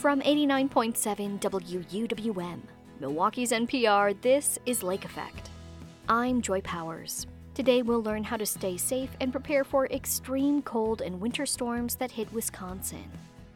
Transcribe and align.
From 0.00 0.22
89.7 0.22 1.38
WUWM, 1.40 2.60
Milwaukee's 3.00 3.52
NPR, 3.52 4.18
this 4.22 4.58
is 4.64 4.82
Lake 4.82 5.04
Effect. 5.04 5.50
I'm 6.08 6.40
Joy 6.40 6.62
Powers. 6.62 7.26
Today 7.52 7.82
we'll 7.82 8.02
learn 8.02 8.24
how 8.24 8.38
to 8.38 8.46
stay 8.46 8.78
safe 8.78 9.10
and 9.20 9.30
prepare 9.30 9.62
for 9.62 9.88
extreme 9.88 10.62
cold 10.62 11.02
and 11.02 11.20
winter 11.20 11.44
storms 11.44 11.96
that 11.96 12.10
hit 12.10 12.32
Wisconsin. 12.32 13.04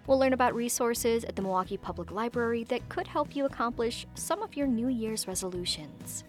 We'll 0.06 0.18
learn 0.18 0.34
about 0.34 0.54
resources 0.54 1.24
at 1.24 1.34
the 1.34 1.40
Milwaukee 1.40 1.78
Public 1.78 2.10
Library 2.10 2.64
that 2.64 2.86
could 2.90 3.06
help 3.06 3.34
you 3.34 3.46
accomplish 3.46 4.06
some 4.14 4.42
of 4.42 4.54
your 4.54 4.66
New 4.66 4.88
Year's 4.88 5.26
resolutions. 5.26 6.24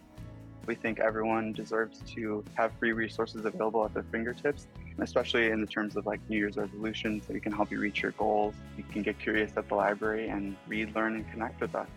We 0.66 0.75
think 0.75 1.02
everyone 1.02 1.52
deserves 1.52 2.00
to 2.13 2.41
have 2.54 2.71
free 2.79 2.93
resources 2.93 3.43
available 3.43 3.84
at 3.84 3.93
their 3.93 4.04
fingertips, 4.04 4.68
especially 5.00 5.52
in 5.52 5.62
the 5.62 5.68
terms 5.68 5.96
of 5.96 6.05
like 6.05 6.20
New 6.30 6.38
Year's 6.38 6.57
resolutions 6.57 7.25
So 7.27 7.34
we 7.34 7.39
can 7.39 7.52
help 7.52 7.71
you 7.71 7.80
reach 7.80 8.02
your 8.02 8.12
goals. 8.12 8.55
You 8.77 8.84
can 8.84 9.02
get 9.02 9.20
curious 9.20 9.52
at 9.57 9.68
the 9.68 9.75
library 9.75 10.30
and 10.30 10.55
read, 10.68 10.95
learn, 10.95 11.16
and 11.16 11.30
connect 11.32 11.62
with 11.62 11.76
us. 11.76 11.88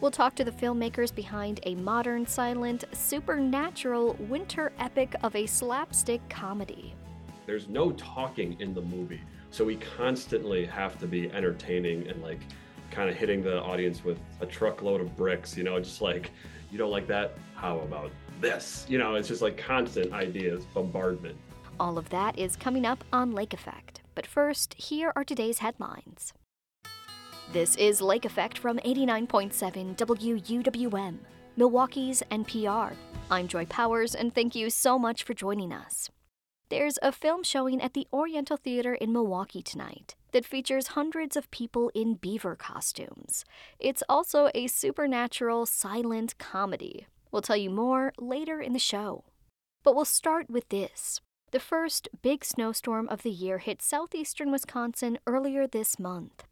We'll 0.00 0.10
talk 0.10 0.34
to 0.36 0.44
the 0.44 0.50
filmmakers 0.50 1.14
behind 1.14 1.60
a 1.62 1.76
modern, 1.76 2.26
silent, 2.26 2.84
supernatural 2.92 4.14
winter 4.28 4.72
epic 4.78 5.14
of 5.22 5.34
a 5.36 5.46
slapstick 5.46 6.20
comedy. 6.28 6.94
There's 7.46 7.68
no 7.68 7.92
talking 7.92 8.60
in 8.60 8.74
the 8.74 8.82
movie, 8.82 9.20
so 9.50 9.64
we 9.64 9.76
constantly 9.76 10.66
have 10.66 10.98
to 10.98 11.06
be 11.06 11.30
entertaining 11.30 12.08
and 12.08 12.20
like 12.22 12.40
kind 12.90 13.08
of 13.08 13.16
hitting 13.16 13.42
the 13.42 13.62
audience 13.62 14.04
with 14.04 14.18
a 14.40 14.46
truckload 14.46 15.00
of 15.00 15.16
bricks, 15.16 15.56
you 15.56 15.62
know, 15.62 15.78
just 15.78 16.00
like, 16.00 16.30
you 16.70 16.78
don't 16.78 16.90
like 16.90 17.06
that? 17.06 17.34
How 17.54 17.78
about 17.80 18.10
this? 18.40 18.84
You 18.88 18.98
know, 18.98 19.14
it's 19.14 19.28
just 19.28 19.42
like 19.42 19.56
constant 19.56 20.12
ideas, 20.12 20.64
bombardment. 20.74 21.36
All 21.80 21.98
of 21.98 22.10
that 22.10 22.38
is 22.38 22.54
coming 22.54 22.86
up 22.86 23.02
on 23.12 23.32
Lake 23.32 23.52
Effect. 23.52 24.00
But 24.14 24.26
first, 24.26 24.74
here 24.74 25.12
are 25.16 25.24
today's 25.24 25.58
headlines. 25.58 26.32
This 27.52 27.74
is 27.76 28.00
Lake 28.00 28.24
Effect 28.24 28.58
from 28.58 28.78
89.7 28.78 29.96
WUWM, 29.96 31.18
Milwaukee's 31.56 32.22
NPR. 32.30 32.94
I'm 33.30 33.48
Joy 33.48 33.66
Powers, 33.66 34.14
and 34.14 34.32
thank 34.32 34.54
you 34.54 34.70
so 34.70 34.98
much 34.98 35.24
for 35.24 35.34
joining 35.34 35.72
us. 35.72 36.10
There's 36.68 36.98
a 37.02 37.12
film 37.12 37.42
showing 37.42 37.82
at 37.82 37.92
the 37.92 38.06
Oriental 38.12 38.56
Theater 38.56 38.94
in 38.94 39.12
Milwaukee 39.12 39.62
tonight 39.62 40.14
that 40.32 40.46
features 40.46 40.88
hundreds 40.88 41.36
of 41.36 41.50
people 41.50 41.90
in 41.94 42.14
beaver 42.14 42.54
costumes. 42.54 43.44
It's 43.78 44.02
also 44.08 44.48
a 44.54 44.68
supernatural 44.68 45.66
silent 45.66 46.38
comedy. 46.38 47.06
We'll 47.32 47.42
tell 47.42 47.56
you 47.56 47.70
more 47.70 48.12
later 48.18 48.60
in 48.60 48.72
the 48.72 48.78
show. 48.78 49.24
But 49.82 49.94
we'll 49.94 50.04
start 50.04 50.48
with 50.48 50.68
this. 50.68 51.20
The 51.54 51.60
first 51.60 52.08
big 52.20 52.44
snowstorm 52.44 53.08
of 53.08 53.22
the 53.22 53.30
year 53.30 53.58
hit 53.58 53.80
southeastern 53.80 54.50
Wisconsin 54.50 55.20
earlier 55.24 55.68
this 55.68 56.00
month. 56.00 56.42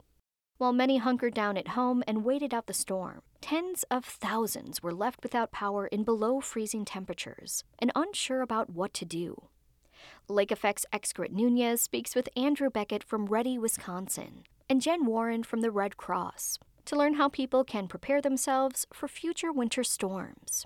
While 0.59 0.73
many 0.73 0.99
hunkered 0.99 1.35
down 1.35 1.57
at 1.57 1.75
home 1.75 2.05
and 2.07 2.25
waited 2.25 2.55
out 2.55 2.69
the 2.69 2.73
storm, 2.73 3.23
tens 3.41 3.83
of 3.91 4.05
thousands 4.05 4.81
were 4.81 4.95
left 4.95 5.25
without 5.25 5.51
power 5.51 5.89
in 5.89 6.05
below 6.05 6.41
freezing 6.41 6.85
temperatures 6.85 7.65
and 7.81 7.91
unsure 7.97 8.43
about 8.43 8.71
what 8.71 8.95
to 8.95 9.05
do. 9.05 9.49
Lake 10.29 10.53
Effect's 10.53 10.87
Xcaret 10.93 11.33
Nunez 11.33 11.81
speaks 11.81 12.15
with 12.15 12.29
Andrew 12.37 12.71
Beckett 12.71 13.03
from 13.03 13.27
Ready, 13.27 13.59
Wisconsin, 13.59 14.45
and 14.71 14.81
Jen 14.81 15.05
Warren 15.05 15.43
from 15.43 15.63
the 15.63 15.73
Red 15.73 15.97
Cross 15.97 16.61
to 16.85 16.95
learn 16.95 17.15
how 17.15 17.29
people 17.29 17.65
can 17.65 17.89
prepare 17.89 18.21
themselves 18.21 18.87
for 18.93 19.09
future 19.09 19.51
winter 19.51 19.83
storms. 19.83 20.65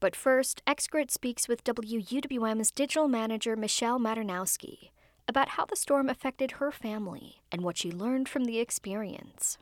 But 0.00 0.16
first, 0.16 0.62
Xcaret 0.66 1.10
speaks 1.10 1.48
with 1.48 1.64
WUWM's 1.64 2.70
digital 2.70 3.08
manager 3.08 3.56
Michelle 3.56 3.98
Maternowski 3.98 4.90
about 5.26 5.50
how 5.50 5.64
the 5.64 5.76
storm 5.76 6.08
affected 6.08 6.52
her 6.52 6.70
family 6.70 7.42
and 7.50 7.62
what 7.62 7.78
she 7.78 7.90
learned 7.90 8.28
from 8.28 8.44
the 8.44 8.58
experience. 8.58 9.58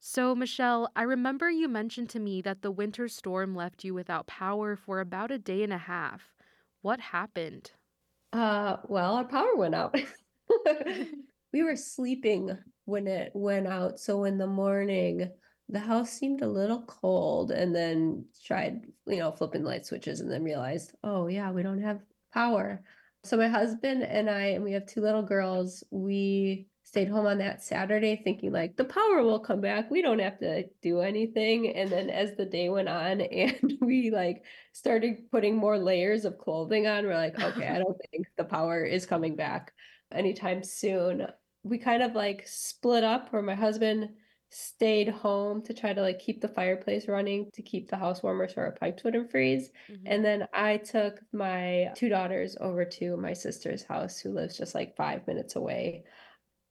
So, 0.00 0.34
Michelle, 0.34 0.90
I 0.96 1.02
remember 1.02 1.50
you 1.50 1.68
mentioned 1.68 2.10
to 2.10 2.18
me 2.20 2.42
that 2.42 2.62
the 2.62 2.70
winter 2.70 3.06
storm 3.08 3.54
left 3.54 3.84
you 3.84 3.94
without 3.94 4.26
power 4.26 4.74
for 4.74 5.00
about 5.00 5.30
a 5.30 5.38
day 5.38 5.62
and 5.62 5.72
a 5.72 5.78
half. 5.78 6.34
What 6.80 6.98
happened? 6.98 7.70
Uh, 8.32 8.78
well, 8.88 9.14
our 9.14 9.24
power 9.24 9.54
went 9.54 9.74
out. 9.74 9.94
we 11.52 11.62
were 11.62 11.76
sleeping 11.76 12.56
when 12.84 13.06
it 13.06 13.30
went 13.34 13.66
out. 13.66 14.00
So 14.00 14.24
in 14.24 14.38
the 14.38 14.46
morning, 14.46 15.30
the 15.68 15.78
house 15.80 16.10
seemed 16.10 16.42
a 16.42 16.48
little 16.48 16.82
cold 16.82 17.50
and 17.50 17.74
then 17.74 18.24
tried, 18.44 18.82
you 19.06 19.18
know, 19.18 19.32
flipping 19.32 19.64
light 19.64 19.86
switches 19.86 20.20
and 20.20 20.30
then 20.30 20.44
realized, 20.44 20.92
oh, 21.02 21.28
yeah, 21.28 21.50
we 21.50 21.62
don't 21.62 21.82
have 21.82 22.00
power. 22.32 22.82
So 23.24 23.36
my 23.36 23.48
husband 23.48 24.02
and 24.02 24.28
I, 24.28 24.46
and 24.48 24.64
we 24.64 24.72
have 24.72 24.86
two 24.86 25.00
little 25.00 25.22
girls, 25.22 25.84
we 25.90 26.66
stayed 26.84 27.08
home 27.08 27.26
on 27.26 27.38
that 27.38 27.62
Saturday 27.62 28.20
thinking 28.22 28.52
like 28.52 28.76
the 28.76 28.84
power 28.84 29.22
will 29.22 29.38
come 29.38 29.60
back. 29.60 29.90
We 29.90 30.02
don't 30.02 30.18
have 30.18 30.38
to 30.40 30.64
do 30.82 31.00
anything. 31.00 31.74
And 31.74 31.90
then 31.90 32.10
as 32.10 32.34
the 32.36 32.44
day 32.44 32.68
went 32.68 32.88
on 32.88 33.20
and 33.22 33.78
we 33.80 34.10
like 34.10 34.44
started 34.72 35.30
putting 35.30 35.56
more 35.56 35.78
layers 35.78 36.24
of 36.24 36.38
clothing 36.38 36.86
on, 36.86 37.06
we're 37.06 37.14
like, 37.14 37.40
okay, 37.40 37.68
I 37.68 37.78
don't 37.78 37.96
think 38.10 38.26
the 38.36 38.44
power 38.44 38.84
is 38.84 39.06
coming 39.06 39.36
back 39.36 39.72
anytime 40.12 40.62
soon. 40.62 41.26
We 41.62 41.78
kind 41.78 42.02
of 42.02 42.14
like 42.14 42.46
split 42.46 43.04
up 43.04 43.32
where 43.32 43.42
my 43.42 43.54
husband 43.54 44.10
stayed 44.52 45.08
home 45.08 45.62
to 45.62 45.72
try 45.72 45.94
to 45.94 46.02
like 46.02 46.18
keep 46.18 46.40
the 46.40 46.48
fireplace 46.48 47.08
running 47.08 47.48
to 47.54 47.62
keep 47.62 47.88
the 47.88 47.96
house 47.96 48.22
warmer 48.22 48.46
so 48.46 48.60
our 48.60 48.72
pipes 48.72 49.02
wouldn't 49.02 49.30
freeze. 49.30 49.70
Mm-hmm. 49.90 50.02
And 50.06 50.24
then 50.24 50.46
I 50.52 50.76
took 50.76 51.20
my 51.32 51.88
two 51.96 52.10
daughters 52.10 52.56
over 52.60 52.84
to 52.84 53.16
my 53.16 53.32
sister's 53.32 53.82
house 53.82 54.18
who 54.18 54.30
lives 54.30 54.58
just 54.58 54.74
like 54.74 54.94
five 54.94 55.26
minutes 55.26 55.56
away. 55.56 56.04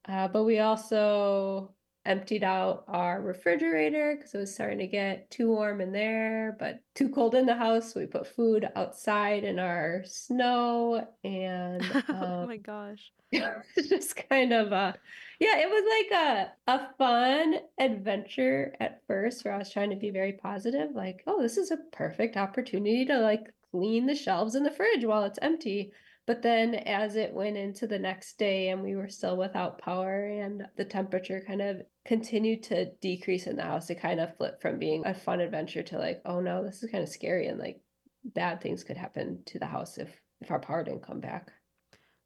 Uh, 0.07 0.27
but 0.27 0.43
we 0.43 0.59
also 0.59 1.73
emptied 2.05 2.43
out 2.43 2.83
our 2.87 3.21
refrigerator 3.21 4.15
because 4.15 4.33
it 4.33 4.39
was 4.39 4.53
starting 4.53 4.79
to 4.79 4.87
get 4.87 5.29
too 5.29 5.49
warm 5.49 5.81
in 5.81 5.91
there, 5.91 6.55
but 6.59 6.79
too 6.95 7.09
cold 7.09 7.35
in 7.35 7.45
the 7.45 7.55
house. 7.55 7.93
So 7.93 7.99
we 7.99 8.05
put 8.05 8.27
food 8.27 8.67
outside 8.75 9.43
in 9.43 9.59
our 9.59 10.03
snow 10.05 11.07
and 11.23 11.83
um, 12.09 12.15
oh 12.21 12.47
my 12.47 12.57
gosh. 12.57 13.11
it's 13.31 13.89
just 13.89 14.29
kind 14.29 14.51
of 14.53 14.71
a 14.71 14.95
yeah, 15.41 15.57
it 15.57 15.69
was 15.71 15.83
like 16.11 16.21
a 16.21 16.51
a 16.67 16.93
fun 16.99 17.55
adventure 17.79 18.75
at 18.79 19.01
first 19.07 19.43
where 19.43 19.55
I 19.55 19.57
was 19.57 19.71
trying 19.71 19.89
to 19.89 19.95
be 19.95 20.11
very 20.11 20.33
positive, 20.33 20.91
like, 20.93 21.23
oh, 21.25 21.41
this 21.41 21.57
is 21.57 21.71
a 21.71 21.77
perfect 21.91 22.37
opportunity 22.37 23.05
to 23.05 23.17
like 23.17 23.51
clean 23.71 24.05
the 24.05 24.13
shelves 24.13 24.53
in 24.53 24.61
the 24.61 24.69
fridge 24.69 25.03
while 25.03 25.23
it's 25.23 25.39
empty. 25.41 25.93
But 26.27 26.43
then 26.43 26.75
as 26.75 27.15
it 27.15 27.33
went 27.33 27.57
into 27.57 27.87
the 27.87 27.97
next 27.97 28.37
day 28.37 28.69
and 28.69 28.83
we 28.83 28.95
were 28.95 29.09
still 29.09 29.35
without 29.35 29.79
power 29.79 30.25
and 30.25 30.67
the 30.77 30.85
temperature 30.85 31.43
kind 31.45 31.63
of 31.63 31.81
continued 32.05 32.61
to 32.63 32.91
decrease 33.01 33.47
in 33.47 33.55
the 33.55 33.63
house, 33.63 33.89
it 33.89 33.99
kind 33.99 34.19
of 34.19 34.37
flipped 34.37 34.61
from 34.61 34.77
being 34.77 35.03
a 35.07 35.15
fun 35.15 35.41
adventure 35.41 35.81
to 35.81 35.97
like, 35.97 36.21
oh 36.23 36.39
no, 36.39 36.63
this 36.63 36.83
is 36.83 36.91
kind 36.91 37.03
of 37.03 37.09
scary 37.09 37.47
and 37.47 37.57
like 37.57 37.81
bad 38.23 38.61
things 38.61 38.83
could 38.83 38.97
happen 38.97 39.41
to 39.47 39.57
the 39.57 39.65
house 39.65 39.97
if 39.97 40.21
if 40.39 40.51
our 40.51 40.59
power 40.59 40.83
didn't 40.83 41.05
come 41.05 41.19
back. 41.19 41.51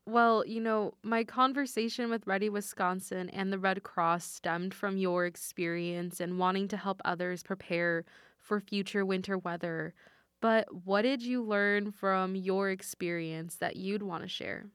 Well, 0.07 0.45
you 0.45 0.61
know, 0.61 0.93
my 1.03 1.23
conversation 1.23 2.09
with 2.11 2.27
Ready 2.27 2.47
Wisconsin 2.49 3.29
and 3.31 3.51
the 3.51 3.57
Red 3.59 3.81
Cross 3.83 4.25
stemmed 4.25 4.73
from 4.73 4.97
your 4.97 5.25
experience 5.25 6.19
and 6.19 6.38
wanting 6.38 6.67
to 6.69 6.77
help 6.77 7.01
others 7.03 7.41
prepare 7.41 8.05
for 8.39 8.59
future 8.59 9.03
winter 9.05 9.38
weather. 9.38 9.95
But 10.41 10.71
what 10.85 11.01
did 11.01 11.23
you 11.23 11.41
learn 11.44 11.91
from 11.91 12.35
your 12.35 12.69
experience 12.69 13.57
that 13.57 13.77
you'd 13.77 14.03
want 14.03 14.21
to 14.23 14.29
share? 14.29 14.69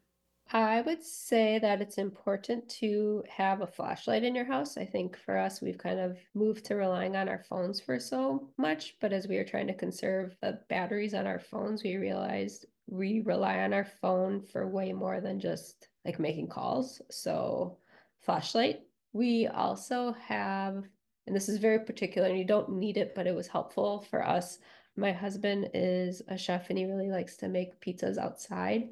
I 0.53 0.81
would 0.83 1.03
say 1.03 1.59
that 1.61 1.81
it's 1.81 1.97
important 1.97 2.69
to 2.81 3.25
have 3.29 3.61
a 3.63 3.67
flashlight 3.67 4.23
in 4.25 4.35
your 4.35 4.45
house. 4.45 4.77
I 4.77 4.85
think 4.85 5.17
for 5.17 5.37
us, 5.39 5.63
we've 5.63 5.79
kind 5.79 5.99
of 6.01 6.19
moved 6.35 6.65
to 6.67 6.75
relying 6.77 7.15
on 7.17 7.29
our 7.29 7.39
phones 7.39 7.81
for 7.81 7.99
so 7.99 8.53
much. 8.59 8.99
But 9.01 9.13
as 9.15 9.27
we 9.29 9.37
were 9.39 9.45
trying 9.45 9.69
to 9.69 9.75
conserve 9.75 10.37
the 10.41 10.63
batteries 10.69 11.15
on 11.15 11.27
our 11.27 11.39
phones, 11.39 11.83
we 11.85 11.97
realized 11.97 12.67
we 12.91 13.21
rely 13.21 13.61
on 13.61 13.73
our 13.73 13.85
phone 13.85 14.43
for 14.43 14.69
way 14.69 14.93
more 14.93 15.21
than 15.21 15.41
just 15.41 15.89
like 16.05 16.19
making 16.19 16.49
calls. 16.49 17.01
So, 17.11 17.79
flashlight. 18.21 18.81
We 19.13 19.47
also 19.49 20.13
have, 20.13 20.85
and 21.27 21.35
this 21.35 21.49
is 21.49 21.59
very 21.59 21.81
particular, 21.81 22.29
and 22.29 22.39
you 22.39 22.45
don't 22.45 22.73
need 22.73 22.97
it, 22.97 23.15
but 23.15 23.27
it 23.27 23.35
was 23.35 23.49
helpful 23.49 24.07
for 24.11 24.27
us. 24.27 24.59
My 24.97 25.13
husband 25.13 25.71
is 25.73 26.23
a 26.29 26.37
chef 26.37 26.69
and 26.69 26.79
he 26.79 26.85
really 26.85 27.11
likes 27.11 27.37
to 27.39 27.49
make 27.49 27.81
pizzas 27.81 28.19
outside. 28.19 28.91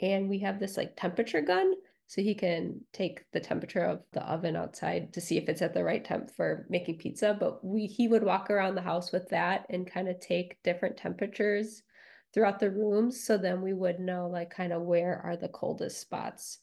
And 0.00 0.28
we 0.28 0.38
have 0.38 0.58
this 0.58 0.76
like 0.76 0.96
temperature 0.96 1.42
gun. 1.42 1.74
So 2.06 2.22
he 2.22 2.34
can 2.34 2.80
take 2.92 3.30
the 3.30 3.38
temperature 3.38 3.84
of 3.84 4.02
the 4.12 4.22
oven 4.22 4.56
outside 4.56 5.12
to 5.12 5.20
see 5.20 5.38
if 5.38 5.48
it's 5.48 5.62
at 5.62 5.74
the 5.74 5.84
right 5.84 6.04
temp 6.04 6.30
for 6.30 6.66
making 6.68 6.98
pizza. 6.98 7.36
But 7.38 7.64
we 7.64 7.86
he 7.86 8.08
would 8.08 8.24
walk 8.24 8.50
around 8.50 8.74
the 8.74 8.80
house 8.80 9.12
with 9.12 9.28
that 9.28 9.66
and 9.70 9.86
kind 9.86 10.08
of 10.08 10.18
take 10.18 10.60
different 10.64 10.96
temperatures 10.96 11.82
throughout 12.32 12.58
the 12.58 12.70
rooms. 12.70 13.24
So 13.24 13.36
then 13.36 13.62
we 13.62 13.72
would 13.72 14.00
know 14.00 14.28
like 14.28 14.50
kind 14.50 14.72
of 14.72 14.82
where 14.82 15.20
are 15.24 15.36
the 15.36 15.48
coldest 15.48 16.00
spots 16.00 16.58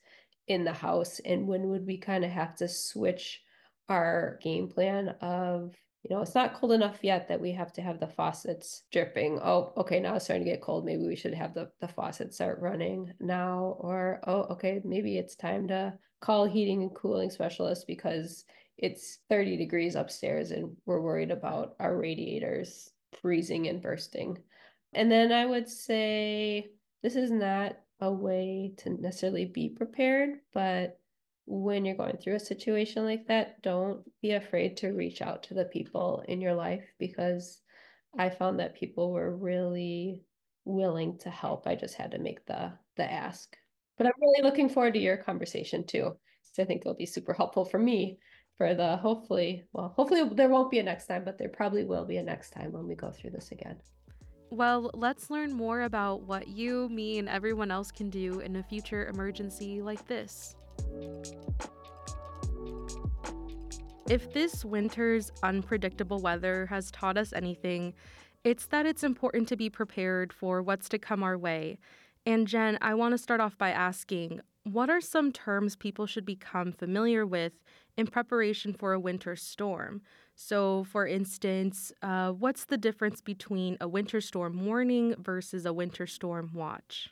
in 0.48 0.64
the 0.64 0.74
house 0.74 1.20
and 1.26 1.48
when 1.48 1.68
would 1.70 1.86
we 1.86 1.98
kind 1.98 2.24
of 2.24 2.32
have 2.32 2.56
to 2.56 2.68
switch 2.68 3.42
our 3.90 4.40
game 4.42 4.68
plan 4.70 5.10
of 5.22 5.76
you 6.04 6.16
know, 6.16 6.22
it's 6.22 6.36
not 6.36 6.54
cold 6.54 6.72
enough 6.72 7.00
yet 7.02 7.28
that 7.28 7.42
we 7.42 7.52
have 7.52 7.74
to 7.74 7.82
have 7.82 8.00
the 8.00 8.08
faucets 8.08 8.84
dripping. 8.94 9.40
Oh, 9.44 9.74
okay, 9.76 10.00
now 10.00 10.16
it's 10.16 10.26
starting 10.26 10.46
to 10.46 10.52
get 10.52 10.62
cold. 10.62 10.86
Maybe 10.86 11.06
we 11.06 11.18
should 11.18 11.34
have 11.34 11.54
the, 11.54 11.70
the 11.82 11.88
faucet 11.88 12.34
start 12.34 12.60
running 12.62 13.12
now. 13.20 13.76
Or, 13.80 14.22
oh, 14.26 14.44
okay, 14.52 14.80
maybe 14.86 15.18
it's 15.18 15.36
time 15.36 15.68
to 15.68 15.94
call 16.22 16.46
heating 16.46 16.82
and 16.82 16.96
cooling 16.96 17.30
specialist 17.30 17.88
because 17.88 18.46
it's 18.78 19.20
30 19.30 19.58
degrees 19.58 19.96
upstairs 19.96 20.52
and 20.52 20.78
we're 20.86 21.02
worried 21.02 21.32
about 21.32 21.76
our 21.80 21.98
radiators 21.98 22.92
freezing 23.22 23.68
and 23.68 23.82
bursting. 23.82 24.38
And 24.94 25.12
then 25.12 25.32
I 25.32 25.46
would 25.46 25.70
say 25.70 26.70
this 27.04 27.16
is 27.16 27.32
not 27.32 27.78
a 28.00 28.12
way 28.12 28.74
to 28.78 28.90
necessarily 28.90 29.46
be 29.46 29.70
prepared, 29.70 30.40
but 30.54 31.00
when 31.46 31.86
you're 31.86 31.96
going 31.96 32.18
through 32.18 32.36
a 32.36 32.40
situation 32.40 33.06
like 33.06 33.28
that, 33.28 33.62
don't 33.62 34.02
be 34.22 34.32
afraid 34.32 34.78
to 34.78 34.90
reach 34.90 35.22
out 35.22 35.44
to 35.44 35.54
the 35.54 35.66
people 35.66 36.24
in 36.28 36.42
your 36.42 36.54
life 36.54 36.84
because 37.00 37.62
I 38.18 38.30
found 38.30 38.60
that 38.60 38.76
people 38.76 39.12
were 39.12 39.36
really 39.36 40.24
willing 40.66 41.18
to 41.20 41.30
help. 41.30 41.66
I 41.66 41.76
just 41.76 41.96
had 41.96 42.12
to 42.12 42.20
make 42.20 42.46
the 42.46 42.74
the 42.98 43.10
ask. 43.10 43.56
But 43.98 44.08
I'm 44.08 44.14
really 44.22 44.44
looking 44.44 44.70
forward 44.70 44.94
to 44.94 45.00
your 45.00 45.18
conversation 45.18 45.86
too. 45.86 46.18
So 46.44 46.64
I 46.64 46.66
think 46.66 46.82
it'll 46.82 46.96
be 46.96 47.06
super 47.06 47.34
helpful 47.34 47.66
for 47.66 47.80
me 47.80 48.20
for 48.58 48.74
the 48.74 48.98
hopefully, 48.98 49.66
well, 49.72 49.94
hopefully 49.96 50.28
there 50.34 50.50
won't 50.50 50.72
be 50.72 50.80
a 50.80 50.84
next 50.84 51.08
time, 51.08 51.24
but 51.24 51.38
there 51.38 51.50
probably 51.50 51.84
will 51.84 52.06
be 52.06 52.18
a 52.18 52.24
next 52.24 52.50
time 52.52 52.72
when 52.72 52.88
we 52.88 52.96
go 52.96 53.12
through 53.12 53.30
this 53.32 53.52
again. 53.52 53.78
Well, 54.50 54.92
let's 54.94 55.30
learn 55.30 55.52
more 55.52 55.82
about 55.82 56.24
what 56.24 56.48
you, 56.48 56.88
me, 56.90 57.20
and 57.20 57.28
everyone 57.28 57.70
else 57.70 57.92
can 57.92 58.10
do 58.10 58.40
in 58.40 58.56
a 58.56 58.64
future 58.64 59.08
emergency 59.08 59.82
like 59.82 60.08
this. 60.08 60.56
If 64.10 64.32
this 64.32 64.64
winter's 64.64 65.32
unpredictable 65.44 66.20
weather 66.20 66.66
has 66.68 66.92
taught 66.92 67.18
us 67.18 67.34
anything, 67.34 67.94
it's 68.46 68.68
that 68.68 68.86
it's 68.86 69.04
important 69.04 69.50
to 69.50 69.58
be 69.58 69.70
prepared 69.70 70.32
for 70.32 70.62
what's 70.62 70.88
to 70.90 70.98
come 70.98 71.24
our 71.24 71.38
way. 71.38 71.78
And 72.26 72.48
Jen, 72.48 72.78
I 72.82 72.94
want 72.94 73.12
to 73.14 73.18
start 73.18 73.42
off 73.42 73.58
by 73.58 73.72
asking 73.72 74.40
what 74.64 74.90
are 74.90 75.02
some 75.02 75.32
terms 75.32 75.76
people 75.76 76.06
should 76.06 76.26
become 76.26 76.72
familiar 76.72 77.26
with 77.26 77.54
in 77.98 78.08
preparation 78.08 78.74
for 78.74 78.94
a 78.94 79.00
winter 79.00 79.36
storm? 79.36 80.02
So, 80.40 80.84
for 80.84 81.08
instance, 81.08 81.92
uh, 82.04 82.32
what's 82.32 82.66
the 82.66 82.78
difference 82.78 83.22
between 83.22 83.76
a 83.82 83.88
winter 83.88 84.22
storm 84.22 84.66
warning 84.66 85.16
versus 85.18 85.66
a 85.66 85.74
winter 85.74 86.06
storm 86.06 86.52
watch? 86.54 87.10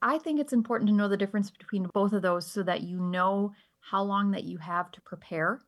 I 0.00 0.18
think 0.18 0.40
it's 0.40 0.52
important 0.52 0.88
to 0.88 0.94
know 0.94 1.08
the 1.08 1.16
difference 1.16 1.50
between 1.50 1.86
both 1.94 2.12
of 2.12 2.22
those 2.22 2.46
so 2.50 2.62
that 2.64 2.82
you 2.82 2.98
know 3.00 3.52
how 3.80 4.02
long 4.02 4.32
that 4.32 4.44
you 4.44 4.58
have 4.58 4.90
to 4.92 5.00
prepare. 5.00 5.60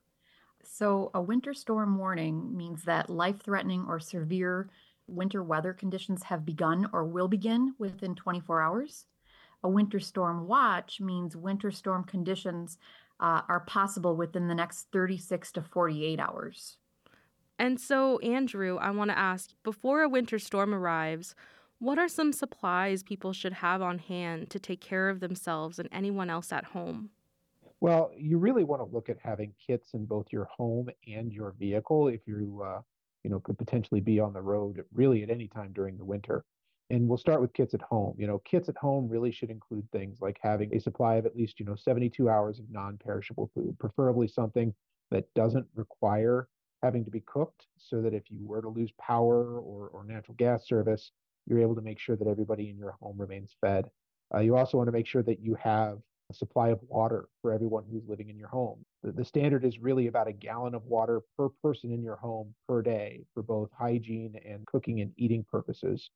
So, 0.64 1.10
a 1.14 1.22
winter 1.22 1.54
storm 1.54 1.98
warning 1.98 2.56
means 2.56 2.84
that 2.84 3.10
life 3.10 3.42
threatening 3.42 3.86
or 3.88 4.00
severe 4.00 4.70
winter 5.08 5.42
weather 5.42 5.74
conditions 5.74 6.24
have 6.24 6.44
begun 6.46 6.88
or 6.92 7.04
will 7.04 7.28
begin 7.28 7.74
within 7.78 8.14
24 8.14 8.62
hours. 8.62 9.06
A 9.62 9.68
winter 9.70 10.00
storm 10.00 10.46
watch 10.48 11.00
means 11.00 11.36
winter 11.36 11.70
storm 11.70 12.04
conditions 12.04 12.78
uh, 13.20 13.42
are 13.48 13.60
possible 13.60 14.16
within 14.16 14.48
the 14.48 14.54
next 14.54 14.88
36 14.92 15.52
to 15.52 15.62
48 15.62 16.20
hours. 16.20 16.78
And 17.58 17.80
so, 17.80 18.18
Andrew, 18.18 18.76
I 18.78 18.90
want 18.90 19.10
to 19.10 19.18
ask 19.18 19.50
before 19.62 20.02
a 20.02 20.08
winter 20.08 20.38
storm 20.38 20.74
arrives, 20.74 21.34
what 21.78 21.98
are 21.98 22.08
some 22.08 22.32
supplies 22.32 23.02
people 23.02 23.32
should 23.32 23.52
have 23.52 23.82
on 23.82 23.98
hand 23.98 24.50
to 24.50 24.58
take 24.58 24.80
care 24.80 25.08
of 25.08 25.20
themselves 25.20 25.78
and 25.78 25.88
anyone 25.92 26.30
else 26.30 26.52
at 26.52 26.64
home? 26.64 27.10
Well, 27.80 28.10
you 28.16 28.38
really 28.38 28.64
want 28.64 28.80
to 28.80 28.94
look 28.94 29.08
at 29.08 29.18
having 29.22 29.52
kits 29.64 29.94
in 29.94 30.06
both 30.06 30.26
your 30.32 30.46
home 30.46 30.88
and 31.06 31.32
your 31.32 31.54
vehicle 31.58 32.08
if 32.08 32.20
you, 32.26 32.62
uh, 32.64 32.80
you 33.22 33.30
know, 33.30 33.40
could 33.40 33.58
potentially 33.58 34.00
be 34.00 34.18
on 34.18 34.32
the 34.32 34.40
road 34.40 34.84
really 34.92 35.22
at 35.22 35.30
any 35.30 35.48
time 35.48 35.72
during 35.74 35.98
the 35.98 36.04
winter. 36.04 36.44
And 36.90 37.08
we'll 37.08 37.18
start 37.18 37.40
with 37.40 37.52
kits 37.54 37.74
at 37.74 37.82
home. 37.82 38.14
You 38.18 38.26
know, 38.26 38.40
kits 38.44 38.68
at 38.68 38.76
home 38.76 39.08
really 39.08 39.32
should 39.32 39.50
include 39.50 39.90
things 39.90 40.18
like 40.20 40.38
having 40.42 40.74
a 40.74 40.80
supply 40.80 41.16
of 41.16 41.26
at 41.26 41.36
least, 41.36 41.58
you 41.58 41.66
know, 41.66 41.74
72 41.74 42.28
hours 42.28 42.58
of 42.58 42.70
non-perishable 42.70 43.50
food, 43.54 43.78
preferably 43.78 44.28
something 44.28 44.74
that 45.10 45.32
doesn't 45.34 45.66
require 45.74 46.48
having 46.82 47.04
to 47.04 47.10
be 47.10 47.20
cooked 47.20 47.66
so 47.78 48.02
that 48.02 48.12
if 48.12 48.30
you 48.30 48.46
were 48.46 48.60
to 48.60 48.68
lose 48.68 48.92
power 49.00 49.58
or, 49.58 49.88
or 49.88 50.04
natural 50.04 50.34
gas 50.34 50.68
service, 50.68 51.12
you're 51.46 51.60
able 51.60 51.74
to 51.74 51.80
make 51.80 51.98
sure 51.98 52.16
that 52.16 52.28
everybody 52.28 52.68
in 52.68 52.76
your 52.76 52.96
home 53.00 53.16
remains 53.18 53.56
fed. 53.60 53.86
Uh, 54.34 54.40
you 54.40 54.56
also 54.56 54.76
want 54.76 54.88
to 54.88 54.92
make 54.92 55.06
sure 55.06 55.22
that 55.22 55.40
you 55.40 55.54
have 55.54 55.98
a 56.30 56.34
supply 56.34 56.68
of 56.68 56.80
water 56.88 57.28
for 57.40 57.52
everyone 57.52 57.84
who's 57.90 58.08
living 58.08 58.28
in 58.28 58.38
your 58.38 58.48
home. 58.48 58.84
The, 59.02 59.12
the 59.12 59.24
standard 59.24 59.64
is 59.64 59.78
really 59.78 60.06
about 60.06 60.28
a 60.28 60.32
gallon 60.32 60.74
of 60.74 60.84
water 60.84 61.20
per 61.36 61.48
person 61.62 61.92
in 61.92 62.02
your 62.02 62.16
home 62.16 62.54
per 62.68 62.82
day 62.82 63.24
for 63.34 63.42
both 63.42 63.70
hygiene 63.78 64.34
and 64.46 64.66
cooking 64.66 65.00
and 65.00 65.12
eating 65.16 65.44
purposes. 65.50 66.10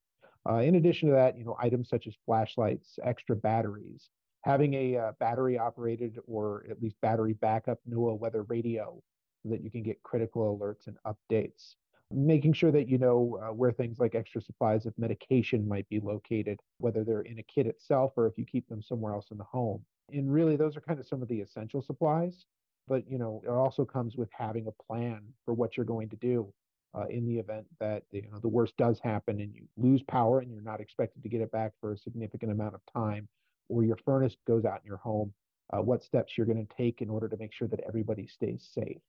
Uh, 0.49 0.57
in 0.57 0.77
addition 0.77 1.09
to 1.09 1.15
that, 1.15 1.39
you 1.39 1.45
know, 1.45 1.57
items 1.61 1.89
such 1.89 2.07
as 2.07 2.15
flashlights, 2.25 2.99
extra 3.05 3.37
batteries, 3.37 4.11
having 4.43 4.75
a 4.75 4.97
uh, 4.97 5.13
battery 5.19 5.59
operated 5.59 6.19
or 6.27 6.65
at 6.71 6.83
least 6.83 6.97
battery 7.03 7.35
backup 7.35 7.79
NOAA 7.89 8.19
weather 8.19 8.43
radio 8.45 9.01
so 9.43 9.51
that 9.51 9.63
you 9.63 9.71
can 9.71 9.83
get 9.83 10.03
critical 10.03 10.59
alerts 10.59 10.87
and 10.87 10.97
updates. 11.07 11.75
Making 12.11 12.55
sure 12.55 12.73
that 12.73 12.89
you 12.89 12.97
know 12.97 13.39
uh, 13.43 13.53
where 13.53 13.73
things 13.73 13.99
like 13.99 14.15
extra 14.15 14.41
supplies 14.41 14.87
of 14.87 14.97
medication 14.97 15.69
might 15.69 15.87
be 15.91 16.01
located, 16.01 16.59
whether 16.79 17.05
they're 17.05 17.21
in 17.23 17.39
a 17.39 17.43
kit 17.43 17.67
itself 17.67 18.13
or 18.17 18.27
if 18.27 18.39
you 18.39 18.47
keep 18.47 18.67
them 18.69 18.83
somewhere 18.83 19.13
else 19.13 19.27
in 19.31 19.37
the 19.37 19.45
home. 19.45 19.85
And 20.11 20.33
really, 20.33 20.57
those 20.57 20.75
are 20.77 20.81
kind 20.81 20.99
of 20.99 21.07
some 21.07 21.21
of 21.21 21.29
the 21.29 21.41
essential 21.41 21.83
supplies. 21.83 22.47
But 22.87 23.11
you 23.11 23.19
know, 23.19 23.43
it 23.45 23.51
also 23.51 23.85
comes 23.85 24.17
with 24.17 24.31
having 24.33 24.67
a 24.67 24.83
plan 24.85 25.21
for 25.45 25.53
what 25.53 25.77
you're 25.77 25.85
going 25.85 26.09
to 26.09 26.17
do 26.17 26.51
uh, 26.95 27.07
in 27.11 27.27
the 27.27 27.39
event 27.39 27.67
that 27.81 28.03
you 28.11 28.23
know 28.31 28.39
the 28.41 28.49
worst 28.49 28.77
does 28.77 28.99
happen 29.01 29.41
and 29.41 29.55
you 29.55 29.63
lose 29.77 30.03
power 30.03 30.41
and 30.41 30.51
you're 30.51 30.63
not 30.63 30.81
expected 30.81 31.23
to 31.23 31.29
get 31.29 31.41
it 31.41 31.53
back 31.53 31.73
for 31.81 31.93
a 31.93 31.99
significant 31.99 32.53
amount 32.53 32.75
of 32.75 32.81
time, 32.93 33.29
or 33.69 33.85
your 33.85 33.99
furnace 34.05 34.37
goes 34.47 34.65
out 34.65 34.81
in 34.83 34.87
your 34.87 34.99
home. 34.99 35.33
Uh, 35.71 35.83
what 35.83 36.03
steps 36.03 36.33
you're 36.37 36.47
going 36.47 36.67
to 36.67 36.77
take 36.77 37.03
in 37.03 37.11
order 37.11 37.29
to 37.29 37.37
make 37.37 37.53
sure 37.53 37.69
that 37.69 37.81
everybody 37.87 38.27
stays 38.27 38.67
safe. 38.73 39.03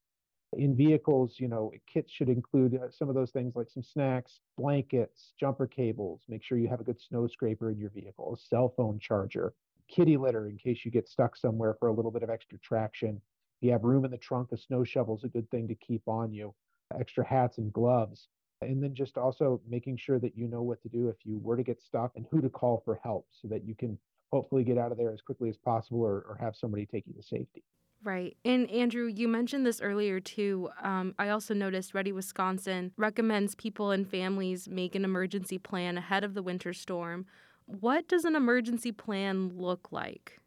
In 0.58 0.76
vehicles, 0.76 1.36
you 1.38 1.48
know, 1.48 1.72
kits 1.90 2.12
should 2.12 2.28
include 2.28 2.74
uh, 2.74 2.90
some 2.90 3.08
of 3.08 3.14
those 3.14 3.30
things 3.30 3.56
like 3.56 3.70
some 3.70 3.82
snacks, 3.82 4.40
blankets, 4.58 5.32
jumper 5.38 5.66
cables. 5.66 6.20
Make 6.28 6.42
sure 6.42 6.58
you 6.58 6.68
have 6.68 6.80
a 6.80 6.84
good 6.84 7.00
snow 7.00 7.28
scraper 7.28 7.70
in 7.70 7.78
your 7.78 7.90
vehicle, 7.90 8.34
a 8.34 8.38
cell 8.38 8.74
phone 8.76 8.98
charger, 8.98 9.54
kitty 9.88 10.18
litter 10.18 10.48
in 10.48 10.58
case 10.58 10.84
you 10.84 10.90
get 10.90 11.08
stuck 11.08 11.34
somewhere 11.34 11.76
for 11.78 11.88
a 11.88 11.92
little 11.92 12.10
bit 12.10 12.22
of 12.22 12.30
extra 12.30 12.58
traction. 12.58 13.16
If 13.16 13.66
you 13.66 13.72
have 13.72 13.84
room 13.84 14.04
in 14.04 14.10
the 14.10 14.18
trunk, 14.18 14.52
a 14.52 14.58
snow 14.58 14.84
shovel 14.84 15.16
is 15.16 15.24
a 15.24 15.28
good 15.28 15.50
thing 15.50 15.66
to 15.68 15.74
keep 15.76 16.02
on 16.06 16.32
you 16.32 16.52
extra 16.98 17.26
hats 17.26 17.58
and 17.58 17.72
gloves. 17.72 18.28
And 18.62 18.82
then 18.82 18.94
just 18.94 19.16
also 19.16 19.60
making 19.68 19.96
sure 19.96 20.18
that 20.18 20.36
you 20.36 20.46
know 20.46 20.62
what 20.62 20.82
to 20.82 20.88
do 20.88 21.08
if 21.08 21.16
you 21.24 21.38
were 21.38 21.56
to 21.56 21.62
get 21.62 21.80
stuck 21.80 22.12
and 22.16 22.26
who 22.30 22.42
to 22.42 22.50
call 22.50 22.82
for 22.84 23.00
help 23.02 23.26
so 23.30 23.48
that 23.48 23.64
you 23.64 23.74
can 23.74 23.98
hopefully 24.32 24.64
get 24.64 24.78
out 24.78 24.92
of 24.92 24.98
there 24.98 25.12
as 25.12 25.22
quickly 25.22 25.48
as 25.48 25.56
possible 25.56 26.02
or, 26.02 26.24
or 26.28 26.38
have 26.40 26.54
somebody 26.54 26.86
take 26.86 27.04
you 27.06 27.14
to 27.14 27.22
safety. 27.22 27.64
Right. 28.02 28.36
And 28.44 28.70
Andrew, 28.70 29.06
you 29.06 29.28
mentioned 29.28 29.66
this 29.66 29.80
earlier 29.80 30.20
too. 30.20 30.70
Um, 30.82 31.14
I 31.18 31.28
also 31.28 31.52
noticed 31.52 31.94
Ready 31.94 32.12
Wisconsin 32.12 32.92
recommends 32.96 33.54
people 33.54 33.90
and 33.90 34.08
families 34.08 34.68
make 34.68 34.94
an 34.94 35.04
emergency 35.04 35.58
plan 35.58 35.98
ahead 35.98 36.24
of 36.24 36.34
the 36.34 36.42
winter 36.42 36.72
storm. 36.72 37.26
What 37.66 38.08
does 38.08 38.24
an 38.24 38.36
emergency 38.36 38.90
plan 38.90 39.50
look 39.54 39.88
like? 39.92 40.39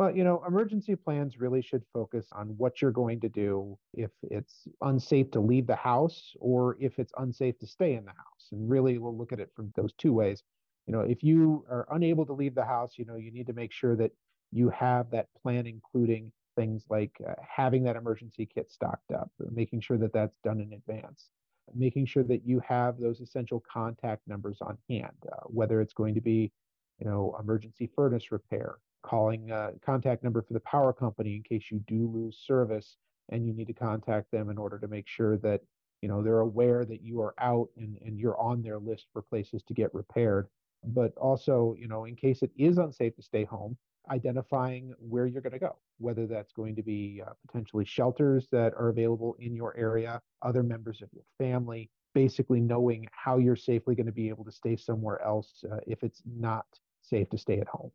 Well, 0.00 0.16
you 0.16 0.24
know, 0.24 0.42
emergency 0.48 0.96
plans 0.96 1.38
really 1.38 1.60
should 1.60 1.82
focus 1.92 2.26
on 2.32 2.56
what 2.56 2.80
you're 2.80 2.90
going 2.90 3.20
to 3.20 3.28
do 3.28 3.76
if 3.92 4.10
it's 4.22 4.66
unsafe 4.80 5.30
to 5.32 5.40
leave 5.40 5.66
the 5.66 5.76
house 5.76 6.32
or 6.40 6.78
if 6.80 6.98
it's 6.98 7.12
unsafe 7.18 7.58
to 7.58 7.66
stay 7.66 7.96
in 7.96 8.06
the 8.06 8.12
house. 8.12 8.48
And 8.50 8.70
really, 8.70 8.96
we'll 8.96 9.14
look 9.14 9.30
at 9.30 9.40
it 9.40 9.50
from 9.54 9.70
those 9.76 9.92
two 9.98 10.14
ways. 10.14 10.42
You 10.86 10.94
know, 10.94 11.00
if 11.00 11.22
you 11.22 11.66
are 11.68 11.86
unable 11.90 12.24
to 12.24 12.32
leave 12.32 12.54
the 12.54 12.64
house, 12.64 12.94
you 12.96 13.04
know, 13.04 13.16
you 13.16 13.30
need 13.30 13.46
to 13.48 13.52
make 13.52 13.72
sure 13.72 13.94
that 13.96 14.10
you 14.52 14.70
have 14.70 15.10
that 15.10 15.28
plan, 15.42 15.66
including 15.66 16.32
things 16.56 16.86
like 16.88 17.12
uh, 17.28 17.34
having 17.46 17.82
that 17.82 17.96
emergency 17.96 18.46
kit 18.46 18.70
stocked 18.70 19.12
up, 19.12 19.30
making 19.50 19.82
sure 19.82 19.98
that 19.98 20.14
that's 20.14 20.38
done 20.42 20.60
in 20.60 20.72
advance, 20.72 21.28
making 21.74 22.06
sure 22.06 22.24
that 22.24 22.40
you 22.46 22.58
have 22.66 22.98
those 22.98 23.20
essential 23.20 23.62
contact 23.70 24.22
numbers 24.26 24.56
on 24.62 24.78
hand, 24.88 25.12
uh, 25.30 25.42
whether 25.48 25.78
it's 25.78 25.92
going 25.92 26.14
to 26.14 26.22
be, 26.22 26.50
you 26.98 27.06
know, 27.06 27.36
emergency 27.38 27.90
furnace 27.94 28.32
repair, 28.32 28.78
calling 29.02 29.50
a 29.50 29.72
contact 29.84 30.22
number 30.22 30.42
for 30.42 30.52
the 30.52 30.60
power 30.60 30.92
company 30.92 31.36
in 31.36 31.42
case 31.42 31.70
you 31.70 31.80
do 31.86 32.10
lose 32.12 32.38
service 32.46 32.96
and 33.30 33.46
you 33.46 33.52
need 33.52 33.66
to 33.66 33.72
contact 33.72 34.30
them 34.30 34.50
in 34.50 34.58
order 34.58 34.78
to 34.78 34.88
make 34.88 35.08
sure 35.08 35.36
that 35.38 35.60
you 36.02 36.08
know 36.08 36.22
they're 36.22 36.40
aware 36.40 36.84
that 36.84 37.02
you 37.02 37.20
are 37.20 37.34
out 37.38 37.68
and, 37.76 37.98
and 38.04 38.18
you're 38.18 38.40
on 38.40 38.62
their 38.62 38.78
list 38.78 39.06
for 39.12 39.22
places 39.22 39.62
to 39.62 39.74
get 39.74 39.92
repaired. 39.94 40.48
But 40.84 41.16
also 41.16 41.76
you 41.78 41.88
know 41.88 42.04
in 42.04 42.16
case 42.16 42.42
it 42.42 42.50
is 42.56 42.78
unsafe 42.78 43.16
to 43.16 43.22
stay 43.22 43.44
home 43.44 43.76
identifying 44.10 44.94
where 44.98 45.26
you're 45.26 45.42
going 45.42 45.52
to 45.52 45.58
go 45.58 45.76
whether 45.98 46.26
that's 46.26 46.52
going 46.52 46.74
to 46.74 46.82
be 46.82 47.22
uh, 47.24 47.30
potentially 47.46 47.84
shelters 47.84 48.48
that 48.50 48.72
are 48.74 48.88
available 48.88 49.36
in 49.38 49.54
your 49.54 49.76
area 49.76 50.20
other 50.42 50.62
members 50.62 51.02
of 51.02 51.08
your 51.12 51.24
family 51.38 51.90
basically 52.14 52.60
knowing 52.60 53.06
how 53.12 53.38
you're 53.38 53.54
safely 53.54 53.94
going 53.94 54.06
to 54.06 54.12
be 54.12 54.28
able 54.28 54.44
to 54.44 54.50
stay 54.50 54.74
somewhere 54.74 55.22
else 55.22 55.64
uh, 55.70 55.76
if 55.86 56.02
it's 56.02 56.22
not 56.26 56.64
safe 57.02 57.28
to 57.28 57.38
stay 57.38 57.60
at 57.60 57.68
home 57.68 57.90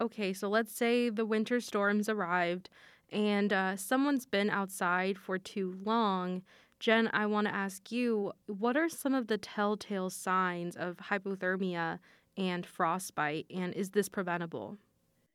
okay, 0.00 0.32
so 0.32 0.48
let's 0.48 0.72
say 0.72 1.10
the 1.10 1.26
winter 1.26 1.60
storms 1.60 2.08
arrived 2.08 2.70
and 3.12 3.52
uh, 3.52 3.76
someone's 3.76 4.26
been 4.26 4.50
outside 4.50 5.18
for 5.18 5.38
too 5.38 5.76
long. 5.82 6.42
Jen, 6.78 7.10
I 7.12 7.26
want 7.26 7.46
to 7.46 7.54
ask 7.54 7.92
you 7.92 8.32
what 8.46 8.76
are 8.76 8.88
some 8.88 9.14
of 9.14 9.26
the 9.26 9.38
telltale 9.38 10.10
signs 10.10 10.76
of 10.76 10.96
hypothermia 10.96 11.98
and 12.36 12.64
frostbite, 12.64 13.46
and 13.54 13.74
is 13.74 13.90
this 13.90 14.08
preventable? 14.08 14.78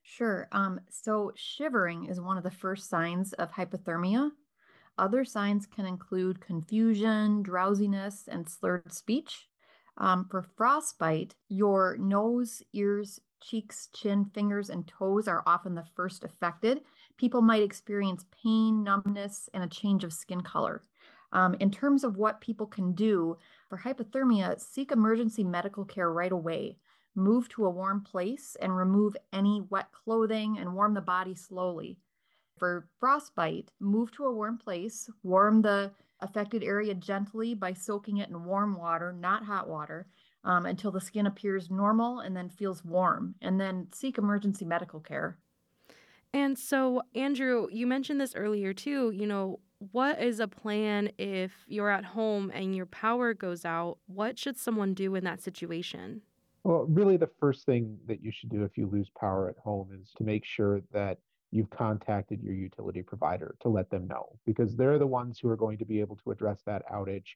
Sure. 0.01 0.47
Um, 0.51 0.79
so, 0.89 1.31
shivering 1.35 2.05
is 2.05 2.21
one 2.21 2.37
of 2.37 2.43
the 2.43 2.51
first 2.51 2.89
signs 2.89 3.33
of 3.33 3.51
hypothermia. 3.51 4.31
Other 4.97 5.25
signs 5.25 5.65
can 5.65 5.85
include 5.85 6.39
confusion, 6.39 7.43
drowsiness, 7.43 8.27
and 8.27 8.47
slurred 8.47 8.93
speech. 8.93 9.49
Um, 9.97 10.25
for 10.29 10.41
frostbite, 10.41 11.35
your 11.49 11.97
nose, 11.97 12.63
ears, 12.73 13.19
cheeks, 13.45 13.89
chin, 13.93 14.25
fingers, 14.33 14.69
and 14.69 14.87
toes 14.87 15.27
are 15.27 15.43
often 15.45 15.75
the 15.75 15.85
first 15.95 16.23
affected. 16.23 16.81
People 17.17 17.41
might 17.41 17.61
experience 17.61 18.25
pain, 18.43 18.83
numbness, 18.83 19.49
and 19.53 19.63
a 19.63 19.67
change 19.67 20.03
of 20.03 20.13
skin 20.13 20.41
color. 20.41 20.81
Um, 21.31 21.55
in 21.59 21.69
terms 21.69 22.03
of 22.03 22.17
what 22.17 22.41
people 22.41 22.65
can 22.65 22.93
do 22.93 23.37
for 23.69 23.77
hypothermia, 23.77 24.59
seek 24.59 24.91
emergency 24.91 25.43
medical 25.43 25.85
care 25.85 26.11
right 26.11 26.31
away. 26.31 26.77
Move 27.15 27.47
to 27.49 27.65
a 27.65 27.69
warm 27.69 28.01
place 28.01 28.57
and 28.61 28.75
remove 28.75 29.15
any 29.31 29.61
wet 29.69 29.91
clothing 29.91 30.57
and 30.57 30.73
warm 30.73 30.93
the 30.93 31.01
body 31.01 31.35
slowly. 31.35 31.97
For 32.57 32.87
frostbite, 32.99 33.71
move 33.79 34.11
to 34.13 34.25
a 34.25 34.33
warm 34.33 34.57
place, 34.57 35.09
warm 35.23 35.61
the 35.61 35.91
affected 36.21 36.63
area 36.63 36.93
gently 36.93 37.53
by 37.53 37.73
soaking 37.73 38.17
it 38.17 38.29
in 38.29 38.45
warm 38.45 38.77
water, 38.77 39.13
not 39.13 39.43
hot 39.43 39.67
water, 39.67 40.07
um, 40.45 40.65
until 40.65 40.91
the 40.91 41.01
skin 41.01 41.27
appears 41.27 41.69
normal 41.69 42.19
and 42.19 42.35
then 42.35 42.49
feels 42.49 42.85
warm, 42.85 43.35
and 43.41 43.59
then 43.59 43.87
seek 43.91 44.17
emergency 44.17 44.63
medical 44.63 44.99
care. 44.99 45.37
And 46.33 46.57
so, 46.57 47.01
Andrew, 47.13 47.67
you 47.71 47.87
mentioned 47.87 48.21
this 48.21 48.35
earlier 48.35 48.73
too. 48.73 49.11
You 49.11 49.25
know, 49.25 49.59
what 49.91 50.21
is 50.21 50.39
a 50.39 50.47
plan 50.47 51.11
if 51.17 51.51
you're 51.67 51.89
at 51.89 52.05
home 52.05 52.51
and 52.53 52.75
your 52.75 52.85
power 52.85 53.33
goes 53.33 53.65
out? 53.65 53.97
What 54.07 54.37
should 54.37 54.57
someone 54.57 54.93
do 54.93 55.15
in 55.15 55.23
that 55.23 55.41
situation? 55.41 56.21
Well, 56.63 56.85
really, 56.89 57.17
the 57.17 57.29
first 57.39 57.65
thing 57.65 57.97
that 58.07 58.23
you 58.23 58.31
should 58.31 58.49
do 58.49 58.63
if 58.63 58.77
you 58.77 58.87
lose 58.87 59.09
power 59.19 59.49
at 59.49 59.57
home 59.57 59.89
is 60.01 60.11
to 60.17 60.23
make 60.23 60.43
sure 60.43 60.81
that 60.91 61.19
you've 61.51 61.69
contacted 61.69 62.41
your 62.41 62.53
utility 62.53 63.01
provider 63.01 63.55
to 63.61 63.69
let 63.69 63.89
them 63.89 64.07
know 64.07 64.37
because 64.45 64.75
they're 64.75 64.99
the 64.99 65.07
ones 65.07 65.39
who 65.39 65.47
are 65.47 65.55
going 65.55 65.77
to 65.77 65.85
be 65.85 65.99
able 65.99 66.17
to 66.17 66.31
address 66.31 66.61
that 66.65 66.81
outage. 66.91 67.35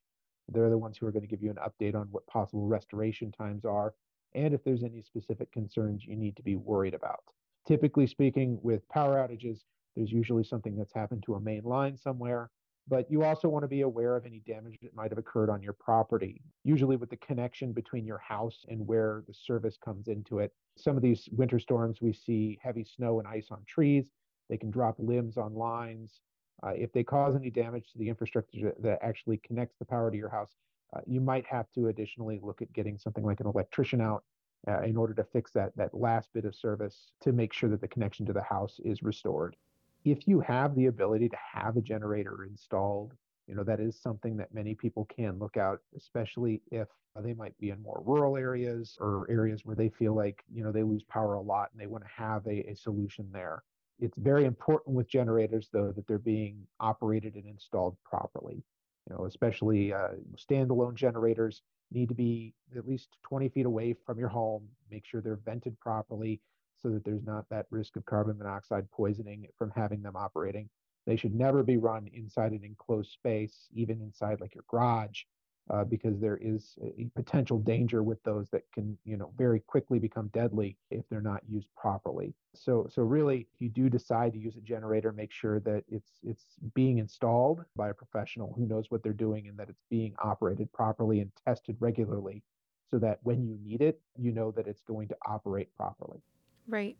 They're 0.51 0.69
the 0.69 0.77
ones 0.77 0.97
who 0.97 1.05
are 1.05 1.11
going 1.11 1.23
to 1.23 1.27
give 1.27 1.41
you 1.41 1.51
an 1.51 1.57
update 1.57 1.95
on 1.95 2.07
what 2.11 2.25
possible 2.27 2.67
restoration 2.67 3.31
times 3.31 3.65
are 3.65 3.93
and 4.35 4.53
if 4.53 4.63
there's 4.63 4.83
any 4.83 5.01
specific 5.01 5.51
concerns 5.51 6.05
you 6.05 6.15
need 6.15 6.35
to 6.35 6.43
be 6.43 6.55
worried 6.55 6.93
about. 6.93 7.23
Typically 7.67 8.07
speaking, 8.07 8.59
with 8.61 8.87
power 8.89 9.15
outages, 9.15 9.59
there's 9.95 10.11
usually 10.11 10.43
something 10.43 10.75
that's 10.75 10.93
happened 10.93 11.23
to 11.23 11.35
a 11.35 11.39
main 11.39 11.63
line 11.63 11.97
somewhere, 11.97 12.49
but 12.87 13.09
you 13.11 13.23
also 13.23 13.47
want 13.49 13.63
to 13.63 13.67
be 13.67 13.81
aware 13.81 14.15
of 14.15 14.25
any 14.25 14.39
damage 14.39 14.77
that 14.81 14.95
might 14.95 15.11
have 15.11 15.17
occurred 15.17 15.49
on 15.49 15.61
your 15.61 15.73
property, 15.73 16.41
usually 16.63 16.95
with 16.95 17.09
the 17.09 17.17
connection 17.17 17.73
between 17.73 18.05
your 18.05 18.17
house 18.19 18.65
and 18.67 18.85
where 18.87 19.23
the 19.27 19.33
service 19.33 19.77
comes 19.83 20.07
into 20.07 20.39
it. 20.39 20.53
Some 20.77 20.95
of 20.95 21.03
these 21.03 21.27
winter 21.31 21.59
storms, 21.59 22.01
we 22.01 22.13
see 22.13 22.59
heavy 22.61 22.83
snow 22.83 23.19
and 23.19 23.27
ice 23.27 23.47
on 23.51 23.63
trees. 23.67 24.11
They 24.49 24.57
can 24.57 24.71
drop 24.71 24.95
limbs 24.97 25.37
on 25.37 25.53
lines. 25.53 26.21
Uh, 26.63 26.69
if 26.69 26.91
they 26.91 27.03
cause 27.03 27.35
any 27.35 27.49
damage 27.49 27.91
to 27.91 27.97
the 27.97 28.09
infrastructure 28.09 28.73
that 28.79 28.99
actually 29.01 29.37
connects 29.37 29.77
the 29.77 29.85
power 29.85 30.11
to 30.11 30.17
your 30.17 30.29
house, 30.29 30.55
uh, 30.95 30.99
you 31.05 31.21
might 31.21 31.45
have 31.45 31.71
to 31.71 31.87
additionally 31.87 32.39
look 32.41 32.61
at 32.61 32.73
getting 32.73 32.97
something 32.97 33.23
like 33.23 33.39
an 33.39 33.47
electrician 33.47 34.01
out 34.01 34.23
uh, 34.67 34.81
in 34.81 34.97
order 34.97 35.13
to 35.13 35.23
fix 35.23 35.51
that 35.51 35.71
that 35.75 35.93
last 35.93 36.29
bit 36.33 36.45
of 36.45 36.55
service 36.55 37.11
to 37.21 37.31
make 37.31 37.53
sure 37.53 37.69
that 37.69 37.81
the 37.81 37.87
connection 37.87 38.25
to 38.25 38.33
the 38.33 38.41
house 38.41 38.79
is 38.83 39.03
restored. 39.03 39.55
If 40.03 40.27
you 40.27 40.39
have 40.41 40.75
the 40.75 40.87
ability 40.87 41.29
to 41.29 41.37
have 41.53 41.77
a 41.77 41.81
generator 41.81 42.45
installed, 42.45 43.13
you 43.47 43.55
know 43.55 43.63
that 43.63 43.79
is 43.79 43.99
something 43.99 44.37
that 44.37 44.53
many 44.53 44.75
people 44.75 45.05
can 45.05 45.39
look 45.39 45.57
out, 45.57 45.79
especially 45.95 46.61
if 46.71 46.87
they 47.21 47.33
might 47.33 47.57
be 47.57 47.69
in 47.69 47.81
more 47.81 48.01
rural 48.05 48.37
areas 48.37 48.97
or 48.99 49.27
areas 49.29 49.65
where 49.65 49.75
they 49.75 49.89
feel 49.89 50.15
like 50.15 50.43
you 50.51 50.63
know 50.63 50.71
they 50.71 50.83
lose 50.83 51.03
power 51.03 51.35
a 51.35 51.41
lot 51.41 51.69
and 51.71 51.81
they 51.81 51.87
want 51.87 52.03
to 52.03 52.09
have 52.09 52.45
a, 52.47 52.69
a 52.69 52.75
solution 52.75 53.29
there. 53.31 53.63
It's 53.99 54.17
very 54.17 54.45
important 54.45 54.95
with 54.95 55.09
generators 55.09 55.69
though 55.71 55.91
that 55.91 56.07
they're 56.07 56.17
being 56.17 56.65
operated 56.79 57.35
and 57.35 57.45
installed 57.45 57.97
properly. 58.03 58.63
You 59.09 59.15
know, 59.15 59.25
especially 59.25 59.93
uh, 59.93 60.09
standalone 60.37 60.95
generators 60.95 61.61
need 61.91 62.09
to 62.09 62.15
be 62.15 62.53
at 62.77 62.87
least 62.87 63.17
20 63.23 63.49
feet 63.49 63.65
away 63.65 63.95
from 64.05 64.19
your 64.19 64.29
home. 64.29 64.67
Make 64.91 65.05
sure 65.05 65.21
they're 65.21 65.39
vented 65.43 65.79
properly 65.79 66.39
so 66.81 66.89
that 66.89 67.03
there's 67.03 67.25
not 67.25 67.45
that 67.49 67.65
risk 67.71 67.95
of 67.95 68.05
carbon 68.05 68.37
monoxide 68.37 68.89
poisoning 68.91 69.47
from 69.57 69.71
having 69.75 70.01
them 70.01 70.15
operating. 70.15 70.69
They 71.05 71.15
should 71.15 71.33
never 71.33 71.63
be 71.63 71.77
run 71.77 72.07
inside 72.13 72.51
an 72.51 72.63
enclosed 72.63 73.11
space, 73.11 73.67
even 73.73 74.01
inside 74.01 74.39
like 74.39 74.53
your 74.53 74.63
garage, 74.69 75.23
uh, 75.69 75.83
because 75.83 76.19
there 76.19 76.39
is 76.41 76.75
a 76.81 77.07
potential 77.15 77.59
danger 77.59 78.01
with 78.01 78.21
those 78.23 78.49
that 78.49 78.63
can, 78.73 78.97
you 79.05 79.17
know, 79.17 79.31
very 79.37 79.59
quickly 79.59 79.99
become 79.99 80.27
deadly 80.33 80.75
if 80.89 81.07
they're 81.09 81.21
not 81.21 81.41
used 81.47 81.67
properly. 81.75 82.33
So, 82.55 82.87
so 82.89 83.03
really, 83.03 83.47
if 83.53 83.61
you 83.61 83.69
do 83.69 83.89
decide 83.89 84.33
to 84.33 84.39
use 84.39 84.55
a 84.55 84.61
generator, 84.61 85.11
make 85.11 85.31
sure 85.31 85.59
that 85.61 85.83
it's 85.87 86.09
it's 86.23 86.43
being 86.73 86.97
installed 86.97 87.63
by 87.75 87.89
a 87.89 87.93
professional 87.93 88.53
who 88.57 88.65
knows 88.65 88.85
what 88.89 89.03
they're 89.03 89.13
doing 89.13 89.47
and 89.47 89.57
that 89.57 89.69
it's 89.69 89.83
being 89.89 90.15
operated 90.23 90.71
properly 90.73 91.19
and 91.19 91.31
tested 91.45 91.77
regularly, 91.79 92.41
so 92.89 92.97
that 92.97 93.19
when 93.23 93.43
you 93.43 93.57
need 93.63 93.81
it, 93.81 94.01
you 94.17 94.31
know 94.31 94.51
that 94.51 94.67
it's 94.67 94.81
going 94.81 95.07
to 95.07 95.17
operate 95.27 95.69
properly. 95.75 96.21
Right. 96.67 96.97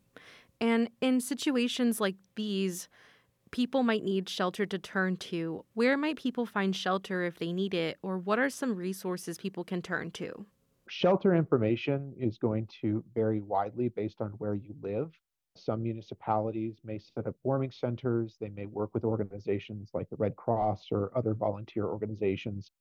And 0.61 0.89
in 1.01 1.21
situations 1.21 1.99
like 1.99 2.15
these, 2.35 2.89
people 3.51 3.83
might 3.83 4.03
need 4.03 4.29
shelter 4.29 4.65
to 4.65 4.77
turn 4.77 5.17
to. 5.17 5.65
Where 5.73 5.97
might 5.97 6.17
people 6.17 6.45
find 6.45 6.75
shelter 6.75 7.23
if 7.23 7.39
they 7.39 7.51
need 7.51 7.73
it, 7.73 7.97
or 8.01 8.17
what 8.17 8.39
are 8.39 8.49
some 8.49 8.75
resources 8.75 9.37
people 9.37 9.63
can 9.63 9.81
turn 9.81 10.11
to? 10.11 10.45
Shelter 10.87 11.35
information 11.35 12.13
is 12.17 12.37
going 12.37 12.67
to 12.81 13.03
vary 13.13 13.41
widely 13.41 13.89
based 13.89 14.21
on 14.21 14.31
where 14.31 14.55
you 14.55 14.73
live. 14.81 15.11
Some 15.55 15.83
municipalities 15.83 16.77
may 16.83 16.99
set 16.99 17.27
up 17.27 17.35
warming 17.43 17.71
centers. 17.71 18.37
They 18.39 18.49
may 18.49 18.65
work 18.65 18.93
with 18.93 19.03
organizations 19.03 19.89
like 19.93 20.09
the 20.09 20.15
Red 20.15 20.35
Cross 20.35 20.87
or 20.91 21.11
other 21.15 21.33
volunteer 21.33 21.85
organizations 21.85 22.71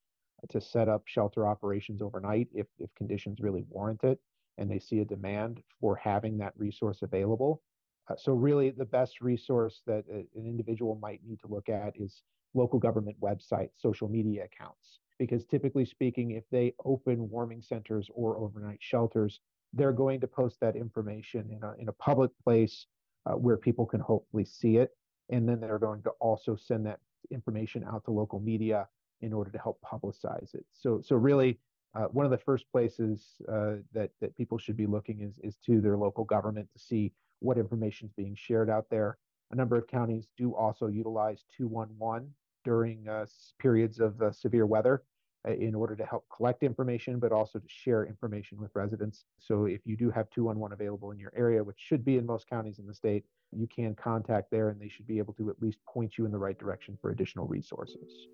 to 0.48 0.60
set 0.60 0.88
up 0.88 1.02
shelter 1.06 1.46
operations 1.46 2.00
overnight 2.00 2.48
if, 2.54 2.66
if 2.78 2.94
conditions 2.94 3.40
really 3.40 3.64
warrant 3.68 4.04
it 4.04 4.20
and 4.58 4.70
they 4.70 4.78
see 4.78 5.00
a 5.00 5.04
demand 5.04 5.62
for 5.80 5.96
having 5.96 6.36
that 6.38 6.52
resource 6.56 7.02
available. 7.02 7.62
Uh, 8.08 8.14
so 8.16 8.32
really 8.32 8.70
the 8.70 8.84
best 8.84 9.20
resource 9.20 9.82
that 9.86 10.04
a, 10.10 10.18
an 10.38 10.46
individual 10.46 10.98
might 11.00 11.20
need 11.26 11.40
to 11.40 11.48
look 11.48 11.68
at 11.68 11.92
is 11.96 12.22
local 12.54 12.78
government 12.78 13.16
websites, 13.20 13.70
social 13.76 14.08
media 14.08 14.44
accounts, 14.44 15.00
because 15.18 15.44
typically 15.44 15.84
speaking, 15.84 16.32
if 16.32 16.44
they 16.50 16.74
open 16.84 17.28
warming 17.28 17.62
centers 17.62 18.08
or 18.14 18.38
overnight 18.38 18.78
shelters, 18.80 19.40
they're 19.74 19.92
going 19.92 20.20
to 20.20 20.26
post 20.26 20.56
that 20.60 20.76
information 20.76 21.50
in 21.50 21.62
a, 21.62 21.74
in 21.78 21.88
a 21.88 21.92
public 21.92 22.30
place 22.42 22.86
uh, 23.26 23.32
where 23.32 23.56
people 23.56 23.84
can 23.84 24.00
hopefully 24.00 24.44
see 24.44 24.78
it. 24.78 24.90
And 25.30 25.46
then 25.46 25.60
they're 25.60 25.78
going 25.78 26.02
to 26.04 26.10
also 26.20 26.56
send 26.56 26.86
that 26.86 27.00
information 27.30 27.84
out 27.84 28.04
to 28.06 28.10
local 28.10 28.40
media 28.40 28.88
in 29.20 29.32
order 29.32 29.50
to 29.50 29.58
help 29.58 29.78
publicize 29.82 30.54
it. 30.54 30.64
So, 30.72 31.02
so 31.04 31.16
really, 31.16 31.58
uh, 31.94 32.04
one 32.04 32.24
of 32.24 32.30
the 32.30 32.38
first 32.38 32.64
places 32.70 33.26
uh, 33.50 33.76
that 33.92 34.10
that 34.20 34.36
people 34.36 34.58
should 34.58 34.76
be 34.76 34.86
looking 34.86 35.20
is 35.20 35.38
is 35.42 35.56
to 35.66 35.80
their 35.80 35.96
local 35.96 36.24
government 36.24 36.68
to 36.72 36.78
see 36.78 37.12
what 37.40 37.58
information 37.58 38.08
is 38.08 38.12
being 38.14 38.34
shared 38.34 38.70
out 38.70 38.86
there. 38.90 39.18
A 39.50 39.56
number 39.56 39.76
of 39.76 39.86
counties 39.86 40.28
do 40.36 40.54
also 40.54 40.88
utilize 40.88 41.44
211 41.56 42.32
during 42.64 43.08
uh, 43.08 43.24
periods 43.58 44.00
of 44.00 44.20
uh, 44.20 44.30
severe 44.30 44.66
weather 44.66 45.02
uh, 45.48 45.52
in 45.52 45.74
order 45.74 45.96
to 45.96 46.04
help 46.04 46.26
collect 46.34 46.62
information, 46.62 47.18
but 47.18 47.32
also 47.32 47.58
to 47.58 47.68
share 47.68 48.04
information 48.04 48.58
with 48.58 48.70
residents. 48.74 49.24
So 49.38 49.66
if 49.66 49.80
you 49.84 49.96
do 49.96 50.10
have 50.10 50.28
211 50.30 50.74
available 50.74 51.12
in 51.12 51.18
your 51.18 51.32
area, 51.36 51.62
which 51.62 51.78
should 51.78 52.04
be 52.04 52.18
in 52.18 52.26
most 52.26 52.48
counties 52.48 52.78
in 52.78 52.86
the 52.86 52.94
state, 52.94 53.24
you 53.52 53.66
can 53.66 53.94
contact 53.94 54.50
there 54.50 54.68
and 54.68 54.80
they 54.80 54.88
should 54.88 55.06
be 55.06 55.18
able 55.18 55.32
to 55.34 55.48
at 55.48 55.62
least 55.62 55.78
point 55.86 56.18
you 56.18 56.26
in 56.26 56.32
the 56.32 56.38
right 56.38 56.58
direction 56.58 56.98
for 57.00 57.10
additional 57.10 57.46
resources. 57.46 58.26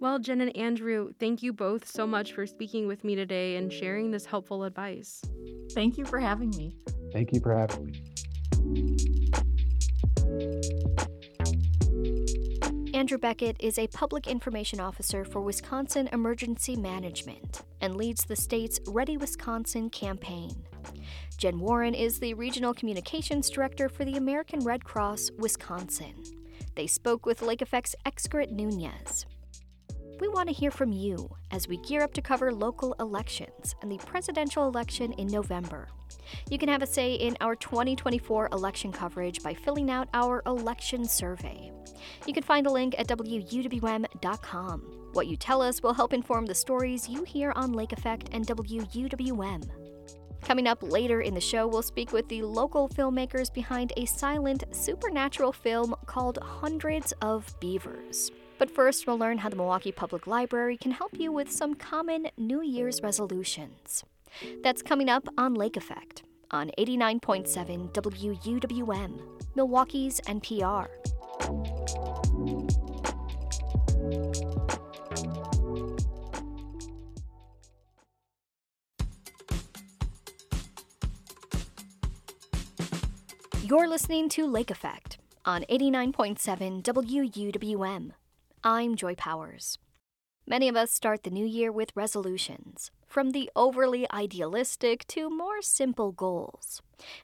Well, 0.00 0.18
Jen 0.18 0.40
and 0.40 0.56
Andrew, 0.56 1.12
thank 1.18 1.42
you 1.42 1.52
both 1.52 1.88
so 1.88 2.06
much 2.06 2.32
for 2.32 2.46
speaking 2.46 2.86
with 2.86 3.02
me 3.02 3.16
today 3.16 3.56
and 3.56 3.72
sharing 3.72 4.10
this 4.10 4.26
helpful 4.26 4.64
advice. 4.64 5.22
Thank 5.72 5.98
you 5.98 6.04
for 6.04 6.20
having 6.20 6.50
me. 6.50 6.76
Thank 7.12 7.32
you 7.32 7.40
for 7.40 7.54
having 7.56 7.86
me. 7.86 8.02
Andrew 12.94 13.18
Beckett 13.18 13.56
is 13.60 13.78
a 13.78 13.86
public 13.86 14.26
information 14.26 14.80
officer 14.80 15.24
for 15.24 15.40
Wisconsin 15.40 16.08
Emergency 16.12 16.74
Management 16.76 17.62
and 17.80 17.94
leads 17.96 18.24
the 18.24 18.34
state's 18.36 18.80
Ready 18.88 19.16
Wisconsin 19.16 19.88
campaign. 19.88 20.66
Jen 21.36 21.60
Warren 21.60 21.94
is 21.94 22.18
the 22.18 22.34
Regional 22.34 22.74
Communications 22.74 23.48
Director 23.48 23.88
for 23.88 24.04
the 24.04 24.16
American 24.16 24.60
Red 24.60 24.84
Cross 24.84 25.30
Wisconsin. 25.38 26.14
They 26.74 26.88
spoke 26.88 27.24
with 27.24 27.40
Lake 27.40 27.62
Effect's 27.62 27.94
Xcaret 28.04 28.50
Nunez. 28.50 29.26
We 30.20 30.26
want 30.26 30.48
to 30.48 30.54
hear 30.54 30.72
from 30.72 30.92
you 30.92 31.30
as 31.52 31.68
we 31.68 31.76
gear 31.78 32.02
up 32.02 32.12
to 32.14 32.22
cover 32.22 32.52
local 32.52 32.94
elections 32.98 33.76
and 33.82 33.92
the 33.92 33.98
presidential 33.98 34.66
election 34.66 35.12
in 35.12 35.28
November. 35.28 35.88
You 36.50 36.58
can 36.58 36.68
have 36.68 36.82
a 36.82 36.86
say 36.86 37.14
in 37.14 37.36
our 37.40 37.54
2024 37.54 38.48
election 38.50 38.90
coverage 38.90 39.42
by 39.44 39.54
filling 39.54 39.90
out 39.90 40.08
our 40.14 40.42
election 40.46 41.04
survey. 41.04 41.70
You 42.26 42.34
can 42.34 42.42
find 42.42 42.66
a 42.66 42.70
link 42.70 42.96
at 42.98 43.06
WUWM.com. 43.06 44.80
What 45.12 45.28
you 45.28 45.36
tell 45.36 45.62
us 45.62 45.82
will 45.82 45.94
help 45.94 46.12
inform 46.12 46.46
the 46.46 46.54
stories 46.54 47.08
you 47.08 47.22
hear 47.22 47.52
on 47.54 47.72
Lake 47.72 47.92
Effect 47.92 48.28
and 48.32 48.44
WUWM. 48.44 49.70
Coming 50.42 50.66
up 50.66 50.82
later 50.82 51.20
in 51.20 51.34
the 51.34 51.40
show, 51.40 51.68
we'll 51.68 51.82
speak 51.82 52.12
with 52.12 52.28
the 52.28 52.42
local 52.42 52.88
filmmakers 52.88 53.52
behind 53.52 53.92
a 53.96 54.04
silent 54.04 54.64
supernatural 54.72 55.52
film 55.52 55.94
called 56.06 56.38
Hundreds 56.42 57.12
of 57.22 57.54
Beavers. 57.60 58.32
But 58.58 58.70
first, 58.70 59.06
we'll 59.06 59.18
learn 59.18 59.38
how 59.38 59.48
the 59.48 59.56
Milwaukee 59.56 59.92
Public 59.92 60.26
Library 60.26 60.76
can 60.76 60.90
help 60.90 61.18
you 61.18 61.30
with 61.30 61.50
some 61.50 61.74
common 61.74 62.28
New 62.36 62.60
Year's 62.60 63.02
resolutions. 63.02 64.04
That's 64.62 64.82
coming 64.82 65.08
up 65.08 65.28
on 65.38 65.54
Lake 65.54 65.76
Effect 65.76 66.24
on 66.50 66.70
89.7 66.76 67.92
WUWM, 67.92 69.20
Milwaukee's 69.54 70.20
NPR. 70.22 70.88
You're 83.62 83.86
listening 83.86 84.30
to 84.30 84.46
Lake 84.46 84.70
Effect 84.70 85.18
on 85.44 85.64
89.7 85.68 86.82
WUWM. 86.82 88.12
I'm 88.64 88.96
Joy 88.96 89.14
Powers. 89.14 89.78
Many 90.44 90.68
of 90.68 90.74
us 90.74 90.90
start 90.90 91.22
the 91.22 91.30
new 91.30 91.46
year 91.46 91.70
with 91.70 91.92
resolutions, 91.94 92.90
from 93.06 93.30
the 93.30 93.48
overly 93.54 94.04
idealistic 94.10 95.06
to 95.08 95.30
more 95.30 95.62
simple 95.62 96.10
goals. 96.10 96.82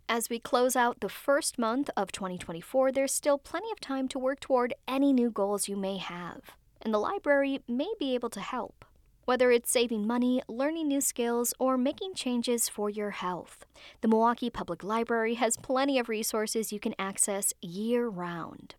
As 0.08 0.30
we 0.30 0.38
close 0.38 0.76
out 0.76 1.00
the 1.00 1.08
first 1.08 1.58
month 1.58 1.90
of 1.96 2.12
2024, 2.12 2.92
there's 2.92 3.12
still 3.12 3.38
plenty 3.38 3.72
of 3.72 3.80
time 3.80 4.06
to 4.08 4.18
work 4.18 4.38
toward 4.38 4.74
any 4.86 5.12
new 5.12 5.28
goals 5.28 5.66
you 5.66 5.76
may 5.76 5.96
have, 5.96 6.52
and 6.80 6.94
the 6.94 6.98
library 6.98 7.60
may 7.66 7.92
be 7.98 8.14
able 8.14 8.30
to 8.30 8.40
help. 8.40 8.84
Whether 9.24 9.50
it's 9.50 9.72
saving 9.72 10.06
money, 10.06 10.40
learning 10.46 10.86
new 10.86 11.00
skills, 11.00 11.52
or 11.58 11.76
making 11.76 12.14
changes 12.14 12.68
for 12.68 12.88
your 12.88 13.10
health, 13.10 13.66
the 14.02 14.08
Milwaukee 14.08 14.50
Public 14.50 14.84
Library 14.84 15.34
has 15.34 15.56
plenty 15.56 15.98
of 15.98 16.08
resources 16.08 16.72
you 16.72 16.78
can 16.78 16.94
access 16.96 17.52
year 17.60 18.06
round. 18.06 18.76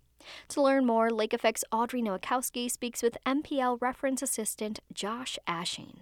To 0.49 0.61
learn 0.61 0.85
more, 0.85 1.09
Lake 1.09 1.33
Effect's 1.33 1.63
Audrey 1.71 2.01
Nowakowski 2.01 2.69
speaks 2.69 3.01
with 3.01 3.17
MPL 3.25 3.81
reference 3.81 4.21
assistant 4.21 4.79
Josh 4.93 5.37
Ashing. 5.47 5.99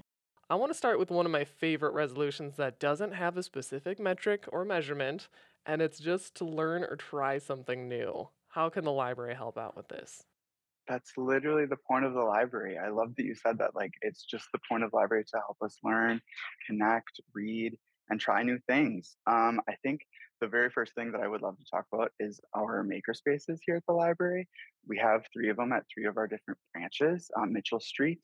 I 0.50 0.56
want 0.56 0.72
to 0.72 0.78
start 0.78 1.00
with 1.00 1.10
one 1.10 1.26
of 1.26 1.32
my 1.32 1.46
favorite 1.46 1.94
resolutions 1.94 2.58
that 2.58 2.80
doesn't 2.80 3.14
have 3.14 3.38
a 3.38 3.44
specific 3.44 4.00
metric 4.00 4.46
or 4.52 4.66
measurement, 4.66 5.30
and 5.66 5.82
it's 5.82 6.00
just 6.00 6.36
to 6.36 6.46
learn 6.46 6.84
or 6.84 6.96
try 6.96 7.38
something 7.38 7.88
new. 7.88 8.30
How 8.50 8.70
can 8.70 8.84
the 8.84 8.92
library 8.92 9.36
help 9.36 9.58
out 9.58 9.76
with 9.76 9.88
this? 9.88 10.24
That's 10.88 11.14
literally 11.18 11.66
the 11.66 11.78
point 11.88 12.06
of 12.06 12.14
the 12.14 12.22
library. 12.22 12.78
I 12.78 12.90
love 12.90 13.16
that 13.16 13.24
you 13.24 13.36
said 13.36 13.58
that. 13.60 13.74
Like, 13.74 13.94
it's 14.02 14.26
just 14.26 14.46
the 14.52 14.60
point 14.70 14.84
of 14.84 14.92
the 14.92 14.98
library 14.98 15.24
to 15.24 15.38
help 15.38 15.58
us 15.64 15.78
learn, 15.84 16.22
connect, 16.68 17.22
read, 17.34 17.78
and 18.10 18.20
try 18.20 18.44
new 18.44 18.60
things. 18.68 19.16
Um, 19.26 19.62
I 19.68 19.76
think 19.82 20.02
the 20.44 20.50
very 20.50 20.70
first 20.70 20.94
thing 20.94 21.10
that 21.10 21.22
I 21.22 21.28
would 21.30 21.42
love 21.42 21.58
to 21.58 21.64
talk 21.72 21.86
about 21.94 22.12
is 22.20 22.42
our 22.54 22.84
maker 22.84 23.14
spaces 23.14 23.62
here 23.66 23.78
at 23.78 23.86
the 23.88 23.94
library. 23.94 24.46
We 24.86 24.98
have 24.98 25.24
three 25.32 25.50
of 25.50 25.56
them 25.56 25.72
at 25.72 25.86
three 25.94 26.06
of 26.06 26.18
our 26.18 26.28
different 26.28 26.60
branches 26.74 27.32
on 27.38 27.54
Mitchell 27.54 27.80
Street, 27.80 28.20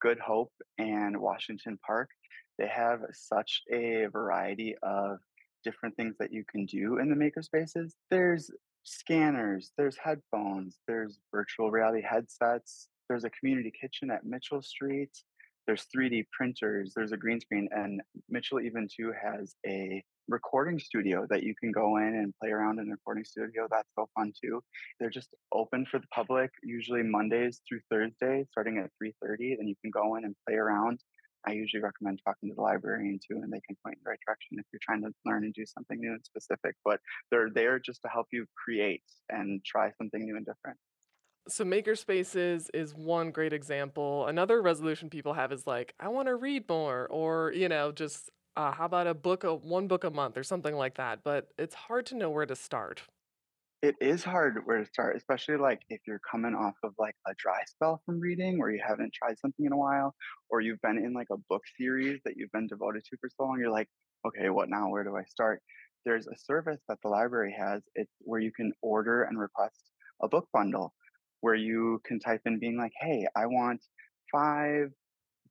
Good 0.00 0.20
Hope, 0.20 0.52
and 0.78 1.20
Washington 1.20 1.76
Park. 1.84 2.08
They 2.56 2.68
have 2.68 3.00
such 3.12 3.62
a 3.72 4.06
variety 4.12 4.76
of 4.84 5.18
different 5.64 5.96
things 5.96 6.14
that 6.20 6.32
you 6.32 6.44
can 6.48 6.66
do 6.66 6.98
in 6.98 7.10
the 7.10 7.16
maker 7.16 7.42
spaces. 7.42 7.96
There's 8.12 8.48
scanners, 8.84 9.72
there's 9.76 9.96
headphones, 10.00 10.78
there's 10.86 11.18
virtual 11.34 11.72
reality 11.72 12.06
headsets, 12.08 12.86
there's 13.08 13.24
a 13.24 13.30
community 13.30 13.72
kitchen 13.80 14.12
at 14.12 14.24
Mitchell 14.24 14.62
Street, 14.62 15.10
there's 15.66 15.86
3D 15.94 16.24
printers, 16.32 16.92
there's 16.94 17.12
a 17.12 17.16
green 17.16 17.40
screen, 17.40 17.68
and 17.72 18.00
Mitchell 18.28 18.60
even 18.60 18.88
too 18.94 19.12
has 19.20 19.54
a 19.66 20.02
recording 20.28 20.78
studio 20.78 21.26
that 21.30 21.42
you 21.42 21.54
can 21.54 21.70
go 21.70 21.98
in 21.98 22.14
and 22.16 22.34
play 22.40 22.50
around 22.50 22.80
in 22.80 22.88
a 22.88 22.92
recording 22.92 23.24
studio. 23.24 23.68
That's 23.70 23.88
so 23.94 24.08
fun 24.14 24.32
too. 24.42 24.62
They're 24.98 25.10
just 25.10 25.34
open 25.52 25.86
for 25.86 25.98
the 25.98 26.06
public, 26.08 26.50
usually 26.62 27.02
Mondays 27.02 27.60
through 27.68 27.80
Thursdays, 27.90 28.46
starting 28.50 28.78
at 28.78 28.90
3:30. 29.02 29.56
Then 29.56 29.68
you 29.68 29.76
can 29.82 29.90
go 29.90 30.16
in 30.16 30.24
and 30.24 30.34
play 30.46 30.56
around. 30.56 31.00
I 31.48 31.52
usually 31.52 31.82
recommend 31.82 32.20
talking 32.24 32.48
to 32.48 32.56
the 32.56 32.60
librarian 32.60 33.20
too, 33.20 33.36
and 33.36 33.52
they 33.52 33.60
can 33.60 33.76
point 33.84 33.96
in 33.98 34.02
the 34.04 34.10
right 34.10 34.18
direction 34.26 34.58
if 34.58 34.66
you're 34.72 34.80
trying 34.82 35.02
to 35.02 35.12
learn 35.24 35.44
and 35.44 35.54
do 35.54 35.64
something 35.64 36.00
new 36.00 36.12
and 36.12 36.24
specific. 36.24 36.74
But 36.84 37.00
they're 37.30 37.50
there 37.50 37.78
just 37.78 38.02
to 38.02 38.08
help 38.08 38.26
you 38.32 38.46
create 38.56 39.04
and 39.28 39.64
try 39.64 39.92
something 39.92 40.24
new 40.24 40.36
and 40.36 40.44
different. 40.44 40.78
So 41.48 41.64
makerspaces 41.64 42.68
is 42.74 42.92
one 42.92 43.30
great 43.30 43.52
example. 43.52 44.26
Another 44.26 44.60
resolution 44.60 45.08
people 45.08 45.34
have 45.34 45.52
is 45.52 45.64
like, 45.64 45.94
I 46.00 46.08
want 46.08 46.26
to 46.26 46.34
read 46.34 46.68
more, 46.68 47.06
or 47.08 47.52
you 47.54 47.68
know, 47.68 47.92
just 47.92 48.30
uh, 48.56 48.72
how 48.72 48.86
about 48.86 49.06
a 49.06 49.14
book, 49.14 49.44
a, 49.44 49.54
one 49.54 49.86
book 49.86 50.02
a 50.02 50.10
month, 50.10 50.36
or 50.36 50.42
something 50.42 50.74
like 50.74 50.96
that. 50.96 51.20
But 51.22 51.48
it's 51.56 51.74
hard 51.74 52.06
to 52.06 52.16
know 52.16 52.30
where 52.30 52.46
to 52.46 52.56
start. 52.56 53.02
It 53.80 53.94
is 54.00 54.24
hard 54.24 54.56
where 54.64 54.78
to 54.78 54.86
start, 54.86 55.16
especially 55.16 55.56
like 55.58 55.82
if 55.88 56.00
you're 56.04 56.20
coming 56.28 56.54
off 56.54 56.74
of 56.82 56.94
like 56.98 57.14
a 57.28 57.34
dry 57.38 57.62
spell 57.68 58.02
from 58.04 58.18
reading 58.18 58.58
where 58.58 58.70
you 58.70 58.82
haven't 58.84 59.12
tried 59.12 59.38
something 59.38 59.66
in 59.66 59.72
a 59.72 59.76
while, 59.76 60.16
or 60.50 60.60
you've 60.60 60.80
been 60.80 60.98
in 60.98 61.12
like 61.12 61.28
a 61.30 61.36
book 61.48 61.62
series 61.78 62.20
that 62.24 62.34
you've 62.36 62.50
been 62.50 62.66
devoted 62.66 63.04
to 63.04 63.16
for 63.20 63.30
so 63.30 63.44
long. 63.44 63.60
You're 63.60 63.70
like, 63.70 63.88
okay, 64.26 64.50
what 64.50 64.68
now? 64.68 64.88
Where 64.88 65.04
do 65.04 65.14
I 65.14 65.22
start? 65.24 65.62
There's 66.04 66.26
a 66.26 66.36
service 66.36 66.80
that 66.88 66.98
the 67.04 67.08
library 67.08 67.54
has. 67.56 67.82
It's 67.94 68.12
where 68.20 68.40
you 68.40 68.50
can 68.50 68.72
order 68.82 69.22
and 69.22 69.38
request 69.38 69.92
a 70.20 70.28
book 70.28 70.48
bundle 70.52 70.92
where 71.46 71.54
you 71.54 72.02
can 72.04 72.18
type 72.18 72.40
in 72.44 72.58
being 72.58 72.76
like, 72.76 72.90
hey, 73.00 73.24
I 73.36 73.46
want 73.46 73.80
five 74.32 74.90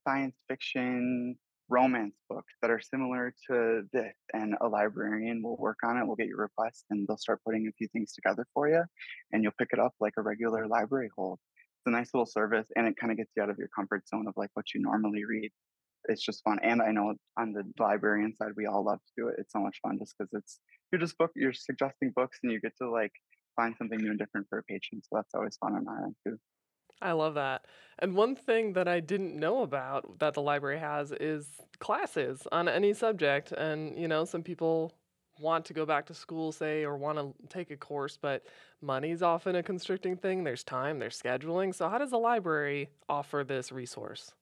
science 0.05 0.36
fiction 0.49 1.38
romance 1.69 2.15
books 2.29 2.53
that 2.62 2.69
are 2.69 2.81
similar 2.81 3.34
to 3.49 3.84
this 3.93 4.13
and 4.34 4.55
a 4.60 4.67
librarian 4.67 5.41
will 5.41 5.55
work 5.55 5.77
on 5.86 5.95
it 5.97 6.05
will 6.05 6.17
get 6.17 6.27
your 6.27 6.39
request 6.39 6.84
and 6.89 7.08
they'll 7.08 7.15
start 7.15 7.39
putting 7.45 7.65
a 7.67 7.71
few 7.77 7.88
things 7.93 8.12
together 8.12 8.45
for 8.53 8.67
you 8.67 8.84
and 9.31 9.41
you'll 9.41 9.53
pick 9.58 9.69
it 9.71 9.79
up 9.79 9.93
like 10.01 10.12
a 10.17 10.21
regular 10.21 10.67
library 10.67 11.10
hold. 11.15 11.39
It's 11.79 11.88
a 11.88 11.91
nice 11.91 12.10
little 12.13 12.25
service 12.25 12.67
and 12.75 12.86
it 12.86 12.97
kind 12.99 13.13
of 13.13 13.17
gets 13.17 13.31
you 13.38 13.43
out 13.43 13.49
of 13.49 13.58
your 13.58 13.69
comfort 13.73 14.05
zone 14.05 14.27
of 14.27 14.34
like 14.36 14.49
what 14.53 14.65
you 14.73 14.81
normally 14.81 15.23
read. 15.23 15.49
It's 16.10 16.25
just 16.25 16.43
fun 16.43 16.60
and 16.62 16.81
i 16.81 16.91
know 16.91 17.13
on 17.39 17.53
the 17.53 17.63
librarian 17.79 18.36
side 18.36 18.51
we 18.58 18.65
all 18.65 18.84
love 18.84 18.99
to 18.99 19.13
do 19.17 19.29
it. 19.29 19.36
It's 19.38 19.53
so 19.53 19.60
much 19.60 19.79
fun 19.81 19.97
just 19.97 20.13
because 20.17 20.34
it's 20.34 20.60
you're 20.91 20.99
just 20.99 21.17
book 21.17 21.31
you're 21.38 21.53
suggesting 21.53 22.12
books 22.13 22.39
and 22.43 22.51
you 22.51 22.60
get 22.60 22.73
to 22.81 22.91
like 22.91 23.13
find 23.55 23.75
something 23.77 23.99
new 23.99 24.09
and 24.09 24.19
different 24.19 24.47
for 24.49 24.59
a 24.59 24.63
patron 24.63 25.01
so 25.01 25.09
that's 25.13 25.33
always 25.33 25.57
fun 25.57 25.73
on 25.73 25.87
our 25.87 26.05
end 26.05 26.15
too 26.25 26.37
I 27.01 27.11
love 27.11 27.33
that. 27.33 27.65
And 27.99 28.15
one 28.15 28.35
thing 28.35 28.73
that 28.73 28.87
I 28.87 28.99
didn't 28.99 29.37
know 29.37 29.63
about 29.63 30.19
that 30.19 30.33
the 30.33 30.41
library 30.41 30.79
has 30.79 31.11
is 31.11 31.49
classes 31.79 32.47
on 32.51 32.69
any 32.69 32.93
subject. 32.93 33.51
And, 33.51 33.97
you 33.97 34.07
know, 34.07 34.23
some 34.23 34.43
people 34.43 34.93
want 35.39 35.65
to 35.65 35.73
go 35.73 35.85
back 35.85 36.05
to 36.07 36.13
school, 36.13 36.51
say, 36.51 36.83
or 36.83 36.97
want 36.97 37.17
to 37.17 37.33
take 37.49 37.71
a 37.71 37.77
course, 37.77 38.17
but 38.17 38.45
money's 38.81 39.21
often 39.21 39.55
a 39.55 39.63
constricting 39.63 40.15
thing. 40.15 40.43
There's 40.43 40.63
time, 40.63 40.99
there's 40.99 41.21
scheduling. 41.21 41.75
So, 41.75 41.89
how 41.89 41.97
does 41.97 42.11
the 42.11 42.17
library 42.17 42.89
offer 43.09 43.43
this 43.45 43.71
resource? 43.71 44.33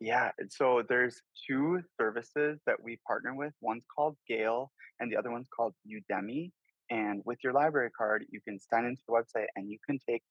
Yeah, 0.00 0.30
so 0.48 0.84
there's 0.88 1.20
two 1.48 1.82
services 2.00 2.60
that 2.66 2.82
we 2.82 2.98
partner 3.06 3.34
with. 3.34 3.52
One's 3.60 3.82
called 3.94 4.16
Gale, 4.28 4.70
and 5.00 5.10
the 5.10 5.16
other 5.16 5.30
one's 5.30 5.48
called 5.54 5.74
Udemy. 5.86 6.52
And 6.90 7.22
with 7.24 7.38
your 7.44 7.52
library 7.52 7.90
card, 7.90 8.24
you 8.30 8.40
can 8.40 8.58
sign 8.58 8.84
into 8.84 9.02
the 9.06 9.12
website 9.12 9.46
and 9.56 9.70
you 9.70 9.78
can 9.86 9.98
take 9.98 10.22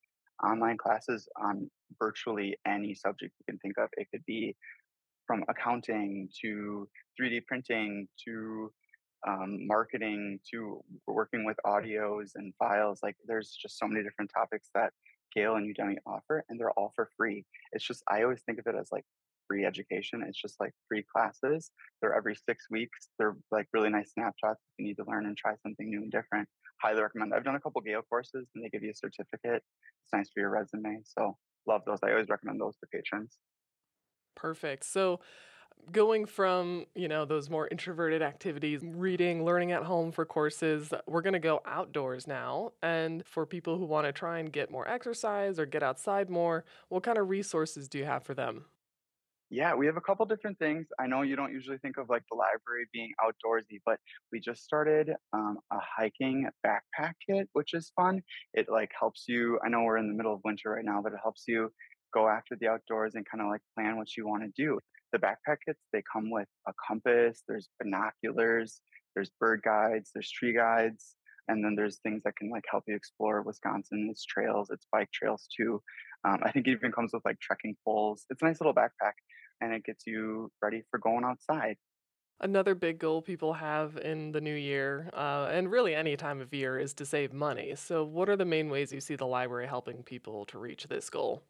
online 0.44 0.78
classes 0.78 1.28
on 1.42 1.70
virtually 2.00 2.58
any 2.66 2.94
subject 2.94 3.34
you 3.40 3.46
can 3.48 3.60
think 3.60 3.78
of. 3.78 3.90
It 3.98 4.08
could 4.12 4.26
be 4.26 4.56
from 5.26 5.44
accounting 5.50 6.30
to 6.42 6.88
3D 7.20 7.46
printing 7.46 8.08
to 8.26 8.72
um, 9.28 9.66
marketing 9.68 10.40
to 10.52 10.84
working 11.08 11.44
with 11.46 11.58
audios 11.66 12.32
and 12.36 12.54
files. 12.58 13.00
Like 13.04 13.16
there's 13.26 13.58
just 13.60 13.78
so 13.78 13.88
many 13.88 14.04
different 14.04 14.32
topics 14.34 14.70
that 14.76 14.94
Gale 15.36 15.56
and 15.56 15.76
Udemy 15.76 15.98
offer, 16.06 16.46
and 16.50 16.60
they're 16.60 16.72
all 16.72 16.94
for 16.96 17.10
free. 17.18 17.46
It's 17.74 17.86
just, 17.86 18.04
I 18.10 18.24
always 18.24 18.42
think 18.42 18.60
of 18.60 18.68
it 18.68 18.76
as 18.80 18.90
like 18.92 19.06
free 19.48 19.66
education. 19.66 20.24
It's 20.28 20.40
just 20.40 20.60
like 20.60 20.74
free 20.88 21.04
classes. 21.16 21.72
They're 22.02 22.16
every 22.16 22.36
six 22.36 22.66
weeks. 22.70 23.10
They're 23.18 23.36
like 23.52 23.68
really 23.74 23.90
nice 23.90 24.12
snapshots 24.14 24.62
if 24.62 24.80
you 24.80 24.86
need 24.86 24.98
to 24.98 25.06
learn 25.08 25.26
and 25.26 25.38
try 25.38 25.54
something 25.64 25.90
new 25.90 26.02
and 26.02 26.12
different. 26.12 26.48
Highly 26.82 27.02
recommend. 27.02 27.34
I've 27.34 27.44
done 27.44 27.56
a 27.56 27.60
couple 27.60 27.82
Gale 27.82 28.04
courses 28.10 28.48
and 28.54 28.64
they 28.64 28.70
give 28.70 28.84
you 28.84 28.92
a 28.92 28.96
certificate. 28.96 29.64
It's 29.64 30.14
nice 30.14 30.30
for 30.34 30.42
your 30.42 30.50
resume. 30.50 31.00
So 31.04 31.36
love 31.68 31.82
those. 31.86 32.00
I 32.04 32.12
always 32.12 32.30
recommend 32.30 32.62
those 32.62 32.76
to 32.78 32.88
patrons. 32.92 33.38
Perfect. 34.36 34.86
So 34.86 35.20
going 35.92 36.26
from, 36.26 36.86
you 36.96 37.08
know, 37.08 37.26
those 37.26 37.50
more 37.50 37.68
introverted 37.70 38.22
activities, 38.22 38.82
reading, 38.84 39.46
learning 39.46 39.72
at 39.72 39.84
home 39.84 40.12
for 40.12 40.26
courses, 40.26 40.94
we're 41.08 41.22
going 41.22 41.34
to 41.34 41.40
go 41.40 41.62
outdoors 41.66 42.28
now. 42.28 42.72
And 42.82 43.26
for 43.26 43.46
people 43.46 43.78
who 43.78 43.86
want 43.86 44.06
to 44.06 44.12
try 44.12 44.40
and 44.40 44.52
get 44.52 44.72
more 44.72 44.88
exercise 44.88 45.60
or 45.60 45.66
get 45.66 45.84
outside 45.84 46.30
more, 46.30 46.66
what 46.90 47.04
kind 47.04 47.18
of 47.18 47.30
resources 47.30 47.88
do 47.88 47.98
you 47.98 48.06
have 48.06 48.24
for 48.24 48.34
them? 48.34 48.66
Yeah, 49.50 49.76
we 49.76 49.86
have 49.86 49.96
a 49.96 50.02
couple 50.02 50.26
different 50.26 50.60
things. 50.60 50.88
I 51.00 51.08
know 51.08 51.22
you 51.22 51.38
don't 51.38 51.54
usually 51.54 51.78
think 51.78 51.98
of 51.98 52.10
like 52.10 52.24
the 52.30 52.36
library 52.36 52.88
being 52.92 53.14
outdoorsy, 53.24 53.80
but 53.86 53.98
we 54.32 54.42
just 54.42 54.64
started 54.64 55.12
um, 55.32 55.60
a 55.72 55.78
hiking 55.80 56.50
backpack 56.66 57.14
kit, 57.26 57.48
which 57.54 57.74
is 57.74 57.92
fun. 57.96 58.22
It 58.54 58.68
like 58.70 58.92
helps 59.00 59.24
you. 59.28 59.58
I 59.66 59.70
know 59.70 59.84
we're 59.84 59.98
in 59.98 60.10
the 60.10 60.14
middle 60.16 60.34
of 60.34 60.42
winter 60.44 60.72
right 60.72 60.84
now, 60.84 61.02
but 61.02 61.14
it 61.14 61.20
helps 61.24 61.44
you 61.48 61.72
go 62.14 62.28
after 62.28 62.58
the 62.60 62.68
outdoors 62.68 63.16
and 63.16 63.26
kind 63.30 63.42
of 63.42 63.48
like 63.50 63.62
plan 63.74 63.96
what 63.96 64.18
you 64.18 64.28
want 64.28 64.44
to 64.44 64.50
do. 64.62 64.80
The 65.14 65.20
backpack 65.20 65.58
kits 65.66 65.80
they 65.94 66.04
come 66.12 66.30
with 66.30 66.50
a 66.68 66.74
compass. 66.86 67.44
There's 67.48 67.70
binoculars. 67.82 68.82
There's 69.16 69.32
bird 69.40 69.62
guides. 69.64 70.12
There's 70.14 70.30
tree 70.30 70.54
guides. 70.54 71.16
And 71.48 71.64
then 71.64 71.76
there's 71.76 72.00
things 72.00 72.24
that 72.24 72.36
can 72.36 72.50
like 72.50 72.66
help 72.70 72.84
you 72.88 72.96
explore 72.96 73.42
Wisconsin. 73.42 74.08
It's 74.12 74.26
trails, 74.26 74.70
it's 74.70 74.88
bike 74.92 75.12
trails 75.14 75.48
too. 75.56 75.82
Um, 76.28 76.40
I 76.44 76.52
think 76.52 76.68
it 76.68 76.72
even 76.72 76.92
comes 76.92 77.12
with 77.14 77.24
like 77.26 77.40
trekking 77.40 77.78
poles. 77.86 78.26
It's 78.30 78.42
a 78.42 78.46
nice 78.46 78.60
little 78.60 78.74
backpack, 78.74 79.14
and 79.62 79.74
it 79.74 79.84
gets 79.86 80.06
you 80.08 80.52
ready 80.62 80.84
for 80.92 81.00
going 81.00 81.24
outside. 81.24 81.78
Another 82.40 82.74
big 82.76 82.98
goal 83.00 83.22
people 83.22 83.54
have 83.54 83.96
in 83.98 84.32
the 84.32 84.42
new 84.42 84.54
year, 84.56 85.10
uh, 85.14 85.50
and 85.52 85.70
really 85.72 85.94
any 85.96 86.16
time 86.18 86.40
of 86.42 86.52
year, 86.54 86.78
is 86.80 86.94
to 86.96 87.06
save 87.06 87.32
money. 87.34 87.76
So, 87.76 88.04
what 88.04 88.28
are 88.30 88.36
the 88.36 88.46
main 88.46 88.70
ways 88.70 88.92
you 88.94 89.02
see 89.02 89.16
the 89.16 89.28
library 89.28 89.68
helping 89.68 90.04
people 90.04 90.46
to 90.46 90.58
reach 90.60 90.86
this 90.88 91.10
goal? 91.12 91.44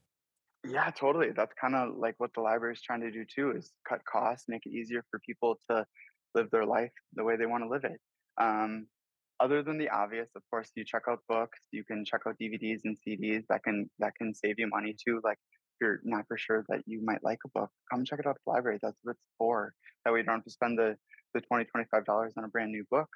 Yeah, 0.63 0.89
totally. 0.91 1.31
That's 1.31 1.53
kind 1.53 1.75
of 1.75 1.95
like 1.97 2.15
what 2.17 2.31
the 2.33 2.41
library 2.41 2.73
is 2.73 2.81
trying 2.81 3.01
to 3.01 3.12
do 3.12 3.25
too, 3.25 3.51
is 3.51 3.73
cut 3.88 4.03
costs, 4.05 4.45
make 4.49 4.65
it 4.65 4.71
easier 4.71 5.03
for 5.10 5.19
people 5.19 5.60
to 5.69 5.86
live 6.36 6.49
their 6.51 6.65
life 6.65 6.91
the 7.13 7.23
way 7.23 7.38
they 7.38 7.45
want 7.45 7.63
to 7.63 7.69
live 7.69 7.86
it. 7.86 7.99
Um, 8.38 8.88
other 9.39 9.62
than 9.62 9.78
the 9.78 9.89
obvious, 9.89 10.30
of 10.36 10.41
course, 10.50 10.71
you 10.76 10.84
check 10.84 11.04
out 11.10 11.19
books, 11.30 11.60
you 11.71 11.84
can 11.84 12.04
check 12.06 12.21
out 12.28 12.38
DVDs 12.41 12.82
and 12.86 12.97
CDs 12.97 13.43
that 13.50 13.63
can 13.63 13.89
that 14.00 14.15
can 14.15 14.34
save 14.34 14.56
you 14.58 14.67
money 14.67 14.95
too. 15.06 15.21
Like 15.23 15.38
if 15.38 15.82
you're 15.82 16.00
not 16.04 16.26
for 16.28 16.38
sure 16.38 16.65
that 16.69 16.82
you 16.86 17.02
might 17.04 17.23
like 17.23 17.39
a 17.45 17.60
book, 17.60 17.69
come 17.91 18.04
check 18.04 18.19
it 18.19 18.26
out 18.26 18.36
at 18.36 18.41
the 18.45 18.52
library. 18.52 18.80
That's 18.82 18.97
what 19.04 19.12
it's 19.12 19.21
for. 19.38 19.73
That 20.04 20.13
way 20.13 20.19
you 20.19 20.26
don't 20.26 20.36
have 20.36 20.43
to 20.45 20.52
spend 20.52 20.78
the 20.78 20.95
the 21.34 21.41
20 21.41 21.65
25 21.65 22.06
dollars 22.06 22.34
on 22.38 22.45
a 22.45 22.47
brand 22.47 22.71
new 22.71 22.86
book. 22.89 23.10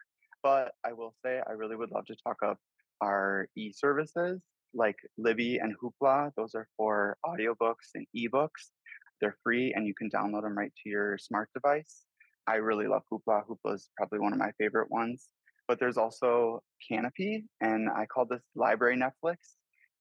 But 0.44 0.72
I 0.86 0.94
will 0.94 1.14
say 1.24 1.42
I 1.48 1.54
really 1.54 1.76
would 1.76 1.92
love 1.92 2.06
to 2.06 2.16
talk 2.26 2.38
up 2.46 2.58
our 3.02 3.48
e-services 3.58 4.42
like 4.74 4.98
Libby 5.18 5.58
and 5.58 5.76
Hoopla. 5.78 6.32
Those 6.38 6.56
are 6.56 6.68
for 6.78 7.18
audiobooks 7.26 7.90
and 7.96 8.06
ebooks. 8.16 8.72
They're 9.20 9.38
free 9.44 9.74
and 9.76 9.86
you 9.86 9.94
can 9.94 10.10
download 10.10 10.44
them 10.44 10.58
right 10.58 10.72
to 10.84 10.90
your 10.90 11.18
smart 11.18 11.50
device. 11.54 12.06
I 12.48 12.56
really 12.56 12.88
love 12.88 13.04
Hoopla. 13.12 13.44
Hoopla 13.48 13.76
is 13.76 13.90
probably 13.98 14.20
one 14.20 14.34
of 14.34 14.40
my 14.40 14.52
favorite 14.58 14.90
ones. 14.90 15.30
But 15.72 15.80
there's 15.80 15.96
also 15.96 16.62
Kanopy, 16.84 17.46
and 17.62 17.88
I 17.88 18.06
call 18.06 18.26
this 18.26 18.42
Library 18.56 18.98
Netflix. 18.98 19.38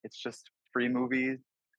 It's 0.02 0.20
just 0.20 0.50
free 0.72 0.88
movies 0.88 1.38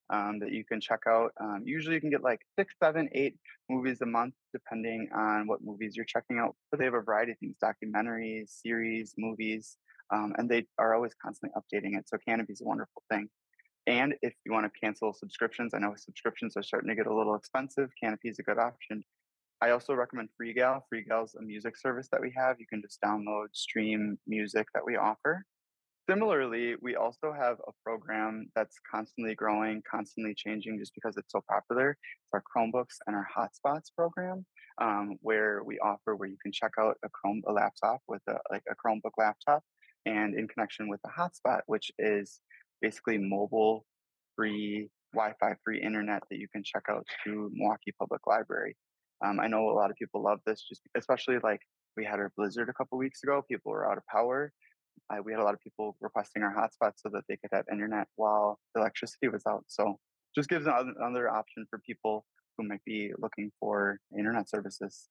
um, 0.09 0.39
that 0.39 0.53
you 0.53 0.63
can 0.63 0.79
check 0.79 1.01
out. 1.09 1.33
Um, 1.41 1.63
usually, 1.65 1.95
you 1.95 1.99
can 1.99 2.09
get 2.09 2.23
like 2.23 2.39
six, 2.57 2.73
seven, 2.81 3.09
eight 3.11 3.35
movies 3.69 3.99
a 3.99 4.05
month, 4.05 4.33
depending 4.53 5.09
on 5.13 5.45
what 5.45 5.61
movies 5.61 5.97
you're 5.97 6.05
checking 6.05 6.39
out. 6.39 6.55
But 6.71 6.79
they 6.79 6.85
have 6.85 6.93
a 6.93 7.01
variety 7.01 7.33
of 7.33 7.39
things 7.39 7.57
documentaries, 7.61 8.61
series, 8.61 9.13
movies, 9.17 9.75
um, 10.09 10.35
and 10.37 10.49
they 10.49 10.67
are 10.79 10.95
always 10.95 11.11
constantly 11.21 11.53
updating 11.59 11.97
it. 11.97 12.07
So, 12.07 12.15
Kanopy 12.25 12.51
is 12.51 12.61
a 12.61 12.63
wonderful 12.63 13.03
thing. 13.11 13.27
And 13.87 14.13
if 14.21 14.33
you 14.45 14.53
want 14.53 14.71
to 14.73 14.79
cancel 14.79 15.11
subscriptions, 15.11 15.73
I 15.73 15.79
know 15.79 15.95
subscriptions 15.97 16.55
are 16.55 16.63
starting 16.63 16.87
to 16.87 16.95
get 16.95 17.07
a 17.07 17.13
little 17.13 17.35
expensive. 17.35 17.89
Kanopy 18.01 18.29
is 18.29 18.39
a 18.39 18.43
good 18.43 18.57
option. 18.57 19.03
I 19.63 19.69
also 19.69 19.93
recommend 19.93 20.29
FreeGal. 20.41 20.81
FreeGal 20.91 21.25
is 21.25 21.35
a 21.35 21.41
music 21.41 21.77
service 21.77 22.07
that 22.11 22.19
we 22.19 22.33
have. 22.35 22.59
You 22.59 22.65
can 22.67 22.81
just 22.81 22.99
download, 22.99 23.47
stream 23.53 24.17
music 24.25 24.67
that 24.73 24.83
we 24.83 24.97
offer. 24.97 25.45
Similarly, 26.09 26.73
we 26.81 26.95
also 26.95 27.31
have 27.31 27.57
a 27.67 27.71
program 27.85 28.47
that's 28.55 28.79
constantly 28.91 29.35
growing, 29.35 29.83
constantly 29.89 30.33
changing 30.35 30.79
just 30.79 30.95
because 30.95 31.15
it's 31.15 31.31
so 31.31 31.43
popular. 31.47 31.91
It's 31.91 32.33
our 32.33 32.41
Chromebooks 32.41 32.97
and 33.05 33.15
our 33.15 33.27
Hotspots 33.37 33.93
program, 33.95 34.47
um, 34.81 35.17
where 35.21 35.63
we 35.63 35.77
offer 35.77 36.15
where 36.15 36.27
you 36.27 36.37
can 36.41 36.51
check 36.51 36.71
out 36.79 36.97
a 37.05 37.09
Chrome 37.09 37.43
a 37.47 37.53
laptop 37.53 38.01
with 38.07 38.23
a 38.27 38.39
like 38.49 38.63
a 38.67 38.75
Chromebook 38.75 39.13
laptop 39.19 39.63
and 40.07 40.33
in 40.33 40.47
connection 40.47 40.89
with 40.89 40.99
a 41.05 41.09
hotspot, 41.09 41.61
which 41.67 41.91
is 41.99 42.39
basically 42.81 43.19
mobile 43.19 43.85
free 44.35 44.89
Wi-Fi 45.13 45.55
free 45.63 45.79
internet 45.79 46.23
that 46.31 46.39
you 46.39 46.47
can 46.47 46.63
check 46.63 46.83
out 46.89 47.05
through 47.23 47.51
Milwaukee 47.53 47.93
Public 47.99 48.25
Library. 48.25 48.75
Um, 49.23 49.39
I 49.39 49.47
know 49.47 49.69
a 49.69 49.71
lot 49.71 49.91
of 49.91 49.97
people 49.97 50.23
love 50.23 50.39
this, 50.45 50.63
just 50.67 50.81
especially 50.97 51.37
like 51.43 51.61
we 51.97 52.05
had 52.05 52.19
our 52.19 52.31
blizzard 52.37 52.69
a 52.69 52.73
couple 52.73 52.97
weeks 52.97 53.23
ago. 53.23 53.43
People 53.49 53.71
were 53.71 53.89
out 53.89 53.97
of 53.97 54.05
power. 54.07 54.51
Uh, 55.11 55.21
we 55.23 55.31
had 55.31 55.41
a 55.41 55.43
lot 55.43 55.53
of 55.53 55.59
people 55.59 55.95
requesting 56.01 56.43
our 56.43 56.53
hotspots 56.53 56.95
so 56.97 57.09
that 57.13 57.23
they 57.27 57.37
could 57.37 57.49
have 57.53 57.65
internet 57.71 58.07
while 58.15 58.59
the 58.73 58.81
electricity 58.81 59.27
was 59.27 59.43
out. 59.47 59.63
So 59.67 59.99
just 60.35 60.49
gives 60.49 60.65
another 60.67 61.29
option 61.29 61.65
for 61.69 61.79
people 61.79 62.25
who 62.57 62.67
might 62.67 62.83
be 62.85 63.11
looking 63.19 63.51
for 63.59 63.99
internet 64.17 64.49
services. 64.49 65.09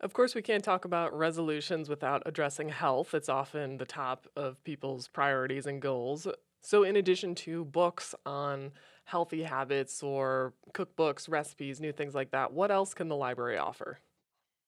Of 0.00 0.12
course, 0.12 0.34
we 0.34 0.42
can't 0.42 0.64
talk 0.64 0.84
about 0.84 1.16
resolutions 1.16 1.88
without 1.88 2.22
addressing 2.26 2.70
health. 2.70 3.14
It's 3.14 3.28
often 3.28 3.78
the 3.78 3.84
top 3.84 4.26
of 4.34 4.62
people's 4.64 5.06
priorities 5.06 5.66
and 5.66 5.80
goals. 5.80 6.26
So, 6.60 6.82
in 6.82 6.96
addition 6.96 7.34
to 7.36 7.64
books 7.64 8.14
on 8.26 8.72
healthy 9.04 9.42
habits 9.42 10.02
or 10.02 10.54
cookbooks, 10.72 11.28
recipes, 11.28 11.80
new 11.80 11.92
things 11.92 12.14
like 12.14 12.30
that, 12.30 12.52
what 12.52 12.70
else 12.70 12.94
can 12.94 13.08
the 13.08 13.16
library 13.16 13.58
offer? 13.58 13.98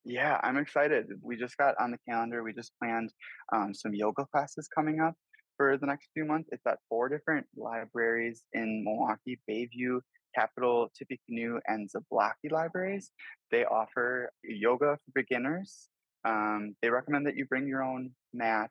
Yeah, 0.05 0.38
I'm 0.42 0.59
excited. 0.59 1.07
We 1.23 1.37
just 1.37 1.57
got 1.57 1.75
on 1.81 1.90
the 1.90 1.99
calendar, 2.09 2.42
we 2.42 2.53
just 2.53 2.73
planned 2.79 3.11
um, 3.55 3.73
some 3.73 3.94
yoga 3.94 4.27
classes 4.31 4.68
coming 4.75 5.01
up 5.01 5.14
for 5.57 5.79
the 5.79 5.87
next 5.87 6.11
few 6.12 6.25
months. 6.25 6.51
It's 6.53 6.66
at 6.66 6.79
four 6.88 7.09
different 7.09 7.47
libraries 7.57 8.42
in 8.53 8.85
Milwaukee 8.85 9.40
Bayview, 9.49 10.01
Capitol, 10.35 10.90
Tippecanoe, 10.97 11.61
and 11.66 11.88
Zablocki 11.88 12.51
libraries. 12.51 13.12
They 13.51 13.64
offer 13.64 14.31
yoga 14.42 14.99
for 15.05 15.12
beginners. 15.14 15.88
Um, 16.25 16.75
they 16.83 16.90
recommend 16.90 17.27
that 17.27 17.37
you 17.37 17.47
bring 17.47 17.66
your 17.66 17.83
own 17.83 18.11
mat 18.33 18.70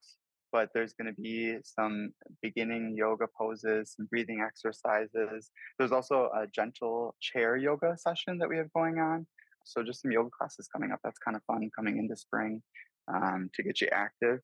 but 0.53 0.69
there's 0.73 0.93
going 0.93 1.13
to 1.13 1.19
be 1.19 1.57
some 1.63 2.11
beginning 2.43 2.93
yoga 2.95 3.25
poses, 3.35 3.95
some 3.97 4.05
breathing 4.05 4.45
exercises. 4.45 5.49
There's 5.79 5.91
also 5.91 6.29
a 6.33 6.45
gentle 6.45 7.15
chair 7.19 7.57
yoga 7.57 7.97
session 7.97 8.37
that 8.37 8.47
we 8.47 8.57
have 8.57 8.71
going 8.71 8.99
on. 8.99 9.25
So 9.65 9.81
just 9.81 10.03
some 10.03 10.11
yoga 10.11 10.29
classes 10.29 10.69
coming 10.71 10.91
up. 10.91 10.99
That's 11.03 11.17
kind 11.17 11.35
of 11.35 11.43
fun 11.45 11.69
coming 11.75 11.97
into 11.97 12.15
spring 12.15 12.61
um, 13.13 13.49
to 13.55 13.63
get 13.63 13.81
you 13.81 13.87
active. 13.91 14.39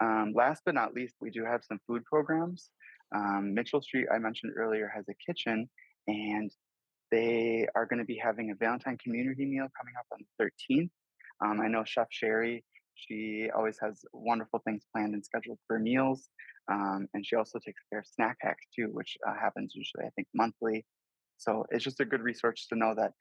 Um, 0.00 0.32
last 0.34 0.62
but 0.66 0.74
not 0.74 0.92
least, 0.92 1.14
we 1.20 1.30
do 1.30 1.44
have 1.44 1.62
some 1.62 1.78
food 1.86 2.04
programs. 2.04 2.70
Um, 3.14 3.54
Mitchell 3.54 3.80
Street, 3.80 4.08
I 4.12 4.18
mentioned 4.18 4.52
earlier, 4.56 4.90
has 4.94 5.06
a 5.08 5.14
kitchen, 5.24 5.70
and 6.08 6.50
they 7.12 7.68
are 7.76 7.86
going 7.86 8.00
to 8.00 8.04
be 8.04 8.20
having 8.22 8.50
a 8.50 8.54
Valentine 8.56 8.98
community 9.02 9.46
meal 9.46 9.68
coming 9.78 9.94
up 9.98 10.06
on 10.12 10.18
the 10.38 10.50
13th. 10.74 10.90
Um, 11.44 11.60
I 11.60 11.68
know 11.68 11.84
Chef 11.84 12.08
Sherry 12.10 12.64
she 12.98 13.48
always 13.56 13.78
has 13.80 14.04
wonderful 14.12 14.60
things 14.64 14.84
planned 14.92 15.14
and 15.14 15.24
scheduled 15.24 15.58
for 15.66 15.78
meals. 15.78 16.30
Um, 16.70 17.06
and 17.14 17.24
she 17.24 17.36
also 17.36 17.58
takes 17.58 17.82
care 17.90 18.00
of 18.00 18.06
snack 18.06 18.36
hacks 18.40 18.66
too, 18.74 18.88
which 18.92 19.16
uh, 19.26 19.34
happens 19.34 19.72
usually, 19.74 20.04
I 20.04 20.10
think, 20.10 20.28
monthly. 20.34 20.84
So 21.38 21.64
it's 21.70 21.84
just 21.84 22.00
a 22.00 22.04
good 22.04 22.22
resource 22.22 22.66
to 22.68 22.76
know 22.76 22.94
that 22.96 23.12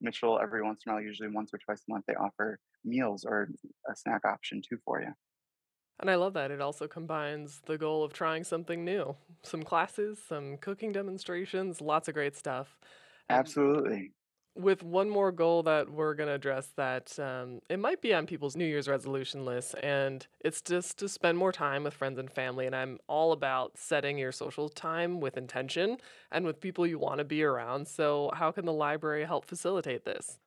Mitchell, 0.00 0.38
every 0.40 0.62
once 0.62 0.82
in 0.86 0.92
a 0.92 0.94
while, 0.94 1.02
usually 1.02 1.28
once 1.28 1.50
or 1.52 1.58
twice 1.58 1.82
a 1.88 1.92
month, 1.92 2.04
they 2.06 2.14
offer 2.14 2.58
meals 2.84 3.24
or 3.24 3.48
a 3.90 3.96
snack 3.96 4.24
option 4.24 4.62
too 4.66 4.78
for 4.84 5.02
you. 5.02 5.12
And 5.98 6.10
I 6.10 6.14
love 6.14 6.34
that. 6.34 6.50
It 6.50 6.60
also 6.60 6.86
combines 6.86 7.62
the 7.64 7.78
goal 7.78 8.04
of 8.04 8.12
trying 8.12 8.44
something 8.44 8.84
new 8.84 9.16
some 9.42 9.62
classes, 9.62 10.18
some 10.26 10.58
cooking 10.58 10.92
demonstrations, 10.92 11.80
lots 11.80 12.08
of 12.08 12.14
great 12.14 12.36
stuff. 12.36 12.76
Absolutely 13.28 14.12
with 14.56 14.82
one 14.82 15.08
more 15.08 15.30
goal 15.30 15.62
that 15.64 15.90
we're 15.90 16.14
going 16.14 16.28
to 16.28 16.34
address 16.34 16.68
that 16.76 17.18
um, 17.18 17.60
it 17.68 17.78
might 17.78 18.00
be 18.00 18.14
on 18.14 18.26
people's 18.26 18.56
New 18.56 18.64
Year's 18.64 18.88
resolution 18.88 19.44
list, 19.44 19.74
and 19.82 20.26
it's 20.40 20.60
just 20.60 20.98
to 20.98 21.08
spend 21.08 21.38
more 21.38 21.52
time 21.52 21.84
with 21.84 21.94
friends 21.94 22.18
and 22.18 22.30
family. 22.30 22.66
And 22.66 22.74
I'm 22.74 22.98
all 23.06 23.32
about 23.32 23.76
setting 23.76 24.18
your 24.18 24.32
social 24.32 24.68
time 24.68 25.20
with 25.20 25.36
intention 25.36 25.98
and 26.32 26.44
with 26.44 26.60
people 26.60 26.86
you 26.86 26.98
want 26.98 27.18
to 27.18 27.24
be 27.24 27.42
around. 27.42 27.86
So, 27.86 28.30
how 28.34 28.50
can 28.50 28.64
the 28.64 28.72
library 28.72 29.24
help 29.24 29.44
facilitate 29.44 30.04
this? 30.04 30.38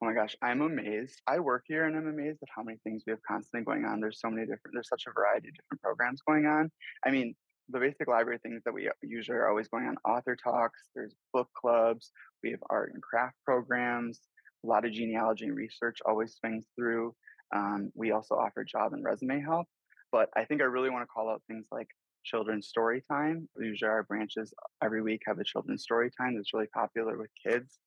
Oh 0.00 0.06
my 0.06 0.14
gosh, 0.14 0.36
I'm 0.40 0.62
amazed. 0.62 1.20
I 1.26 1.40
work 1.40 1.64
here 1.66 1.86
and 1.86 1.96
I'm 1.96 2.06
amazed 2.06 2.38
at 2.42 2.48
how 2.54 2.62
many 2.62 2.78
things 2.84 3.02
we 3.04 3.10
have 3.10 3.22
constantly 3.26 3.64
going 3.64 3.84
on. 3.84 4.00
There's 4.00 4.20
so 4.20 4.30
many 4.30 4.42
different, 4.42 4.74
there's 4.74 4.88
such 4.88 5.04
a 5.08 5.12
variety 5.12 5.48
of 5.48 5.54
different 5.54 5.82
programs 5.82 6.22
going 6.22 6.46
on. 6.46 6.70
I 7.04 7.10
mean, 7.10 7.34
the 7.70 7.78
basic 7.78 8.08
library 8.08 8.38
things 8.42 8.62
that 8.64 8.74
we 8.74 8.88
usually 9.02 9.36
are 9.36 9.48
always 9.48 9.68
going 9.68 9.86
on 9.86 9.96
author 10.10 10.36
talks, 10.36 10.80
there's 10.94 11.14
book 11.32 11.48
clubs, 11.58 12.12
we 12.42 12.50
have 12.50 12.60
art 12.70 12.92
and 12.94 13.02
craft 13.02 13.36
programs, 13.44 14.20
a 14.64 14.66
lot 14.66 14.84
of 14.84 14.92
genealogy 14.92 15.44
and 15.46 15.56
research 15.56 15.98
always 16.06 16.34
swings 16.34 16.64
through. 16.76 17.14
Um, 17.54 17.90
we 17.94 18.10
also 18.12 18.34
offer 18.34 18.64
job 18.64 18.92
and 18.92 19.04
resume 19.04 19.40
help. 19.40 19.66
But 20.10 20.30
I 20.36 20.44
think 20.44 20.60
I 20.60 20.64
really 20.64 20.90
want 20.90 21.02
to 21.02 21.06
call 21.06 21.28
out 21.28 21.42
things 21.48 21.66
like 21.70 21.88
children's 22.24 22.68
story 22.68 23.02
time. 23.10 23.48
Usually 23.58 23.88
our 23.88 24.02
branches 24.02 24.52
every 24.82 25.02
week 25.02 25.22
have 25.26 25.38
a 25.38 25.44
children's 25.44 25.82
story 25.82 26.10
time 26.10 26.34
that's 26.36 26.54
really 26.54 26.66
popular 26.74 27.18
with 27.18 27.30
kids 27.46 27.78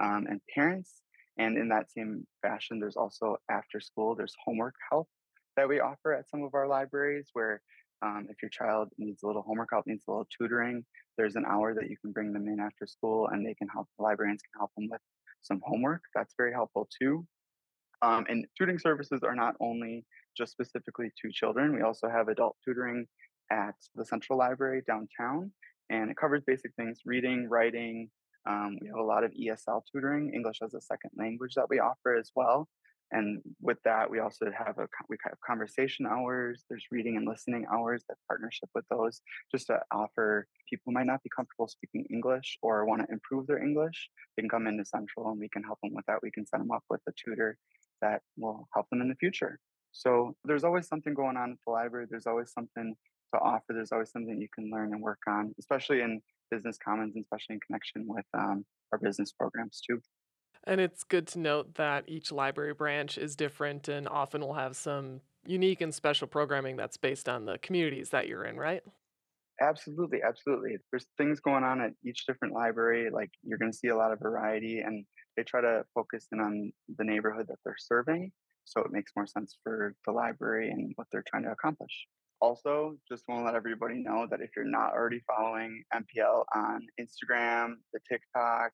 um, 0.00 0.26
and 0.28 0.40
parents. 0.54 1.02
And 1.38 1.58
in 1.58 1.68
that 1.68 1.90
same 1.90 2.26
fashion, 2.40 2.80
there's 2.80 2.96
also 2.96 3.36
after 3.50 3.80
school, 3.80 4.14
there's 4.14 4.34
homework 4.44 4.74
help 4.90 5.08
that 5.56 5.68
we 5.68 5.80
offer 5.80 6.12
at 6.12 6.28
some 6.28 6.42
of 6.42 6.54
our 6.54 6.66
libraries 6.66 7.28
where 7.32 7.60
um, 8.02 8.26
if 8.30 8.42
your 8.42 8.50
child 8.50 8.88
needs 8.98 9.22
a 9.22 9.26
little 9.26 9.42
homework 9.42 9.68
help, 9.72 9.86
needs 9.86 10.04
a 10.06 10.10
little 10.10 10.28
tutoring, 10.36 10.84
there's 11.16 11.36
an 11.36 11.44
hour 11.46 11.74
that 11.74 11.88
you 11.88 11.96
can 11.96 12.12
bring 12.12 12.32
them 12.32 12.48
in 12.48 12.60
after 12.60 12.86
school 12.86 13.28
and 13.28 13.44
they 13.44 13.54
can 13.54 13.68
help, 13.68 13.88
the 13.98 14.02
librarians 14.02 14.42
can 14.42 14.58
help 14.58 14.70
them 14.76 14.88
with 14.90 15.00
some 15.42 15.60
homework. 15.64 16.02
That's 16.14 16.34
very 16.36 16.52
helpful 16.52 16.88
too. 17.00 17.26
Um, 18.02 18.26
and 18.28 18.46
tutoring 18.58 18.78
services 18.78 19.22
are 19.22 19.34
not 19.34 19.54
only 19.60 20.04
just 20.36 20.52
specifically 20.52 21.10
to 21.22 21.32
children, 21.32 21.74
we 21.74 21.82
also 21.82 22.08
have 22.08 22.28
adult 22.28 22.56
tutoring 22.64 23.06
at 23.50 23.74
the 23.94 24.04
Central 24.04 24.38
Library 24.38 24.82
downtown, 24.86 25.50
and 25.88 26.10
it 26.10 26.16
covers 26.16 26.42
basic 26.46 26.74
things 26.74 27.00
reading, 27.06 27.48
writing. 27.48 28.10
Um, 28.46 28.76
we 28.80 28.88
have 28.88 28.98
a 28.98 29.02
lot 29.02 29.24
of 29.24 29.32
ESL 29.32 29.82
tutoring, 29.90 30.32
English 30.34 30.58
as 30.62 30.74
a 30.74 30.80
second 30.80 31.10
language, 31.16 31.54
that 31.54 31.70
we 31.70 31.78
offer 31.78 32.16
as 32.16 32.30
well. 32.36 32.68
And 33.12 33.40
with 33.60 33.78
that, 33.84 34.10
we 34.10 34.18
also 34.18 34.46
have 34.56 34.78
a 34.78 34.88
we 35.08 35.16
have 35.24 35.38
conversation 35.46 36.06
hours. 36.06 36.64
There's 36.68 36.86
reading 36.90 37.16
and 37.16 37.26
listening 37.26 37.64
hours 37.72 38.02
that 38.08 38.16
partnership 38.26 38.68
with 38.74 38.84
those, 38.90 39.20
just 39.50 39.68
to 39.68 39.78
offer 39.92 40.48
people 40.68 40.84
who 40.86 40.92
might 40.92 41.06
not 41.06 41.22
be 41.22 41.30
comfortable 41.34 41.68
speaking 41.68 42.04
English 42.10 42.58
or 42.62 42.84
want 42.84 43.02
to 43.02 43.12
improve 43.12 43.46
their 43.46 43.62
English. 43.62 44.10
They 44.36 44.42
can 44.42 44.50
come 44.50 44.66
into 44.66 44.84
Central 44.84 45.30
and 45.30 45.38
we 45.38 45.48
can 45.48 45.62
help 45.62 45.78
them 45.82 45.94
with 45.94 46.04
that. 46.06 46.18
We 46.22 46.32
can 46.32 46.46
set 46.46 46.58
them 46.58 46.72
up 46.72 46.82
with 46.90 47.00
a 47.08 47.12
tutor 47.12 47.56
that 48.02 48.22
will 48.36 48.68
help 48.74 48.88
them 48.90 49.00
in 49.00 49.08
the 49.08 49.14
future. 49.14 49.60
So 49.92 50.36
there's 50.44 50.64
always 50.64 50.88
something 50.88 51.14
going 51.14 51.36
on 51.36 51.52
at 51.52 51.58
the 51.64 51.72
library. 51.72 52.06
There's 52.10 52.26
always 52.26 52.52
something 52.52 52.94
to 53.34 53.40
offer. 53.40 53.66
There's 53.70 53.92
always 53.92 54.10
something 54.10 54.40
you 54.40 54.48
can 54.54 54.70
learn 54.70 54.92
and 54.92 55.00
work 55.00 55.20
on, 55.28 55.54
especially 55.58 56.00
in 56.00 56.20
business 56.50 56.76
commons, 56.76 57.14
and 57.14 57.24
especially 57.24 57.54
in 57.54 57.60
connection 57.60 58.04
with 58.06 58.26
um, 58.34 58.64
our 58.92 58.98
business 58.98 59.32
programs 59.32 59.80
too. 59.80 60.00
And 60.66 60.80
it's 60.80 61.04
good 61.04 61.28
to 61.28 61.38
note 61.38 61.76
that 61.76 62.04
each 62.08 62.32
library 62.32 62.74
branch 62.74 63.18
is 63.18 63.36
different 63.36 63.86
and 63.88 64.08
often 64.08 64.40
will 64.40 64.54
have 64.54 64.76
some 64.76 65.20
unique 65.46 65.80
and 65.80 65.94
special 65.94 66.26
programming 66.26 66.76
that's 66.76 66.96
based 66.96 67.28
on 67.28 67.44
the 67.44 67.58
communities 67.58 68.10
that 68.10 68.26
you're 68.26 68.44
in, 68.44 68.56
right? 68.56 68.82
Absolutely, 69.60 70.20
absolutely. 70.26 70.76
There's 70.90 71.06
things 71.16 71.40
going 71.40 71.64
on 71.64 71.80
at 71.80 71.92
each 72.04 72.26
different 72.26 72.52
library. 72.52 73.10
Like 73.10 73.30
you're 73.42 73.58
going 73.58 73.70
to 73.70 73.78
see 73.78 73.88
a 73.88 73.96
lot 73.96 74.12
of 74.12 74.18
variety, 74.18 74.80
and 74.80 75.04
they 75.36 75.44
try 75.44 75.60
to 75.60 75.84
focus 75.94 76.26
in 76.32 76.40
on 76.40 76.72
the 76.98 77.04
neighborhood 77.04 77.46
that 77.48 77.58
they're 77.64 77.76
serving. 77.78 78.32
So 78.64 78.80
it 78.80 78.90
makes 78.90 79.12
more 79.16 79.26
sense 79.26 79.56
for 79.62 79.94
the 80.04 80.12
library 80.12 80.70
and 80.70 80.92
what 80.96 81.06
they're 81.12 81.24
trying 81.30 81.44
to 81.44 81.52
accomplish. 81.52 82.06
Also, 82.40 82.96
just 83.08 83.24
want 83.28 83.40
to 83.40 83.44
let 83.44 83.54
everybody 83.54 84.02
know 84.02 84.26
that 84.30 84.40
if 84.42 84.50
you're 84.54 84.66
not 84.66 84.92
already 84.92 85.22
following 85.26 85.82
MPL 85.94 86.44
on 86.54 86.80
Instagram, 87.00 87.76
the 87.94 88.00
TikTok, 88.06 88.72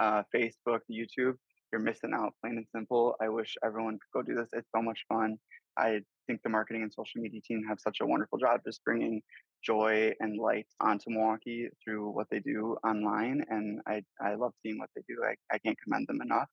uh, 0.00 0.22
Facebook, 0.34 0.80
YouTube, 0.90 1.34
you're 1.72 1.80
missing 1.80 2.12
out, 2.14 2.34
plain 2.40 2.56
and 2.56 2.66
simple. 2.74 3.14
I 3.20 3.28
wish 3.28 3.54
everyone 3.64 3.98
could 3.98 4.12
go 4.14 4.22
do 4.22 4.34
this. 4.34 4.48
It's 4.52 4.70
so 4.74 4.82
much 4.82 5.04
fun. 5.08 5.36
I 5.76 6.00
think 6.26 6.40
the 6.42 6.48
marketing 6.48 6.82
and 6.82 6.92
social 6.92 7.20
media 7.20 7.40
team 7.40 7.62
have 7.68 7.78
such 7.80 7.98
a 8.00 8.06
wonderful 8.06 8.38
job 8.38 8.60
just 8.66 8.82
bringing 8.84 9.22
joy 9.62 10.12
and 10.20 10.38
light 10.38 10.66
onto 10.80 11.10
Milwaukee 11.10 11.68
through 11.84 12.10
what 12.10 12.26
they 12.30 12.40
do 12.40 12.76
online. 12.84 13.44
And 13.48 13.80
I, 13.86 14.02
I 14.20 14.34
love 14.34 14.52
seeing 14.62 14.78
what 14.78 14.90
they 14.96 15.02
do. 15.08 15.22
I, 15.24 15.34
I 15.54 15.58
can't 15.58 15.78
commend 15.82 16.06
them 16.08 16.22
enough. 16.22 16.48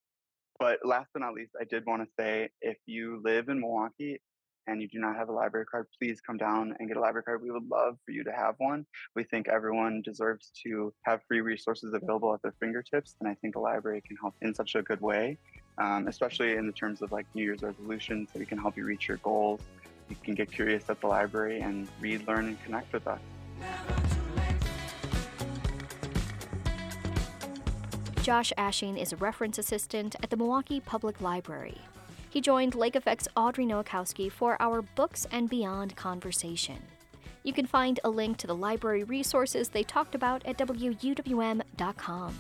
But 0.60 0.80
last 0.84 1.10
but 1.14 1.22
not 1.22 1.34
least, 1.34 1.52
I 1.60 1.66
did 1.66 1.86
want 1.86 2.04
to 2.04 2.10
say 2.18 2.50
if 2.62 2.78
you 2.86 3.22
live 3.24 3.50
in 3.50 3.60
Milwaukee 3.60 4.20
and 4.68 4.82
you 4.82 4.88
do 4.88 5.00
not 5.00 5.16
have 5.16 5.30
a 5.30 5.32
library 5.32 5.66
card, 5.66 5.88
please 6.00 6.22
come 6.22 6.38
down 6.38 6.76
and 6.80 6.88
get 6.88 6.98
a 6.98 7.00
library 7.00 7.24
card. 7.24 7.42
We 7.42 7.52
would 7.52 7.70
love 7.70 7.98
for 8.06 8.12
you 8.12 8.24
to 8.24 8.32
have 8.32 8.56
one. 8.58 8.86
We 9.16 9.24
think 9.24 9.48
everyone 9.48 10.02
deserves 10.02 10.52
to 10.64 10.94
have 11.04 11.22
free 11.28 11.42
resources 11.42 11.94
available 11.94 12.34
at 12.34 12.42
their 12.42 12.54
fingertips. 12.60 13.16
And 13.20 13.30
I 13.30 13.36
think 13.36 13.56
a 13.56 13.60
library 13.60 14.02
can 14.08 14.18
help 14.18 14.34
in 14.42 14.54
such 14.54 14.76
a 14.76 14.82
good 14.82 15.02
way, 15.02 15.38
um, 15.78 16.08
especially 16.08 16.54
in 16.54 16.68
the 16.68 16.74
terms 16.74 17.02
of 17.02 17.12
like 17.12 17.26
New 17.34 17.44
Year's 17.44 17.62
resolutions 17.62 18.30
that 18.34 18.40
we 18.40 18.46
can 18.46 18.58
help 18.58 18.78
you 18.78 18.86
reach 18.86 19.08
your 19.08 19.18
goals. 19.18 19.62
You 20.10 20.16
can 20.24 20.36
get 20.36 20.52
curious 20.52 20.90
at 20.90 21.02
the 21.02 21.08
library 21.08 21.62
and 21.62 21.88
read, 22.00 22.28
learn, 22.28 22.48
and 22.48 22.64
connect 22.64 22.94
with 22.94 23.08
us. 23.08 23.20
Josh 28.22 28.52
Ashing 28.58 28.98
is 28.98 29.14
a 29.14 29.18
reference 29.18 29.60
assistant 29.60 30.16
at 30.24 30.32
the 30.32 30.38
Milwaukee 30.38 30.80
Public 30.80 31.22
Library. 31.22 31.80
He 32.36 32.42
joined 32.42 32.76
Lake 32.76 32.98
Effect's 32.98 33.30
Audrey 33.38 33.66
Nowakowski 33.66 34.30
for 34.30 34.62
our 34.62 34.82
Books 34.82 35.26
and 35.32 35.50
Beyond 35.50 35.96
conversation. 35.96 36.80
You 37.44 37.54
can 37.54 37.66
find 37.66 37.98
a 38.04 38.10
link 38.10 38.36
to 38.40 38.46
the 38.46 38.54
library 38.54 39.06
resources 39.06 39.70
they 39.70 39.84
talked 39.84 40.16
about 40.16 40.46
at 40.46 40.58
WUWM.com. 40.58 42.36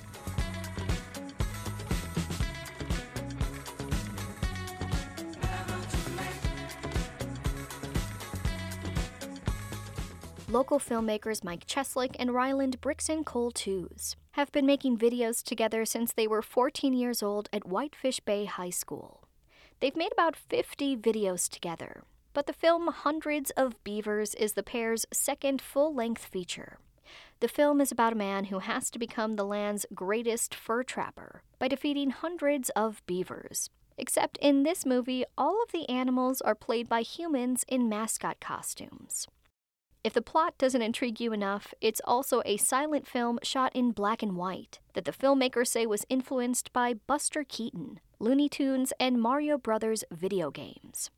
Local 10.49 10.79
filmmakers 10.79 11.41
Mike 11.41 11.65
Cheslik 11.65 12.17
and 12.19 12.33
Ryland 12.33 12.81
Brickson 12.81 13.23
Cole 13.23 13.53
Tews 13.53 14.17
have 14.33 14.51
been 14.51 14.65
making 14.65 14.97
videos 14.97 15.41
together 15.41 15.85
since 15.85 16.11
they 16.11 16.27
were 16.27 16.41
14 16.41 16.93
years 16.93 17.23
old 17.23 17.47
at 17.53 17.65
Whitefish 17.65 18.19
Bay 18.19 18.43
High 18.43 18.71
School. 18.71 19.24
They've 19.79 19.95
made 19.95 20.13
about 20.13 20.35
50 20.35 20.97
videos 20.97 21.49
together, 21.49 22.03
but 22.33 22.47
the 22.47 22.53
film 22.53 22.87
Hundreds 22.87 23.51
of 23.51 23.83
Beavers 23.83 24.33
is 24.35 24.53
the 24.53 24.63
pair's 24.63 25.05
second 25.11 25.61
full 25.61 25.93
length 25.93 26.25
feature. 26.25 26.77
The 27.41 27.47
film 27.47 27.81
is 27.81 27.91
about 27.91 28.13
a 28.13 28.17
man 28.17 28.45
who 28.45 28.59
has 28.59 28.89
to 28.91 28.99
become 28.99 29.35
the 29.35 29.45
land's 29.45 29.85
greatest 29.93 30.55
fur 30.55 30.83
trapper 30.83 31.43
by 31.59 31.67
defeating 31.67 32.11
hundreds 32.11 32.69
of 32.69 33.05
beavers. 33.05 33.69
Except 33.97 34.37
in 34.37 34.63
this 34.63 34.85
movie, 34.85 35.25
all 35.37 35.61
of 35.61 35.71
the 35.71 35.87
animals 35.89 36.41
are 36.41 36.55
played 36.55 36.89
by 36.89 37.01
humans 37.01 37.63
in 37.67 37.89
mascot 37.89 38.39
costumes. 38.39 39.27
If 40.05 40.13
the 40.13 40.21
plot 40.21 40.55
doesn't 40.59 40.83
intrigue 40.83 41.19
you 41.19 41.33
enough, 41.33 41.73
it's 41.81 41.99
also 42.05 42.43
a 42.45 42.57
silent 42.57 43.07
film 43.07 43.39
shot 43.41 43.75
in 43.75 43.89
black 43.89 44.21
and 44.21 44.37
white 44.37 44.77
that 44.93 45.03
the 45.03 45.11
filmmakers 45.11 45.69
say 45.69 45.87
was 45.87 46.05
influenced 46.09 46.71
by 46.71 46.93
Buster 46.93 47.43
Keaton, 47.43 47.99
Looney 48.19 48.47
Tunes, 48.47 48.93
and 48.99 49.19
Mario 49.19 49.57
Brothers 49.57 50.03
video 50.11 50.51
games. 50.51 51.09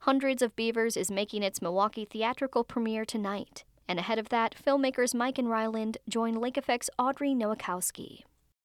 Hundreds 0.00 0.42
of 0.42 0.54
Beavers 0.54 0.98
is 0.98 1.10
making 1.10 1.42
its 1.42 1.62
Milwaukee 1.62 2.04
theatrical 2.04 2.62
premiere 2.62 3.06
tonight, 3.06 3.64
and 3.88 3.98
ahead 3.98 4.18
of 4.18 4.28
that, 4.28 4.54
filmmakers 4.54 5.14
Mike 5.14 5.38
and 5.38 5.48
Ryland 5.48 5.96
join 6.06 6.34
Lake 6.34 6.58
Effect's 6.58 6.90
Audrey 6.98 7.30
Nowakowski. 7.34 8.24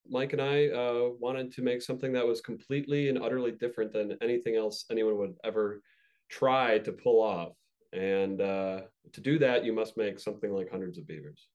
Mike 0.10 0.34
and 0.34 0.42
I 0.42 0.68
uh, 0.68 1.12
wanted 1.18 1.50
to 1.54 1.62
make 1.62 1.82
something 1.82 2.12
that 2.12 2.28
was 2.28 2.42
completely 2.42 3.08
and 3.08 3.18
utterly 3.18 3.54
different 3.54 3.94
than 3.94 4.18
anything 4.22 4.58
else 4.58 4.84
anyone 4.92 5.18
would 5.18 5.38
ever 5.46 5.82
try 6.30 6.80
to 6.80 6.92
pull 6.92 7.22
off. 7.22 7.54
And 7.94 8.42
uh, 8.42 8.82
to 9.12 9.22
do 9.22 9.38
that, 9.40 9.66
you 9.66 9.74
must 9.74 9.98
make 9.98 10.20
something 10.20 10.54
like 10.54 10.70
hundreds 10.72 10.98
of 10.98 11.08
beavers. 11.08 11.48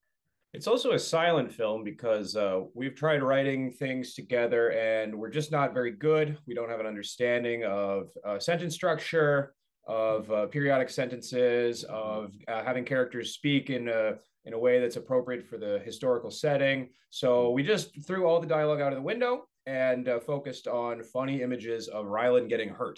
It's 0.53 0.67
also 0.67 0.91
a 0.91 0.99
silent 0.99 1.51
film 1.51 1.83
because 1.83 2.35
uh, 2.35 2.61
we've 2.73 2.95
tried 2.95 3.21
writing 3.21 3.71
things 3.71 4.13
together 4.13 4.69
and 4.69 5.13
we're 5.13 5.29
just 5.29 5.51
not 5.51 5.73
very 5.73 5.91
good. 5.91 6.37
We 6.47 6.53
don't 6.53 6.69
have 6.69 6.79
an 6.79 6.85
understanding 6.85 7.63
of 7.65 8.09
uh, 8.25 8.39
sentence 8.39 8.73
structure, 8.73 9.53
of 9.87 10.31
uh, 10.31 10.47
periodic 10.47 10.89
sentences, 10.89 11.83
of 11.85 12.33
uh, 12.47 12.63
having 12.63 12.85
characters 12.85 13.33
speak 13.33 13.69
in 13.69 13.89
a 13.89 14.15
in 14.45 14.53
a 14.53 14.59
way 14.59 14.79
that's 14.79 14.95
appropriate 14.95 15.45
for 15.45 15.57
the 15.57 15.79
historical 15.83 16.31
setting. 16.31 16.89
So 17.09 17.51
we 17.51 17.63
just 17.63 17.89
threw 18.07 18.25
all 18.25 18.39
the 18.39 18.47
dialogue 18.47 18.79
out 18.79 18.93
of 18.93 18.97
the 18.97 19.03
window 19.03 19.43
and 19.65 20.07
uh, 20.07 20.19
focused 20.21 20.67
on 20.67 21.03
funny 21.03 21.41
images 21.41 21.89
of 21.89 22.05
Ryland 22.05 22.47
getting 22.47 22.69
hurt. 22.69 22.97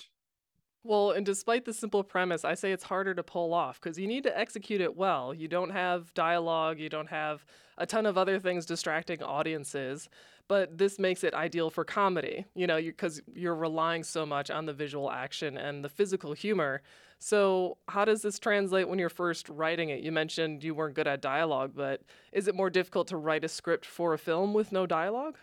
Well, 0.83 1.11
and 1.11 1.25
despite 1.25 1.65
the 1.65 1.73
simple 1.73 2.03
premise, 2.03 2.45
I 2.45 2.53
say 2.53 2.71
it's 2.71 2.83
harder 2.83 3.13
to 3.13 3.23
pull 3.23 3.53
off 3.53 3.81
because 3.81 3.99
you 3.99 4.07
need 4.07 4.23
to 4.23 4.37
execute 4.37 4.79
it 4.79 4.95
well. 4.95 5.33
You 5.33 5.47
don't 5.49 5.71
have 5.71 6.13
dialogue, 6.13 6.79
you 6.79 6.87
don't 6.87 7.09
have 7.09 7.45
a 7.77 7.85
ton 7.85 8.05
of 8.05 8.17
other 8.17 8.39
things 8.39 8.65
distracting 8.65 9.21
audiences, 9.21 10.07
but 10.47 10.77
this 10.77 10.97
makes 10.97 11.23
it 11.23 11.33
ideal 11.33 11.69
for 11.69 11.83
comedy, 11.83 12.45
you 12.55 12.65
know, 12.65 12.77
because 12.81 13.21
you're, 13.27 13.43
you're 13.43 13.55
relying 13.55 14.03
so 14.03 14.25
much 14.25 14.49
on 14.49 14.65
the 14.65 14.73
visual 14.73 15.11
action 15.11 15.57
and 15.57 15.83
the 15.83 15.89
physical 15.89 16.31
humor. 16.33 16.81
So, 17.19 17.77
how 17.89 18.05
does 18.05 18.21
this 18.21 18.39
translate 18.39 18.87
when 18.87 18.99
you're 18.99 19.09
first 19.09 19.49
writing 19.49 19.89
it? 19.89 19.99
You 20.01 20.13
mentioned 20.13 20.63
you 20.63 20.73
weren't 20.73 20.95
good 20.95 21.07
at 21.07 21.21
dialogue, 21.21 21.73
but 21.75 22.01
is 22.31 22.47
it 22.47 22.55
more 22.55 22.69
difficult 22.69 23.09
to 23.09 23.17
write 23.17 23.43
a 23.43 23.49
script 23.49 23.85
for 23.85 24.13
a 24.13 24.17
film 24.17 24.53
with 24.53 24.71
no 24.71 24.85
dialogue? 24.85 25.37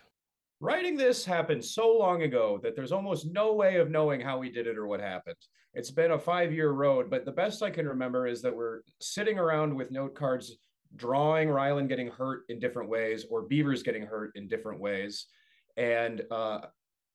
Writing 0.61 0.97
this 0.97 1.25
happened 1.25 1.63
so 1.63 1.95
long 1.99 2.23
ago 2.23 2.59
that 2.63 2.75
there's 2.75 2.93
almost 2.93 3.27
no 3.31 3.53
way 3.53 3.77
of 3.77 3.91
knowing 3.91 4.21
how 4.21 4.39
we 4.39 4.51
did 4.51 4.67
it 4.67 4.79
or 4.79 4.87
what 4.87 5.01
happened. 5.01 5.37
It's 5.75 5.91
been 5.91 6.13
a 6.13 6.19
five 6.19 6.51
year 6.51 6.71
road, 6.71 7.11
but 7.11 7.27
the 7.27 7.33
best 7.33 7.63
I 7.63 7.69
can 7.69 7.87
remember 7.87 8.27
is 8.27 8.41
that 8.41 8.57
we're 8.57 8.81
sitting 8.99 9.39
around 9.39 9.75
with 9.75 9.91
note 9.91 10.15
cards, 10.15 10.57
drawing 10.97 11.51
Ryland 11.51 11.91
getting 11.91 12.09
hurt 12.09 12.45
in 12.49 12.59
different 12.59 12.89
ways 12.89 13.27
or 13.29 13.43
Beavers 13.43 13.83
getting 13.83 14.07
hurt 14.07 14.33
in 14.35 14.49
different 14.49 14.81
ways, 14.81 15.27
and 15.77 16.23
uh, 16.31 16.61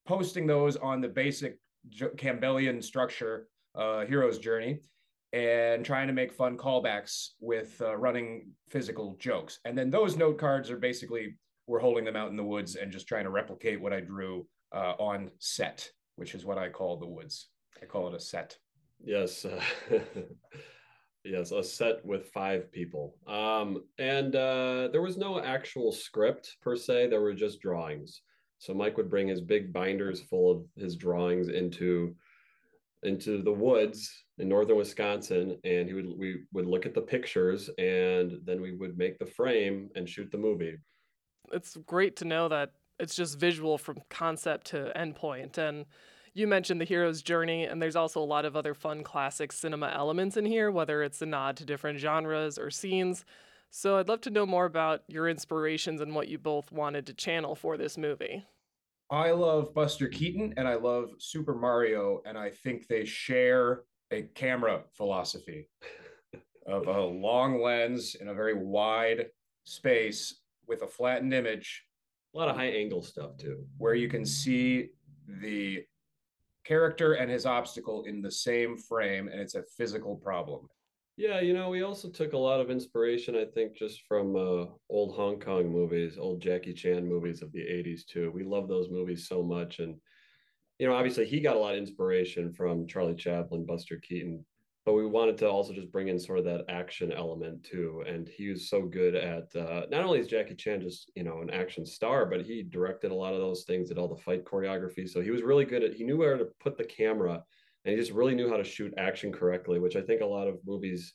posting 0.05 0.45
those 0.45 0.75
on 0.75 1.01
the 1.01 1.07
basic 1.07 1.57
Campbellian 1.89 2.83
structure, 2.83 3.47
uh, 3.73 4.05
Hero's 4.05 4.37
Journey, 4.37 4.81
and 5.33 5.83
trying 5.83 6.05
to 6.05 6.13
make 6.13 6.31
fun 6.31 6.57
callbacks 6.57 7.29
with 7.39 7.81
uh, 7.81 7.97
running 7.97 8.51
physical 8.69 9.15
jokes. 9.19 9.59
And 9.65 9.75
then 9.75 9.89
those 9.89 10.15
note 10.15 10.37
cards 10.37 10.69
are 10.69 10.77
basically 10.77 11.37
we're 11.71 11.79
holding 11.79 12.03
them 12.03 12.17
out 12.17 12.29
in 12.29 12.35
the 12.35 12.43
woods 12.43 12.75
and 12.75 12.91
just 12.91 13.07
trying 13.07 13.23
to 13.23 13.29
replicate 13.29 13.79
what 13.79 13.93
I 13.93 14.01
drew 14.01 14.45
uh, 14.73 14.93
on 14.99 15.31
set, 15.39 15.89
which 16.17 16.35
is 16.35 16.43
what 16.43 16.57
I 16.57 16.67
call 16.67 16.97
the 16.97 17.07
woods. 17.07 17.47
I 17.81 17.85
call 17.85 18.09
it 18.09 18.13
a 18.13 18.19
set. 18.19 18.57
Yes. 19.01 19.45
Uh, 19.45 19.61
yes, 21.23 21.51
a 21.51 21.63
set 21.63 22.03
with 22.03 22.27
five 22.27 22.69
people. 22.73 23.15
Um, 23.25 23.85
and 23.97 24.35
uh, 24.35 24.89
there 24.91 25.01
was 25.01 25.15
no 25.15 25.41
actual 25.41 25.93
script 25.93 26.57
per 26.61 26.75
se, 26.75 27.07
there 27.07 27.21
were 27.21 27.33
just 27.33 27.61
drawings. 27.61 28.21
So 28.57 28.73
Mike 28.73 28.97
would 28.97 29.09
bring 29.09 29.29
his 29.29 29.39
big 29.39 29.71
binders 29.71 30.19
full 30.19 30.51
of 30.51 30.65
his 30.75 30.97
drawings 30.97 31.47
into 31.47 32.15
into 33.03 33.41
the 33.41 33.51
woods 33.51 34.25
in 34.37 34.47
northern 34.49 34.77
Wisconsin, 34.77 35.57
and 35.63 35.87
he 35.87 35.93
would 35.93 36.05
we 36.17 36.41
would 36.51 36.67
look 36.67 36.85
at 36.85 36.93
the 36.93 37.01
pictures, 37.01 37.69
and 37.79 38.33
then 38.43 38.61
we 38.61 38.75
would 38.75 38.97
make 38.97 39.17
the 39.17 39.25
frame 39.25 39.89
and 39.95 40.07
shoot 40.07 40.29
the 40.31 40.37
movie 40.37 40.77
it's 41.53 41.77
great 41.85 42.15
to 42.17 42.25
know 42.25 42.47
that 42.49 42.71
it's 42.99 43.15
just 43.15 43.39
visual 43.39 43.77
from 43.77 43.97
concept 44.09 44.67
to 44.67 44.91
endpoint. 44.95 45.57
And 45.57 45.85
you 46.33 46.47
mentioned 46.47 46.79
the 46.79 46.85
hero's 46.85 47.21
journey, 47.21 47.65
and 47.65 47.81
there's 47.81 47.95
also 47.95 48.21
a 48.21 48.23
lot 48.23 48.45
of 48.45 48.55
other 48.55 48.73
fun 48.73 49.03
classic 49.03 49.51
cinema 49.51 49.91
elements 49.93 50.37
in 50.37 50.45
here, 50.45 50.71
whether 50.71 51.03
it's 51.03 51.21
a 51.21 51.25
nod 51.25 51.57
to 51.57 51.65
different 51.65 51.99
genres 51.99 52.57
or 52.57 52.69
scenes. 52.69 53.25
So 53.69 53.97
I'd 53.97 54.07
love 54.07 54.21
to 54.21 54.29
know 54.29 54.45
more 54.45 54.65
about 54.65 55.03
your 55.07 55.27
inspirations 55.29 56.01
and 56.01 56.13
what 56.13 56.27
you 56.27 56.37
both 56.37 56.71
wanted 56.71 57.05
to 57.07 57.13
channel 57.13 57.55
for 57.55 57.77
this 57.77 57.97
movie. 57.97 58.45
I 59.09 59.31
love 59.31 59.73
Buster 59.73 60.07
Keaton 60.07 60.53
and 60.55 60.67
I 60.67 60.75
love 60.75 61.09
Super 61.19 61.53
Mario, 61.53 62.21
and 62.25 62.37
I 62.37 62.49
think 62.49 62.87
they 62.87 63.03
share 63.03 63.83
a 64.11 64.23
camera 64.35 64.83
philosophy 64.95 65.67
of 66.67 66.87
a 66.87 67.01
long 67.01 67.61
lens 67.61 68.15
in 68.19 68.27
a 68.27 68.33
very 68.33 68.53
wide 68.53 69.27
space 69.63 70.40
with 70.71 70.83
a 70.83 70.87
flattened 70.87 71.33
image. 71.33 71.83
A 72.33 72.37
lot 72.37 72.47
of 72.47 72.55
high 72.55 72.69
angle 72.69 73.03
stuff 73.03 73.35
too, 73.35 73.65
where 73.77 73.93
you 73.93 74.07
can 74.07 74.25
see 74.25 74.87
the 75.41 75.83
character 76.63 77.13
and 77.13 77.29
his 77.29 77.45
obstacle 77.45 78.05
in 78.05 78.21
the 78.21 78.31
same 78.31 78.77
frame, 78.77 79.27
and 79.27 79.41
it's 79.41 79.55
a 79.55 79.63
physical 79.77 80.15
problem. 80.15 80.69
Yeah, 81.17 81.41
you 81.41 81.53
know, 81.53 81.69
we 81.69 81.83
also 81.83 82.09
took 82.09 82.31
a 82.31 82.37
lot 82.37 82.61
of 82.61 82.71
inspiration, 82.71 83.35
I 83.35 83.43
think, 83.43 83.75
just 83.75 84.03
from 84.07 84.37
uh, 84.37 84.67
old 84.89 85.13
Hong 85.17 85.41
Kong 85.41 85.69
movies, 85.69 86.17
old 86.17 86.41
Jackie 86.41 86.73
Chan 86.73 87.05
movies 87.05 87.41
of 87.41 87.51
the 87.51 87.59
80s, 87.59 88.05
too. 88.05 88.31
We 88.33 88.45
love 88.45 88.69
those 88.69 88.89
movies 88.89 89.27
so 89.27 89.43
much. 89.43 89.79
And, 89.79 89.97
you 90.79 90.87
know, 90.87 90.95
obviously 90.95 91.25
he 91.25 91.41
got 91.41 91.57
a 91.57 91.59
lot 91.59 91.73
of 91.73 91.79
inspiration 91.79 92.53
from 92.53 92.87
Charlie 92.87 93.13
Chaplin, 93.13 93.65
Buster 93.65 93.97
Keaton, 93.97 94.45
but 94.85 94.93
we 94.93 95.05
wanted 95.05 95.37
to 95.37 95.49
also 95.49 95.73
just 95.73 95.91
bring 95.91 96.07
in 96.07 96.19
sort 96.19 96.39
of 96.39 96.45
that 96.45 96.65
action 96.67 97.11
element, 97.11 97.63
too. 97.63 98.03
And 98.07 98.27
he 98.27 98.49
was 98.49 98.69
so 98.69 98.81
good 98.81 99.15
at 99.15 99.55
uh, 99.55 99.85
not 99.91 100.03
only 100.03 100.19
is 100.19 100.27
Jackie 100.27 100.55
Chan 100.55 100.81
just, 100.81 101.11
you 101.15 101.23
know, 101.23 101.41
an 101.41 101.51
action 101.51 101.85
star, 101.85 102.25
but 102.25 102.41
he 102.41 102.63
directed 102.63 103.11
a 103.11 103.15
lot 103.15 103.33
of 103.33 103.39
those 103.39 103.63
things, 103.63 103.89
did 103.89 103.99
all 103.99 104.07
the 104.07 104.21
fight 104.23 104.43
choreography. 104.43 105.07
So 105.07 105.21
he 105.21 105.29
was 105.29 105.43
really 105.43 105.65
good 105.65 105.83
at, 105.83 105.93
he 105.93 106.03
knew 106.03 106.17
where 106.17 106.37
to 106.37 106.47
put 106.59 106.77
the 106.77 106.83
camera 106.83 107.43
and 107.83 107.93
he 107.93 107.99
just 107.99 108.11
really 108.11 108.35
knew 108.35 108.49
how 108.49 108.57
to 108.57 108.63
shoot 108.63 108.93
action 108.97 109.31
correctly, 109.31 109.79
which 109.79 109.95
I 109.95 110.01
think 110.01 110.21
a 110.21 110.25
lot 110.25 110.47
of 110.47 110.59
movies 110.65 111.13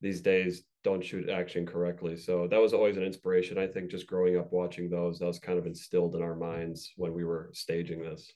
these 0.00 0.20
days 0.20 0.62
don't 0.84 1.04
shoot 1.04 1.28
action 1.28 1.66
correctly. 1.66 2.16
So 2.16 2.46
that 2.48 2.60
was 2.60 2.72
always 2.72 2.96
an 2.96 3.02
inspiration. 3.02 3.58
I 3.58 3.66
think 3.66 3.90
just 3.90 4.06
growing 4.06 4.36
up 4.36 4.52
watching 4.52 4.88
those, 4.88 5.18
that 5.18 5.26
was 5.26 5.38
kind 5.38 5.58
of 5.58 5.66
instilled 5.66 6.14
in 6.14 6.22
our 6.22 6.36
minds 6.36 6.92
when 6.96 7.12
we 7.12 7.24
were 7.24 7.50
staging 7.54 8.02
this. 8.02 8.32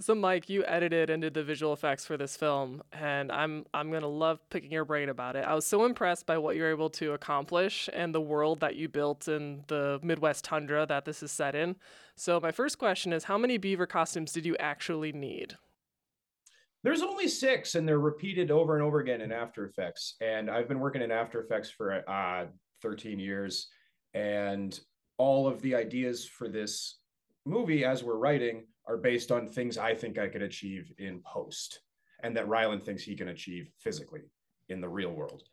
So 0.00 0.14
Mike, 0.14 0.48
you 0.48 0.64
edited 0.66 1.10
and 1.10 1.20
did 1.20 1.34
the 1.34 1.44
visual 1.44 1.74
effects 1.74 2.06
for 2.06 2.16
this 2.16 2.34
film, 2.34 2.82
and 2.90 3.30
I'm 3.30 3.66
I'm 3.74 3.92
gonna 3.92 4.08
love 4.08 4.40
picking 4.48 4.72
your 4.72 4.86
brain 4.86 5.10
about 5.10 5.36
it. 5.36 5.44
I 5.44 5.54
was 5.54 5.66
so 5.66 5.84
impressed 5.84 6.24
by 6.24 6.38
what 6.38 6.56
you're 6.56 6.70
able 6.70 6.88
to 6.90 7.12
accomplish 7.12 7.86
and 7.92 8.14
the 8.14 8.20
world 8.20 8.60
that 8.60 8.76
you 8.76 8.88
built 8.88 9.28
in 9.28 9.62
the 9.66 10.00
Midwest 10.02 10.42
tundra 10.42 10.86
that 10.86 11.04
this 11.04 11.22
is 11.22 11.30
set 11.30 11.54
in. 11.54 11.76
So 12.16 12.40
my 12.40 12.50
first 12.50 12.78
question 12.78 13.12
is, 13.12 13.24
how 13.24 13.36
many 13.36 13.58
beaver 13.58 13.86
costumes 13.86 14.32
did 14.32 14.46
you 14.46 14.56
actually 14.56 15.12
need? 15.12 15.58
There's 16.82 17.02
only 17.02 17.28
six, 17.28 17.74
and 17.74 17.86
they're 17.86 17.98
repeated 17.98 18.50
over 18.50 18.76
and 18.76 18.82
over 18.82 19.00
again 19.00 19.20
in 19.20 19.32
After 19.32 19.66
Effects. 19.66 20.14
And 20.22 20.50
I've 20.50 20.66
been 20.66 20.80
working 20.80 21.02
in 21.02 21.10
After 21.10 21.42
Effects 21.42 21.70
for 21.70 22.08
uh, 22.08 22.46
13 22.80 23.18
years, 23.18 23.68
and 24.14 24.80
all 25.18 25.46
of 25.46 25.60
the 25.60 25.74
ideas 25.74 26.26
for 26.26 26.48
this 26.48 27.00
movie, 27.44 27.84
as 27.84 28.02
we're 28.02 28.16
writing, 28.16 28.64
are 28.90 28.96
based 28.96 29.30
on 29.30 29.48
things 29.48 29.78
I 29.78 29.94
think 29.94 30.18
I 30.18 30.26
could 30.26 30.42
achieve 30.42 30.92
in 30.98 31.22
post, 31.24 31.80
and 32.24 32.36
that 32.36 32.48
Ryland 32.48 32.84
thinks 32.84 33.02
he 33.02 33.14
can 33.14 33.28
achieve 33.28 33.70
physically 33.78 34.22
in 34.68 34.80
the 34.80 34.88
real 34.88 35.12
world. 35.12 35.44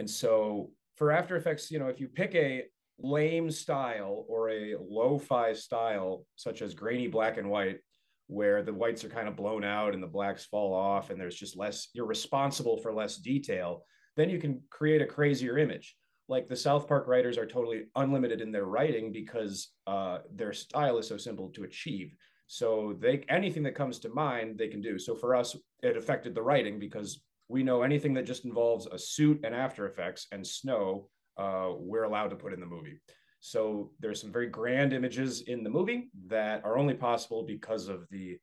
And 0.00 0.10
so 0.10 0.72
for 0.96 1.12
After 1.12 1.36
Effects, 1.36 1.70
you 1.70 1.78
know, 1.78 1.86
if 1.86 2.00
you 2.00 2.08
pick 2.08 2.34
a 2.34 2.64
lame 2.98 3.50
style 3.50 4.24
or 4.28 4.50
a 4.50 4.74
lo-fi 4.80 5.52
style, 5.52 6.26
such 6.34 6.62
as 6.62 6.74
grainy 6.74 7.06
black 7.06 7.38
and 7.38 7.48
white, 7.48 7.78
where 8.26 8.62
the 8.62 8.72
whites 8.72 9.04
are 9.04 9.08
kind 9.08 9.28
of 9.28 9.36
blown 9.36 9.64
out 9.64 9.94
and 9.94 10.02
the 10.02 10.06
blacks 10.06 10.44
fall 10.44 10.74
off 10.74 11.10
and 11.10 11.20
there's 11.20 11.34
just 11.34 11.56
less 11.56 11.88
you're 11.94 12.06
responsible 12.06 12.76
for 12.76 12.94
less 12.94 13.16
detail 13.16 13.84
then 14.16 14.30
you 14.30 14.38
can 14.38 14.62
create 14.70 15.02
a 15.02 15.06
crazier 15.06 15.58
image 15.58 15.96
like 16.28 16.48
the 16.48 16.54
south 16.54 16.86
park 16.86 17.08
writers 17.08 17.36
are 17.36 17.46
totally 17.46 17.86
unlimited 17.96 18.40
in 18.40 18.52
their 18.52 18.66
writing 18.66 19.10
because 19.10 19.72
uh, 19.88 20.18
their 20.32 20.52
style 20.52 20.96
is 20.96 21.08
so 21.08 21.16
simple 21.16 21.48
to 21.48 21.64
achieve 21.64 22.14
so 22.52 22.96
they 22.98 23.24
anything 23.28 23.62
that 23.62 23.76
comes 23.76 24.00
to 24.00 24.08
mind 24.08 24.58
they 24.58 24.66
can 24.66 24.80
do 24.80 24.98
so 24.98 25.14
for 25.14 25.36
us 25.36 25.56
it 25.84 25.96
affected 25.96 26.34
the 26.34 26.42
writing 26.42 26.80
because 26.80 27.22
we 27.48 27.62
know 27.62 27.82
anything 27.82 28.12
that 28.14 28.26
just 28.26 28.44
involves 28.44 28.86
a 28.86 28.98
suit 28.98 29.40
and 29.44 29.54
after 29.54 29.86
effects 29.86 30.26
and 30.32 30.44
snow 30.44 31.08
uh, 31.38 31.70
we're 31.78 32.02
allowed 32.02 32.28
to 32.28 32.34
put 32.34 32.52
in 32.52 32.58
the 32.58 32.66
movie 32.66 32.98
so 33.38 33.92
there's 34.00 34.20
some 34.20 34.32
very 34.32 34.48
grand 34.48 34.92
images 34.92 35.42
in 35.42 35.62
the 35.62 35.70
movie 35.70 36.10
that 36.26 36.64
are 36.64 36.76
only 36.76 36.94
possible 36.94 37.44
because 37.44 37.88
of 37.88 38.06
the 38.10 38.36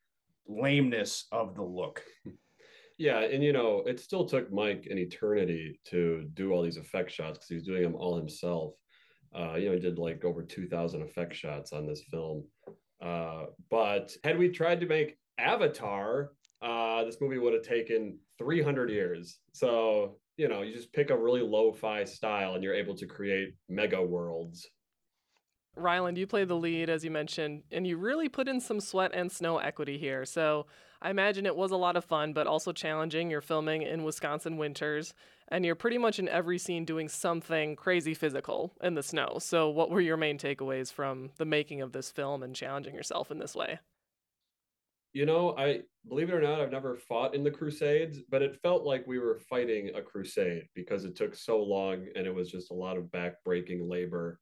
lameness 0.48 1.26
of 1.32 1.56
the 1.56 1.64
look. 1.64 2.04
Yeah, 3.00 3.20
and 3.20 3.44
you 3.44 3.54
know, 3.54 3.84
it 3.86 4.00
still 4.00 4.26
took 4.26 4.52
Mike 4.52 4.88
an 4.90 4.98
eternity 4.98 5.80
to 5.90 6.28
do 6.34 6.52
all 6.52 6.64
these 6.64 6.78
effect 6.78 7.12
shots 7.12 7.38
because 7.38 7.50
he 7.50 7.54
was 7.54 7.64
doing 7.64 7.84
them 7.84 7.94
all 7.94 8.18
himself. 8.18 8.74
Uh, 9.38 9.54
you 9.54 9.68
know, 9.68 9.74
he 9.76 9.80
did 9.80 10.00
like 10.00 10.26
over 10.26 10.42
2,000 10.42 11.04
effect 11.04 11.36
shots 11.36 11.74
on 11.74 11.86
this 11.86 12.02
film. 12.10 12.44
Uh, 13.02 13.46
but 13.70 14.16
had 14.24 14.38
we 14.38 14.50
tried 14.50 14.80
to 14.80 14.88
make 14.88 15.18
Avatar, 15.38 16.32
uh, 16.62 17.04
this 17.04 17.18
movie 17.22 17.38
would 17.38 17.54
have 17.54 17.64
taken 17.64 18.18
300 18.38 18.90
years. 18.90 19.40
So, 19.54 20.18
you 20.38 20.48
know, 20.48 20.62
you 20.62 20.74
just 20.74 20.94
pick 20.94 21.10
a 21.10 21.18
really 21.18 21.42
lo 21.42 21.72
fi 21.72 22.04
style 22.04 22.56
and 22.56 22.64
you're 22.64 22.74
able 22.74 22.96
to 22.96 23.06
create 23.06 23.56
mega 23.70 24.02
worlds 24.02 24.68
Ryland, 25.78 26.18
you 26.18 26.28
play 26.28 26.44
the 26.44 26.56
lead, 26.56 26.90
as 26.90 27.04
you 27.04 27.12
mentioned, 27.12 27.64
and 27.72 27.86
you 27.86 27.98
really 27.98 28.30
put 28.30 28.48
in 28.48 28.60
some 28.60 28.80
sweat 28.80 29.12
and 29.14 29.32
snow 29.32 29.58
equity 29.60 29.98
here. 29.98 30.26
So 30.26 30.66
I 31.02 31.10
imagine 31.10 31.46
it 31.46 31.56
was 31.56 31.72
a 31.72 31.78
lot 31.78 31.96
of 31.96 32.06
fun, 32.06 32.34
but 32.34 32.48
also 32.48 32.72
challenging. 32.72 33.30
You're 33.30 33.42
filming 33.42 33.84
in 33.84 34.04
Wisconsin 34.04 34.58
winters, 34.58 35.14
and 35.48 35.66
you're 35.66 35.76
pretty 35.76 35.98
much 35.98 36.20
in 36.20 36.28
every 36.28 36.58
scene 36.58 36.86
doing 36.86 37.08
something 37.08 37.76
crazy 37.76 38.14
physical 38.14 38.74
in 38.82 38.96
the 38.96 39.04
snow. 39.04 39.38
So, 39.40 39.70
what 39.70 39.90
were 39.90 40.02
your 40.02 40.18
main 40.18 40.38
takeaways 40.38 40.92
from 40.92 41.30
the 41.38 41.46
making 41.46 41.82
of 41.82 41.92
this 41.92 42.12
film 42.12 42.44
and 42.44 42.56
challenging 42.56 42.96
yourself 42.96 43.32
in 43.32 43.40
this 43.40 43.56
way? 43.56 43.80
You 45.14 45.26
know, 45.26 45.56
I 45.58 45.82
believe 46.08 46.30
it 46.30 46.36
or 46.36 46.42
not, 46.42 46.62
I've 46.62 46.72
never 46.72 46.96
fought 46.96 47.34
in 47.34 47.44
the 47.44 47.52
Crusades, 47.52 48.20
but 48.30 48.42
it 48.42 48.60
felt 48.62 48.84
like 48.84 49.08
we 49.08 49.20
were 49.20 49.40
fighting 49.50 49.92
a 49.96 50.02
crusade 50.02 50.68
because 50.76 51.06
it 51.06 51.16
took 51.16 51.36
so 51.36 51.62
long 51.62 52.06
and 52.16 52.28
it 52.28 52.34
was 52.34 52.52
just 52.52 52.72
a 52.72 52.76
lot 52.76 52.98
of 52.98 53.12
back-breaking 53.12 53.90
labor. 53.90 54.40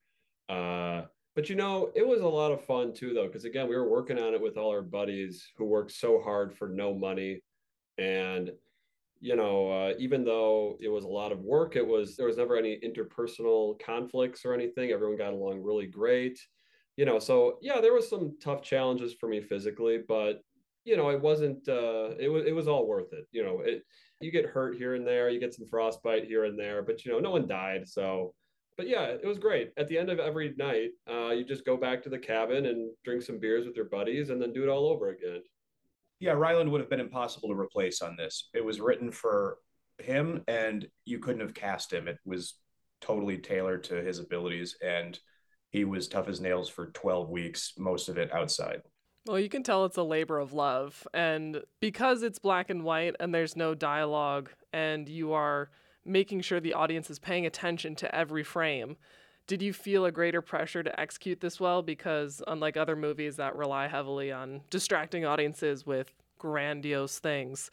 Uh, 0.49 1.03
but 1.35 1.49
you 1.49 1.55
know, 1.55 1.91
it 1.95 2.07
was 2.07 2.21
a 2.21 2.27
lot 2.27 2.51
of 2.51 2.63
fun 2.65 2.93
too, 2.93 3.13
though, 3.13 3.27
because 3.27 3.45
again, 3.45 3.67
we 3.67 3.75
were 3.75 3.89
working 3.89 4.17
on 4.17 4.33
it 4.33 4.41
with 4.41 4.57
all 4.57 4.71
our 4.71 4.81
buddies 4.81 5.45
who 5.57 5.65
worked 5.65 5.91
so 5.91 6.21
hard 6.21 6.55
for 6.55 6.69
no 6.69 6.93
money, 6.93 7.41
and 7.97 8.51
you 9.19 9.35
know, 9.35 9.71
uh, 9.71 9.93
even 9.97 10.23
though 10.23 10.77
it 10.79 10.89
was 10.89 11.03
a 11.03 11.09
lot 11.09 11.31
of 11.31 11.39
work, 11.39 11.75
it 11.75 11.85
was 11.85 12.15
there 12.15 12.27
was 12.27 12.37
never 12.37 12.57
any 12.57 12.79
interpersonal 12.79 13.79
conflicts 13.79 14.45
or 14.45 14.53
anything. 14.53 14.91
Everyone 14.91 15.17
got 15.17 15.33
along 15.33 15.61
really 15.61 15.87
great, 15.87 16.39
you 16.95 17.05
know. 17.05 17.19
So 17.19 17.57
yeah, 17.61 17.81
there 17.81 17.93
was 17.93 18.09
some 18.09 18.37
tough 18.41 18.61
challenges 18.61 19.13
for 19.13 19.27
me 19.27 19.41
physically, 19.41 19.99
but 20.07 20.41
you 20.85 20.95
know, 20.95 21.09
it 21.09 21.21
wasn't. 21.21 21.67
Uh, 21.67 22.11
it 22.19 22.29
was 22.29 22.45
it 22.45 22.55
was 22.55 22.67
all 22.67 22.87
worth 22.87 23.11
it. 23.13 23.25
You 23.31 23.43
know, 23.43 23.61
it 23.61 23.83
you 24.21 24.31
get 24.31 24.45
hurt 24.45 24.77
here 24.77 24.95
and 24.95 25.05
there, 25.05 25.29
you 25.29 25.39
get 25.39 25.53
some 25.53 25.67
frostbite 25.67 26.25
here 26.25 26.45
and 26.45 26.57
there, 26.57 26.81
but 26.81 27.03
you 27.03 27.11
know, 27.11 27.19
no 27.19 27.31
one 27.31 27.47
died, 27.47 27.87
so 27.87 28.33
but 28.77 28.87
yeah, 28.87 29.03
it 29.03 29.25
was 29.25 29.37
great. 29.37 29.71
At 29.77 29.87
the 29.87 29.97
end 29.97 30.09
of 30.09 30.19
every 30.19 30.53
night, 30.57 30.89
uh, 31.09 31.29
you 31.29 31.43
just 31.43 31.65
go 31.65 31.77
back 31.77 32.03
to 32.03 32.09
the 32.09 32.17
cabin 32.17 32.65
and 32.65 32.91
drink 33.03 33.21
some 33.21 33.39
beers 33.39 33.65
with 33.65 33.75
your 33.75 33.85
buddies, 33.85 34.29
and 34.29 34.41
then 34.41 34.53
do 34.53 34.63
it 34.63 34.69
all 34.69 34.87
over 34.87 35.09
again. 35.09 35.41
Yeah, 36.19 36.33
Ryland 36.33 36.71
would 36.71 36.81
have 36.81 36.89
been 36.89 36.99
impossible 36.99 37.49
to 37.49 37.59
replace 37.59 38.01
on 38.01 38.15
this. 38.17 38.49
It 38.53 38.63
was 38.63 38.79
written 38.79 39.11
for 39.11 39.57
him, 39.99 40.43
and 40.47 40.87
you 41.05 41.19
couldn't 41.19 41.41
have 41.41 41.53
cast 41.53 41.91
him. 41.91 42.07
It 42.07 42.17
was 42.25 42.55
totally 43.01 43.37
tailored 43.37 43.83
to 43.85 43.95
his 43.95 44.19
abilities, 44.19 44.75
and 44.83 45.17
he 45.69 45.85
was 45.85 46.07
tough 46.07 46.27
as 46.27 46.39
nails 46.39 46.69
for 46.69 46.87
12 46.87 47.29
weeks, 47.29 47.73
most 47.77 48.09
of 48.09 48.17
it 48.17 48.33
outside. 48.33 48.81
Well, 49.25 49.39
you 49.39 49.49
can 49.49 49.63
tell 49.63 49.85
it's 49.85 49.97
a 49.97 50.03
labor 50.03 50.37
of 50.37 50.53
love. 50.53 51.07
And 51.13 51.63
because 51.79 52.21
it's 52.21 52.39
black 52.39 52.69
and 52.69 52.83
white 52.83 53.15
and 53.19 53.33
there's 53.33 53.55
no 53.55 53.73
dialogue, 53.73 54.51
and 54.71 55.09
you 55.09 55.33
are 55.33 55.69
making 56.05 56.41
sure 56.41 56.59
the 56.59 56.73
audience 56.73 57.09
is 57.09 57.19
paying 57.19 57.45
attention 57.45 57.95
to 57.95 58.15
every 58.15 58.43
frame. 58.43 58.97
Did 59.47 59.61
you 59.61 59.73
feel 59.73 60.05
a 60.05 60.11
greater 60.11 60.41
pressure 60.41 60.83
to 60.83 60.99
execute 60.99 61.39
this 61.39 61.59
well? 61.59 61.81
Because 61.81 62.41
unlike 62.47 62.77
other 62.77 62.95
movies 62.95 63.35
that 63.35 63.55
rely 63.55 63.87
heavily 63.87 64.31
on 64.31 64.61
distracting 64.69 65.25
audiences 65.25 65.85
with 65.85 66.11
grandiose 66.39 67.19
things, 67.19 67.69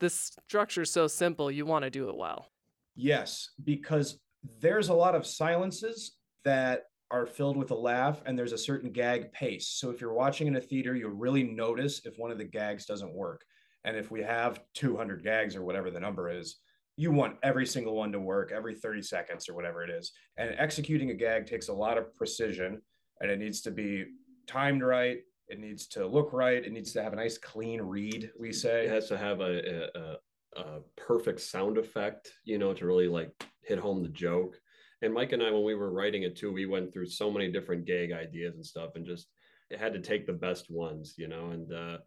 this 0.00 0.32
structure 0.46 0.82
is 0.82 0.90
so 0.90 1.06
simple, 1.06 1.50
you 1.50 1.64
want 1.64 1.84
to 1.84 1.90
do 1.90 2.08
it 2.08 2.16
well. 2.16 2.48
Yes, 2.96 3.50
because 3.64 4.18
there's 4.60 4.88
a 4.88 4.94
lot 4.94 5.14
of 5.14 5.26
silences 5.26 6.16
that 6.44 6.84
are 7.10 7.26
filled 7.26 7.56
with 7.56 7.70
a 7.70 7.74
laugh 7.74 8.22
and 8.26 8.38
there's 8.38 8.52
a 8.52 8.58
certain 8.58 8.90
gag 8.90 9.32
pace. 9.32 9.68
So 9.68 9.90
if 9.90 10.00
you're 10.00 10.12
watching 10.12 10.46
in 10.46 10.56
a 10.56 10.60
theater, 10.60 10.94
you'll 10.94 11.10
really 11.10 11.42
notice 11.42 12.04
if 12.04 12.18
one 12.18 12.30
of 12.30 12.38
the 12.38 12.44
gags 12.44 12.86
doesn't 12.86 13.14
work. 13.14 13.42
And 13.84 13.96
if 13.96 14.10
we 14.10 14.22
have 14.22 14.60
200 14.74 15.22
gags 15.22 15.54
or 15.54 15.62
whatever 15.62 15.90
the 15.90 16.00
number 16.00 16.30
is, 16.30 16.56
you 16.96 17.10
want 17.10 17.36
every 17.42 17.66
single 17.66 17.96
one 17.96 18.12
to 18.12 18.20
work 18.20 18.52
every 18.52 18.74
30 18.74 19.02
seconds 19.02 19.48
or 19.48 19.54
whatever 19.54 19.82
it 19.82 19.90
is. 19.90 20.12
And 20.36 20.54
executing 20.58 21.10
a 21.10 21.14
gag 21.14 21.46
takes 21.46 21.68
a 21.68 21.72
lot 21.72 21.98
of 21.98 22.14
precision 22.14 22.80
and 23.20 23.30
it 23.30 23.38
needs 23.38 23.60
to 23.62 23.70
be 23.70 24.06
timed 24.46 24.82
right 24.82 25.18
It 25.48 25.58
needs 25.58 25.86
to 25.88 26.06
look 26.06 26.32
right. 26.32 26.64
It 26.64 26.72
needs 26.72 26.92
to 26.92 27.02
have 27.02 27.12
a 27.12 27.16
nice 27.16 27.38
clean 27.38 27.80
read, 27.82 28.30
we 28.38 28.52
say. 28.52 28.86
It 28.86 28.90
has 28.90 29.08
to 29.08 29.18
have 29.18 29.40
a, 29.40 29.88
a, 29.94 30.16
a 30.60 30.80
perfect 30.96 31.40
sound 31.40 31.78
effect, 31.78 32.32
you 32.44 32.58
know, 32.58 32.72
to 32.74 32.86
really 32.86 33.08
like 33.08 33.30
hit 33.62 33.78
home 33.78 34.02
the 34.02 34.08
joke. 34.08 34.58
And 35.02 35.12
Mike 35.12 35.32
and 35.32 35.42
I, 35.42 35.50
when 35.50 35.64
we 35.64 35.74
were 35.74 35.92
writing 35.92 36.22
it 36.22 36.36
too, 36.36 36.52
we 36.52 36.66
went 36.66 36.92
through 36.92 37.06
so 37.06 37.30
many 37.30 37.50
different 37.50 37.84
gag 37.84 38.12
ideas 38.12 38.54
and 38.54 38.64
stuff 38.64 38.90
and 38.94 39.04
just 39.04 39.26
it 39.70 39.80
had 39.80 39.94
to 39.94 40.00
take 40.00 40.26
the 40.26 40.32
best 40.32 40.70
ones, 40.70 41.14
you 41.18 41.28
know, 41.28 41.50
and 41.50 41.72
uh 41.72 41.98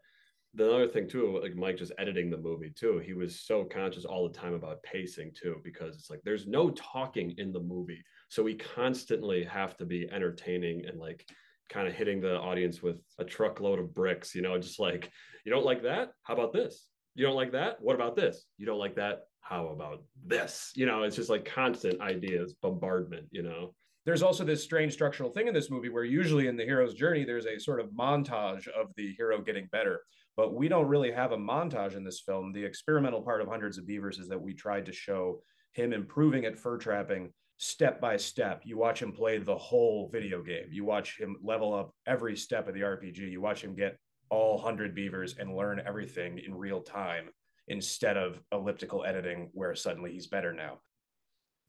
the 0.57 0.73
other 0.73 0.87
thing 0.87 1.07
too, 1.07 1.39
like 1.41 1.55
Mike 1.55 1.77
just 1.77 1.91
editing 1.99 2.29
the 2.31 2.37
movie 2.37 2.71
too, 2.71 2.97
he 2.97 3.13
was 3.13 3.39
so 3.39 3.63
conscious 3.63 4.05
all 4.05 4.27
the 4.27 4.33
time 4.33 4.53
about 4.53 4.81
pacing 4.81 5.31
too, 5.39 5.61
because 5.63 5.95
it's 5.95 6.09
like 6.09 6.19
there's 6.23 6.47
no 6.47 6.71
talking 6.71 7.35
in 7.37 7.53
the 7.53 7.59
movie. 7.59 8.03
So 8.29 8.41
we 8.41 8.55
constantly 8.55 9.43
have 9.43 9.77
to 9.77 9.85
be 9.85 10.09
entertaining 10.11 10.85
and 10.87 10.99
like 10.99 11.25
kind 11.69 11.87
of 11.87 11.93
hitting 11.93 12.19
the 12.19 12.39
audience 12.39 12.81
with 12.81 12.97
a 13.19 13.23
truckload 13.23 13.77
of 13.77 13.93
bricks, 13.93 14.33
you 14.33 14.41
know, 14.41 14.57
just 14.57 14.79
like, 14.79 15.11
you 15.45 15.51
don't 15.51 15.65
like 15.65 15.83
that? 15.83 16.11
How 16.23 16.33
about 16.33 16.53
this? 16.53 16.87
You 17.13 17.25
don't 17.25 17.35
like 17.35 17.51
that? 17.51 17.77
What 17.79 17.95
about 17.95 18.15
this? 18.15 18.45
You 18.57 18.65
don't 18.65 18.79
like 18.79 18.95
that? 18.95 19.21
How 19.41 19.67
about 19.67 20.03
this? 20.25 20.71
You 20.75 20.87
know, 20.87 21.03
it's 21.03 21.15
just 21.15 21.29
like 21.29 21.45
constant 21.45 22.01
ideas, 22.01 22.55
bombardment, 22.61 23.27
you 23.31 23.43
know. 23.43 23.75
There's 24.05 24.23
also 24.23 24.43
this 24.43 24.63
strange 24.63 24.93
structural 24.93 25.29
thing 25.29 25.47
in 25.47 25.53
this 25.53 25.69
movie 25.69 25.89
where 25.89 26.03
usually 26.03 26.47
in 26.47 26.55
the 26.55 26.63
hero's 26.63 26.93
journey, 26.93 27.25
there's 27.25 27.45
a 27.45 27.59
sort 27.59 27.79
of 27.79 27.89
montage 27.89 28.67
of 28.69 28.87
the 28.95 29.13
hero 29.13 29.41
getting 29.41 29.67
better. 29.71 30.01
But 30.38 30.53
we 30.53 30.67
don't 30.67 30.88
really 30.88 31.11
have 31.11 31.31
a 31.31 31.38
montage 31.38 31.97
in 31.97 32.03
this 32.03 32.21
film. 32.21 32.53
The 32.53 32.63
experimental 32.63 33.21
part 33.21 33.41
of 33.41 33.47
Hundreds 33.47 33.77
of 33.77 33.88
Beavers 33.88 34.19
is 34.19 34.29
that 34.29 34.41
we 34.41 34.53
tried 34.53 34.85
to 34.85 34.93
show 34.93 35.41
him 35.73 35.91
improving 35.91 36.45
at 36.45 36.57
fur 36.57 36.77
trapping 36.77 37.33
step 37.57 37.99
by 37.99 38.17
step. 38.17 38.61
You 38.63 38.77
watch 38.77 39.01
him 39.01 39.11
play 39.11 39.39
the 39.39 39.57
whole 39.57 40.09
video 40.13 40.43
game. 40.43 40.67
You 40.69 40.85
watch 40.85 41.19
him 41.19 41.38
level 41.43 41.73
up 41.73 41.91
every 42.05 42.38
step 42.38 42.67
of 42.67 42.75
the 42.75 42.81
RPG. 42.81 43.17
You 43.17 43.41
watch 43.41 43.63
him 43.63 43.75
get 43.75 43.97
all 44.29 44.55
100 44.55 44.93
beavers 44.93 45.35
and 45.39 45.55
learn 45.55 45.81
everything 45.85 46.39
in 46.45 46.53
real 46.53 46.81
time 46.81 47.29
instead 47.67 48.15
of 48.15 48.39
elliptical 48.51 49.05
editing 49.05 49.49
where 49.53 49.75
suddenly 49.75 50.11
he's 50.11 50.27
better 50.27 50.53
now. 50.53 50.79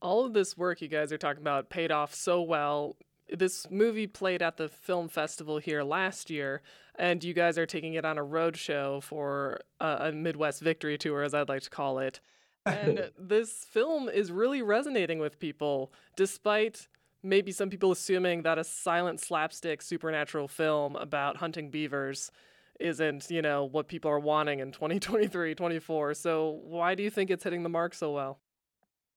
All 0.00 0.24
of 0.24 0.32
this 0.32 0.56
work 0.56 0.80
you 0.80 0.88
guys 0.88 1.12
are 1.12 1.18
talking 1.18 1.42
about 1.42 1.70
paid 1.70 1.90
off 1.90 2.14
so 2.14 2.42
well. 2.42 2.96
This 3.36 3.66
movie 3.70 4.06
played 4.06 4.42
at 4.42 4.56
the 4.56 4.68
film 4.68 5.08
festival 5.08 5.58
here 5.58 5.82
last 5.82 6.30
year, 6.30 6.62
and 6.94 7.22
you 7.22 7.34
guys 7.34 7.58
are 7.58 7.66
taking 7.66 7.94
it 7.94 8.04
on 8.04 8.18
a 8.18 8.22
road 8.22 8.56
show 8.56 9.00
for 9.00 9.60
a, 9.80 10.08
a 10.08 10.12
Midwest 10.12 10.60
victory 10.62 10.98
tour, 10.98 11.22
as 11.22 11.34
I'd 11.34 11.48
like 11.48 11.62
to 11.62 11.70
call 11.70 11.98
it. 11.98 12.20
And 12.64 13.10
this 13.18 13.66
film 13.70 14.08
is 14.08 14.32
really 14.32 14.62
resonating 14.62 15.18
with 15.18 15.38
people, 15.38 15.92
despite 16.16 16.88
maybe 17.22 17.52
some 17.52 17.70
people 17.70 17.92
assuming 17.92 18.42
that 18.42 18.58
a 18.58 18.64
silent 18.64 19.20
slapstick 19.20 19.82
supernatural 19.82 20.48
film 20.48 20.96
about 20.96 21.36
hunting 21.38 21.70
beavers 21.70 22.30
isn't, 22.80 23.30
you 23.30 23.42
know, 23.42 23.64
what 23.64 23.88
people 23.88 24.10
are 24.10 24.20
wanting 24.20 24.60
in 24.60 24.70
2023, 24.72 25.54
24. 25.54 26.14
So 26.14 26.60
why 26.64 26.94
do 26.94 27.02
you 27.02 27.10
think 27.10 27.30
it's 27.30 27.44
hitting 27.44 27.62
the 27.62 27.68
mark 27.68 27.94
so 27.94 28.12
well? 28.12 28.38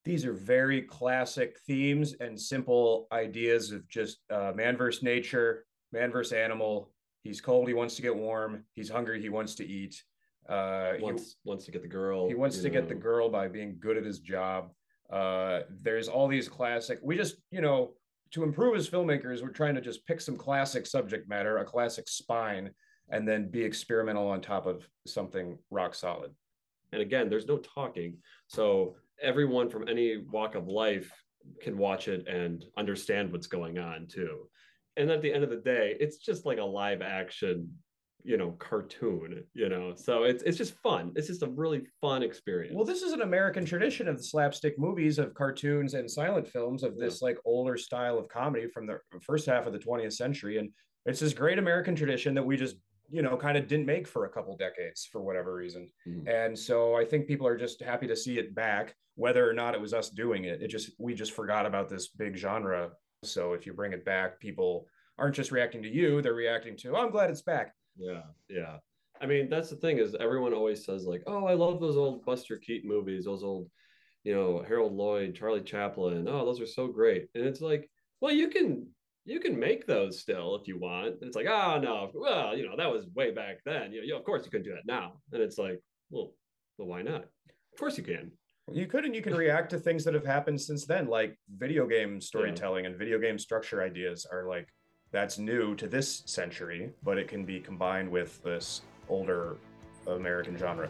These 0.04 0.26
are 0.26 0.34
very 0.34 0.82
classic 0.82 1.58
themes 1.68 2.16
and 2.20 2.39
simple 2.39 3.08
ideas 3.12 3.72
of 3.72 3.88
just 3.88 4.20
uh, 4.32 4.52
man 4.56 4.76
versus 4.76 5.04
nature, 5.04 5.66
man 5.91 6.12
versus 6.12 6.34
animal. 6.34 6.91
He's 7.24 7.39
cold, 7.39 7.68
he 7.68 7.76
wants 7.76 7.95
to 7.97 8.02
get 8.02 8.16
warm. 8.16 8.66
He's 8.74 8.89
hungry, 8.89 9.22
he 9.22 9.30
wants 9.30 9.56
to 9.56 9.68
eat. 9.68 10.02
Uh, 10.49 10.93
wants 10.99 11.36
he, 11.43 11.49
wants 11.49 11.66
to 11.66 11.72
get 11.72 11.84
the 11.84 11.88
girl. 11.88 12.28
He 12.28 12.34
wants 12.34 12.58
to 12.58 12.64
know. 12.64 12.74
get 12.74 12.88
the 12.88 12.95
girl 12.95 13.30
by 13.30 13.47
being 13.47 13.78
good 13.80 13.95
at 13.95 14.04
his 14.04 14.20
job. 14.20 14.72
Uh, 15.12 15.62
there's 15.70 16.08
all 16.08 16.28
these 16.28 16.49
classic. 16.49 16.99
We 17.04 17.16
just, 17.16 17.36
you 17.52 17.62
know, 17.62 17.93
to 18.32 18.43
improve 18.43 18.76
as 18.76 18.89
filmmakers, 18.89 19.43
we're 19.43 19.49
trying 19.49 19.76
to 19.76 19.82
just 19.82 20.06
pick 20.08 20.20
some 20.20 20.38
classic 20.38 20.88
subject 20.88 21.30
matter, 21.30 21.58
a 21.58 21.66
classic 21.66 22.08
spine, 22.08 22.72
and 23.10 23.28
then 23.28 23.52
be 23.52 23.62
experimental 23.62 24.28
on 24.28 24.41
top 24.41 24.66
of 24.66 24.88
something 25.06 25.60
rock 25.70 25.93
solid. 25.93 26.32
And 26.93 27.02
again, 27.02 27.30
there's 27.30 27.47
no 27.47 27.58
talking, 27.58 28.18
so 28.47 28.95
everyone 29.22 29.69
from 29.69 29.88
any 29.88 30.17
walk 30.17 30.55
of 30.55 30.67
life 30.67 31.11
can 31.61 31.78
watch 31.78 32.07
it 32.07 32.28
and 32.28 32.65
understand 32.78 33.32
what's 33.32 33.47
going 33.47 33.80
on 33.80 34.07
too. 34.07 34.47
And 34.97 35.09
at 35.09 35.22
the 35.22 35.34
end 35.34 35.43
of 35.43 35.49
the 35.49 35.57
day, 35.57 35.95
it's 35.99 36.17
just 36.17 36.45
like 36.45 36.57
a 36.57 36.63
live 36.63 37.01
action 37.01 37.69
you 38.24 38.38
know 38.38 38.51
cartoon 38.59 39.43
you 39.53 39.69
know 39.69 39.93
so 39.95 40.24
it's 40.24 40.43
it's 40.43 40.57
just 40.57 40.74
fun 40.76 41.11
it's 41.15 41.28
just 41.28 41.43
a 41.43 41.49
really 41.49 41.82
fun 41.99 42.24
experience 42.24 42.76
well 42.76 42.86
this 42.86 43.01
is 43.01 43.13
an 43.13 43.22
american 43.22 43.65
tradition 43.65 44.07
of 44.07 44.17
the 44.17 44.24
slapstick 44.24 44.78
movies 44.78 45.17
of 45.17 45.34
cartoons 45.34 45.93
and 45.93 46.09
silent 46.09 46.47
films 46.47 46.84
of 46.84 46.97
this 46.97 47.19
yeah. 47.22 47.28
like 47.28 47.38
older 47.45 47.78
style 47.78 48.17
of 48.17 48.28
comedy 48.30 48.67
from 48.67 48.86
the 48.86 48.99
first 49.22 49.45
half 49.45 49.65
of 49.65 49.74
the 49.74 49.80
20th 49.80 50.13
century 50.13 50.57
and 50.57 50.69
it's 51.05 51.19
this 51.19 51.34
great 51.34 51.57
american 51.57 51.95
tradition 51.95 52.34
that 52.36 52.43
we 52.43 52.55
just 52.55 52.76
you 53.12 53.22
know 53.22 53.38
kind 53.38 53.57
of 53.57 53.68
didn't 53.68 53.86
make 53.86 54.07
for 54.07 54.26
a 54.26 54.30
couple 54.30 54.55
decades 54.57 55.05
for 55.05 55.22
whatever 55.22 55.53
reason 55.53 55.89
mm-hmm. 56.07 56.28
and 56.28 56.57
so 56.57 56.95
i 56.95 57.05
think 57.05 57.28
people 57.28 57.45
are 57.45 57.57
just 57.57 57.82
happy 57.82 58.07
to 58.07 58.16
see 58.16 58.39
it 58.39 58.55
back 58.55 58.95
whether 59.16 59.47
or 59.47 59.53
not 59.53 59.76
it 59.76 59.82
was 59.82 59.93
us 59.93 60.09
doing 60.09 60.45
it 60.45 60.62
it 60.62 60.70
just 60.70 60.91
we 60.97 61.14
just 61.14 61.34
forgot 61.34 61.66
about 61.66 61.89
this 61.89 62.07
big 62.07 62.36
genre 62.36 62.89
so 63.24 63.53
if 63.53 63.66
you 63.66 63.74
bring 63.74 63.93
it 63.93 64.05
back 64.05 64.39
people 64.39 64.88
aren't 65.18 65.36
just 65.36 65.51
reacting 65.51 65.84
to 65.84 65.89
you 65.89 66.22
they're 66.22 66.34
reacting 66.34 66.76
to 66.78 66.95
oh, 66.95 67.01
i'm 67.01 67.12
glad 67.12 67.30
it's 67.30 67.41
back 67.41 67.74
yeah, 67.97 68.22
yeah. 68.49 68.78
I 69.20 69.26
mean, 69.28 69.49
that's 69.49 69.70
the 69.70 69.76
thing 69.76 69.99
is 69.99 70.16
everyone 70.20 70.53
always 70.53 70.84
says 70.84 71.05
like, 71.05 71.24
"Oh, 71.28 71.45
I 71.45 71.53
love 71.53 71.80
those 71.80 71.97
old 71.97 72.26
Buster 72.26 72.57
Keaton 72.57 72.89
movies, 72.89 73.26
those 73.26 73.43
old, 73.43 73.70
you 74.24 74.34
know, 74.34 74.64
Harold 74.68 74.93
Lloyd, 74.93 75.36
Charlie 75.36 75.62
Chaplin. 75.62 76.28
Oh, 76.28 76.45
those 76.45 76.59
are 76.59 76.68
so 76.68 76.88
great." 76.88 77.28
And 77.36 77.45
it's 77.45 77.62
like, 77.62 77.89
well, 78.20 78.34
you 78.34 78.49
can 78.49 78.88
you 79.26 79.39
can 79.39 79.59
make 79.59 79.86
those 79.86 80.19
still 80.19 80.55
if 80.55 80.67
you 80.67 80.80
want. 80.80 81.15
And 81.22 81.24
it's 81.24 81.36
like, 81.36 81.47
oh 81.47 81.80
no, 81.82 82.09
well, 82.13 82.55
you 82.55 82.65
know, 82.65 82.76
that 82.78 82.91
was 82.91 83.05
way 83.15 83.32
back 83.32 83.57
then. 83.65 83.91
You 83.91 84.07
know, 84.07 84.17
of 84.17 84.24
course 84.24 84.43
you 84.45 84.51
could 84.51 84.63
do 84.63 84.74
that 84.74 84.86
now. 84.86 85.13
And 85.32 85.41
it's 85.41 85.57
like, 85.57 85.80
well, 86.09 86.34
well, 86.78 86.88
why 86.88 87.01
not? 87.01 87.24
Of 87.24 87.80
course 87.80 87.97
you 87.97 88.03
can. 88.03 88.32
You 88.72 88.86
could, 88.86 89.05
and 89.05 89.15
you 89.15 89.22
can 89.22 89.36
react 89.36 89.72
to 89.72 89.80
things 89.80 90.03
that 90.05 90.13
have 90.13 90.26
happened 90.26 90.61
since 90.61 90.86
then, 90.86 91.07
like 91.07 91.38
video 91.57 91.88
game 91.88 92.22
storytelling 92.22 92.86
yeah. 92.86 92.91
and 92.91 92.99
video 92.99 93.19
game 93.19 93.38
structure 93.38 93.84
ideas 93.84 94.26
are 94.32 94.47
like 94.47 94.67
that's 95.11 95.38
new 95.38 95.76
to 95.76 95.88
this 95.88 96.24
century, 96.26 96.91
but 97.03 97.17
it 97.17 97.28
can 97.28 97.43
be 97.43 97.59
combined 97.59 98.09
with 98.09 98.41
this 98.43 98.82
older 99.09 99.57
American 100.07 100.57
genre. 100.57 100.89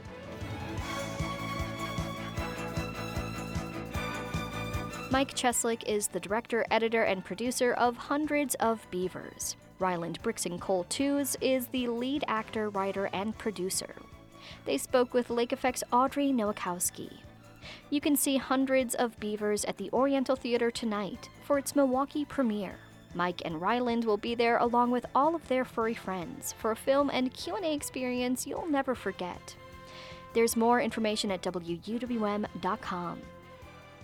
Mike 5.12 5.36
Cheslik 5.36 5.84
is 5.84 6.07
the 6.07 6.22
director, 6.22 6.66
editor, 6.72 7.03
and 7.03 7.26
producer 7.26 7.74
of 7.74 7.97
Hundreds 7.97 8.55
of 8.55 8.89
Beavers. 8.91 9.57
Ryland 9.78 10.24
Brickson 10.24 10.57
Cole 10.57 10.86
Tews 10.86 11.36
is 11.41 11.68
the 11.68 11.88
lead 11.88 12.24
actor, 12.30 12.70
writer, 12.70 13.09
and 13.12 13.38
producer. 13.38 13.93
They 14.64 14.78
spoke 14.78 15.14
with 15.14 15.30
Lake 15.30 15.51
Effect's 15.51 15.84
Audrey 15.91 16.28
Nowakowski. 16.28 17.12
You 17.89 17.99
can 17.99 18.16
see 18.16 18.38
Hundreds 18.38 18.95
of 18.95 19.20
Beavers 19.20 19.66
at 19.66 19.76
the 19.76 19.89
Oriental 19.91 20.38
Theater 20.38 20.72
tonight 20.72 21.28
for 21.43 21.57
its 21.57 21.76
Milwaukee 21.76 22.24
premiere. 22.24 22.78
Mike 23.14 23.41
and 23.43 23.62
Ryland 23.62 24.05
will 24.05 24.16
be 24.16 24.34
there 24.34 24.59
along 24.59 24.91
with 24.91 25.05
all 25.14 25.36
of 25.36 25.45
their 25.49 25.66
furry 25.66 25.93
friends 25.93 26.53
for 26.57 26.72
a 26.72 26.76
film 26.78 27.09
and 27.12 27.34
Q&A 27.34 27.74
experience 27.74 28.47
you'll 28.47 28.66
never 28.66 28.95
forget. 28.95 29.57
There's 30.34 30.55
more 30.55 30.80
information 30.80 31.32
at 31.32 31.41
wuwm.com. 31.41 33.22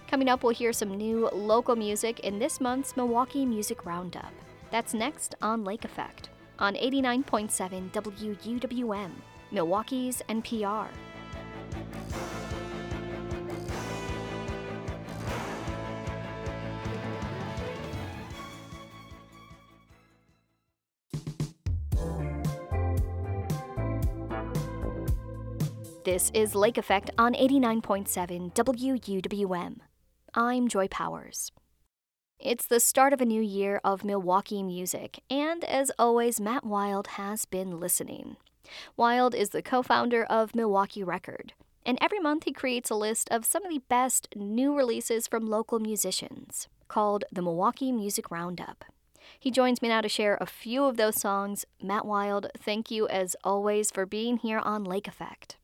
Coming 0.07 0.29
up, 0.29 0.41
we'll 0.41 0.53
hear 0.53 0.71
some 0.71 0.95
new 0.95 1.29
local 1.33 1.75
music 1.75 2.21
in 2.21 2.39
this 2.39 2.61
month's 2.61 2.95
Milwaukee 2.95 3.45
Music 3.45 3.85
Roundup. 3.85 4.31
That's 4.71 4.93
next 4.93 5.35
on 5.41 5.65
Lake 5.65 5.83
Effect 5.83 6.29
on 6.59 6.75
89.7 6.75 7.91
WUWM, 7.91 9.11
Milwaukee's 9.51 10.21
NPR. 10.29 10.87
This 26.05 26.31
is 26.33 26.55
Lake 26.55 26.77
Effect 26.77 27.11
on 27.17 27.33
89.7 27.33 28.53
WUWM. 28.53 29.86
I'm 30.33 30.67
Joy 30.67 30.87
Powers. 30.87 31.51
It's 32.39 32.65
the 32.65 32.79
start 32.79 33.13
of 33.13 33.21
a 33.21 33.25
new 33.25 33.41
year 33.41 33.79
of 33.83 34.03
Milwaukee 34.03 34.61
music, 34.61 35.21
and 35.29 35.63
as 35.63 35.91
always, 35.97 36.39
Matt 36.39 36.65
Wild 36.65 37.07
has 37.07 37.45
been 37.45 37.79
listening. 37.79 38.37
Wild 38.95 39.33
is 39.33 39.49
the 39.49 39.61
co 39.61 39.81
founder 39.81 40.23
of 40.25 40.53
Milwaukee 40.53 41.03
Record, 41.03 41.53
and 41.85 41.97
every 42.01 42.19
month 42.19 42.43
he 42.43 42.51
creates 42.51 42.89
a 42.89 42.95
list 42.95 43.29
of 43.31 43.45
some 43.45 43.65
of 43.65 43.71
the 43.71 43.81
best 43.89 44.27
new 44.35 44.75
releases 44.75 45.27
from 45.27 45.47
local 45.47 45.79
musicians, 45.79 46.67
called 46.87 47.23
the 47.31 47.41
Milwaukee 47.41 47.91
Music 47.91 48.29
Roundup. 48.29 48.85
He 49.39 49.49
joins 49.49 49.81
me 49.81 49.89
now 49.89 50.01
to 50.01 50.09
share 50.09 50.37
a 50.39 50.45
few 50.45 50.83
of 50.83 50.97
those 50.97 51.19
songs. 51.19 51.65
Matt 51.81 52.05
Wild, 52.05 52.47
thank 52.57 52.91
you 52.91 53.07
as 53.07 53.35
always 53.43 53.91
for 53.91 54.05
being 54.05 54.37
here 54.37 54.59
on 54.59 54.83
Lake 54.83 55.07
Effect. 55.07 55.57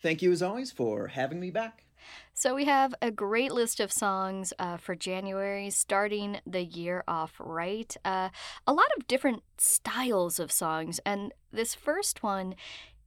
Thank 0.00 0.22
you 0.22 0.32
as 0.32 0.42
always 0.42 0.70
for 0.72 1.08
having 1.08 1.40
me 1.40 1.50
back. 1.50 1.83
So 2.32 2.54
we 2.54 2.64
have 2.64 2.94
a 3.00 3.10
great 3.10 3.52
list 3.52 3.80
of 3.80 3.92
songs 3.92 4.52
uh, 4.58 4.76
for 4.76 4.94
January, 4.94 5.70
starting 5.70 6.38
the 6.46 6.64
year 6.64 7.04
off 7.06 7.34
right. 7.38 7.96
Uh, 8.04 8.30
a 8.66 8.72
lot 8.72 8.86
of 8.96 9.06
different 9.06 9.42
styles 9.58 10.38
of 10.38 10.50
songs, 10.50 11.00
and 11.04 11.32
this 11.52 11.74
first 11.74 12.22
one. 12.22 12.54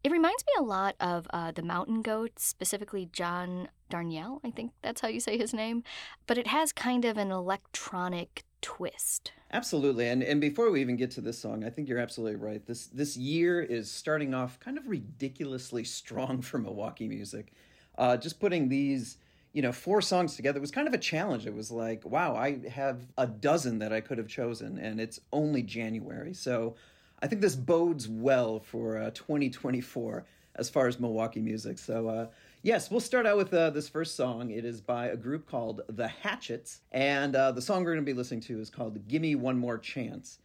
It 0.03 0.11
reminds 0.11 0.45
me 0.45 0.53
a 0.59 0.63
lot 0.63 0.95
of 1.01 1.27
uh, 1.33 1.51
the 1.51 1.63
Mountain 1.63 2.01
Goats, 2.01 2.45
specifically 2.45 3.09
John 3.11 3.67
Darnielle. 3.89 4.39
I 4.43 4.51
think 4.51 4.71
that's 4.81 5.01
how 5.01 5.07
you 5.09 5.19
say 5.19 5.37
his 5.37 5.53
name. 5.53 5.83
But 6.27 6.37
it 6.37 6.47
has 6.47 6.71
kind 6.71 7.03
of 7.03 7.17
an 7.17 7.31
electronic 7.31 8.45
twist. 8.61 9.31
Absolutely. 9.51 10.07
And 10.07 10.21
and 10.23 10.41
before 10.41 10.69
we 10.71 10.81
even 10.81 10.97
get 10.97 11.11
to 11.11 11.21
this 11.21 11.39
song, 11.39 11.63
I 11.63 11.69
think 11.69 11.87
you're 11.87 11.99
absolutely 11.99 12.35
right. 12.35 12.65
This 12.65 12.87
this 12.87 13.15
year 13.15 13.61
is 13.61 13.89
starting 13.89 14.33
off 14.33 14.59
kind 14.59 14.77
of 14.77 14.87
ridiculously 14.87 15.83
strong 15.99 16.41
for 16.41 16.57
Milwaukee 16.57 17.07
music. 17.07 17.53
Uh, 17.97 18.17
just 18.17 18.39
putting 18.39 18.69
these 18.69 19.17
you 19.53 19.61
know 19.61 19.71
four 19.71 20.01
songs 20.01 20.35
together 20.35 20.59
was 20.59 20.71
kind 20.71 20.87
of 20.87 20.93
a 20.93 20.99
challenge. 20.99 21.45
It 21.47 21.55
was 21.55 21.71
like 21.71 22.05
wow 22.05 22.35
i 22.35 22.59
have 22.69 23.01
a 23.17 23.25
dozen 23.25 23.79
that 23.79 23.91
i 23.91 24.01
could 24.01 24.17
have 24.17 24.27
chosen 24.27 24.77
and 24.77 25.01
it's 25.01 25.19
only 25.33 25.63
january. 25.63 26.33
So 26.33 26.75
i 27.21 27.27
think 27.27 27.41
this 27.41 27.55
bodes 27.55 28.07
well 28.07 28.59
for 28.59 28.97
uh, 28.97 29.11
2024 29.11 30.25
as 30.55 30.69
far 30.69 30.87
as 30.87 30.99
milwaukee 30.99 31.39
music. 31.39 31.79
So 31.79 32.07
uh, 32.07 32.27
yes 32.61 32.91
we'll 32.91 32.99
start 32.99 33.25
out 33.25 33.37
with 33.37 33.53
uh, 33.53 33.71
this 33.71 33.89
first 33.89 34.15
song. 34.15 34.51
It 34.51 34.63
is 34.63 34.79
by 34.79 35.07
a 35.07 35.17
group 35.17 35.49
called 35.49 35.81
the 35.89 36.07
hatchets 36.07 36.81
and 36.91 37.35
uh, 37.35 37.51
the 37.51 37.61
song 37.61 37.83
we're 37.83 37.93
going 37.93 38.05
to 38.05 38.11
be 38.11 38.17
listening 38.17 38.41
to 38.41 38.59
is 38.59 38.69
called 38.69 39.07
gimme 39.07 39.35
one 39.35 39.57
more 39.57 39.77
chance 39.79 40.39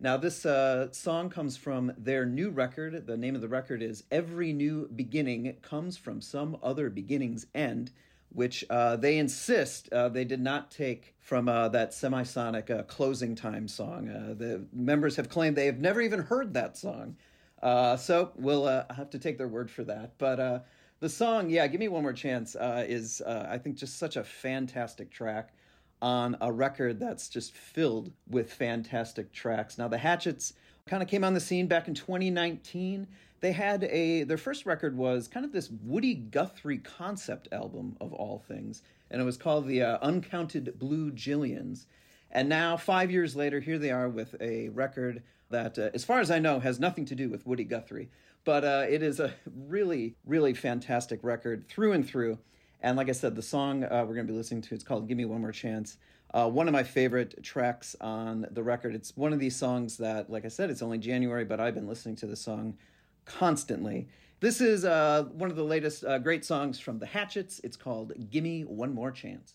now, 0.00 0.16
this 0.16 0.46
uh, 0.46 0.92
song 0.92 1.30
comes 1.30 1.56
from 1.56 1.92
their 1.98 2.24
new 2.24 2.50
record. 2.50 3.06
The 3.06 3.16
name 3.16 3.34
of 3.34 3.40
the 3.40 3.48
record 3.48 3.82
is 3.82 4.04
Every 4.10 4.52
New 4.52 4.88
Beginning 4.94 5.56
Comes 5.62 5.96
from 5.96 6.20
Some 6.20 6.56
Other 6.62 6.90
Beginning's 6.90 7.46
End 7.54 7.90
which 8.30 8.64
uh, 8.68 8.96
they 8.96 9.18
insist 9.18 9.92
uh, 9.92 10.08
they 10.08 10.24
did 10.24 10.40
not 10.40 10.70
take 10.70 11.14
from 11.18 11.48
uh, 11.48 11.68
that 11.68 11.92
semisonic 11.92 12.70
uh, 12.70 12.82
closing 12.84 13.34
time 13.34 13.66
song. 13.66 14.08
Uh, 14.08 14.34
the 14.34 14.64
members 14.72 15.16
have 15.16 15.28
claimed 15.28 15.56
they 15.56 15.66
have 15.66 15.80
never 15.80 16.00
even 16.00 16.20
heard 16.20 16.54
that 16.54 16.76
song. 16.76 17.16
So 17.62 18.32
we'll 18.36 18.66
have 18.66 19.10
to 19.10 19.18
take 19.18 19.38
their 19.38 19.48
word 19.48 19.70
for 19.70 19.84
that. 19.84 20.12
But 20.18 20.66
the 21.00 21.08
song, 21.08 21.50
yeah, 21.50 21.66
Give 21.66 21.80
Me 21.80 21.88
One 21.88 22.02
More 22.02 22.12
Chance, 22.12 22.56
is, 22.60 23.22
I 23.26 23.58
think, 23.58 23.76
just 23.76 23.98
such 23.98 24.16
a 24.16 24.24
fantastic 24.24 25.10
track 25.10 25.52
on 26.00 26.36
a 26.40 26.52
record 26.52 27.00
that's 27.00 27.28
just 27.28 27.54
filled 27.54 28.12
with 28.28 28.52
fantastic 28.52 29.32
tracks. 29.32 29.78
Now, 29.78 29.88
the 29.88 29.98
Hatchets 29.98 30.52
kind 30.86 31.02
of 31.02 31.08
came 31.08 31.24
on 31.24 31.34
the 31.34 31.40
scene 31.40 31.66
back 31.66 31.88
in 31.88 31.94
2019 31.94 33.06
they 33.40 33.52
had 33.52 33.84
a 33.84 34.24
their 34.24 34.36
first 34.36 34.66
record 34.66 34.96
was 34.96 35.28
kind 35.28 35.46
of 35.46 35.52
this 35.52 35.70
Woody 35.82 36.14
Guthrie 36.14 36.78
concept 36.78 37.48
album 37.52 37.96
of 38.00 38.12
all 38.12 38.42
things, 38.48 38.82
and 39.10 39.20
it 39.20 39.24
was 39.24 39.36
called 39.36 39.66
the 39.66 39.82
uh, 39.82 39.98
Uncounted 40.02 40.78
Blue 40.78 41.10
Jillions. 41.12 41.86
And 42.30 42.48
now, 42.48 42.76
five 42.76 43.10
years 43.10 43.36
later, 43.36 43.60
here 43.60 43.78
they 43.78 43.90
are 43.90 44.08
with 44.08 44.34
a 44.40 44.68
record 44.70 45.22
that, 45.50 45.78
uh, 45.78 45.90
as 45.94 46.04
far 46.04 46.20
as 46.20 46.30
I 46.30 46.38
know, 46.38 46.60
has 46.60 46.78
nothing 46.78 47.06
to 47.06 47.14
do 47.14 47.30
with 47.30 47.46
Woody 47.46 47.64
Guthrie, 47.64 48.10
but 48.44 48.64
uh, 48.64 48.84
it 48.88 49.02
is 49.02 49.18
a 49.18 49.32
really, 49.46 50.14
really 50.26 50.52
fantastic 50.52 51.20
record 51.22 51.68
through 51.68 51.92
and 51.92 52.06
through. 52.06 52.38
And 52.80 52.96
like 52.96 53.08
I 53.08 53.12
said, 53.12 53.34
the 53.34 53.42
song 53.42 53.84
uh, 53.84 54.04
we're 54.06 54.14
going 54.14 54.26
to 54.26 54.32
be 54.32 54.36
listening 54.36 54.62
to 54.62 54.74
it's 54.74 54.84
called 54.84 55.08
"Give 55.08 55.16
Me 55.16 55.24
One 55.24 55.40
More 55.40 55.52
Chance." 55.52 55.96
Uh, 56.32 56.48
one 56.48 56.68
of 56.68 56.72
my 56.72 56.82
favorite 56.82 57.42
tracks 57.42 57.96
on 58.00 58.46
the 58.50 58.62
record. 58.62 58.94
It's 58.94 59.16
one 59.16 59.32
of 59.32 59.38
these 59.38 59.56
songs 59.56 59.96
that, 59.96 60.28
like 60.28 60.44
I 60.44 60.48
said, 60.48 60.68
it's 60.70 60.82
only 60.82 60.98
January, 60.98 61.44
but 61.44 61.58
I've 61.58 61.74
been 61.74 61.88
listening 61.88 62.16
to 62.16 62.26
the 62.26 62.36
song 62.36 62.76
constantly. 63.24 64.08
This 64.40 64.60
is 64.60 64.84
uh, 64.84 65.24
one 65.32 65.50
of 65.50 65.56
the 65.56 65.64
latest 65.64 66.04
uh, 66.04 66.18
great 66.18 66.44
songs 66.44 66.78
from 66.78 66.98
the 66.98 67.06
Hatchets. 67.06 67.60
It's 67.64 67.76
called 67.76 68.12
Gimme 68.30 68.62
One 68.62 68.94
More 68.94 69.10
Chance. 69.10 69.54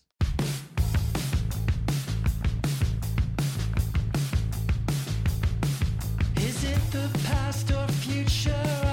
Is 6.36 6.64
it 6.64 6.90
the 6.90 7.20
past 7.24 7.70
or 7.70 7.88
future? 7.88 8.83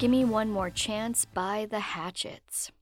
Gimme 0.00 0.24
One 0.24 0.50
More 0.50 0.70
Chance 0.70 1.26
by 1.26 1.66
the 1.70 1.80
Hatchets. 1.80 2.72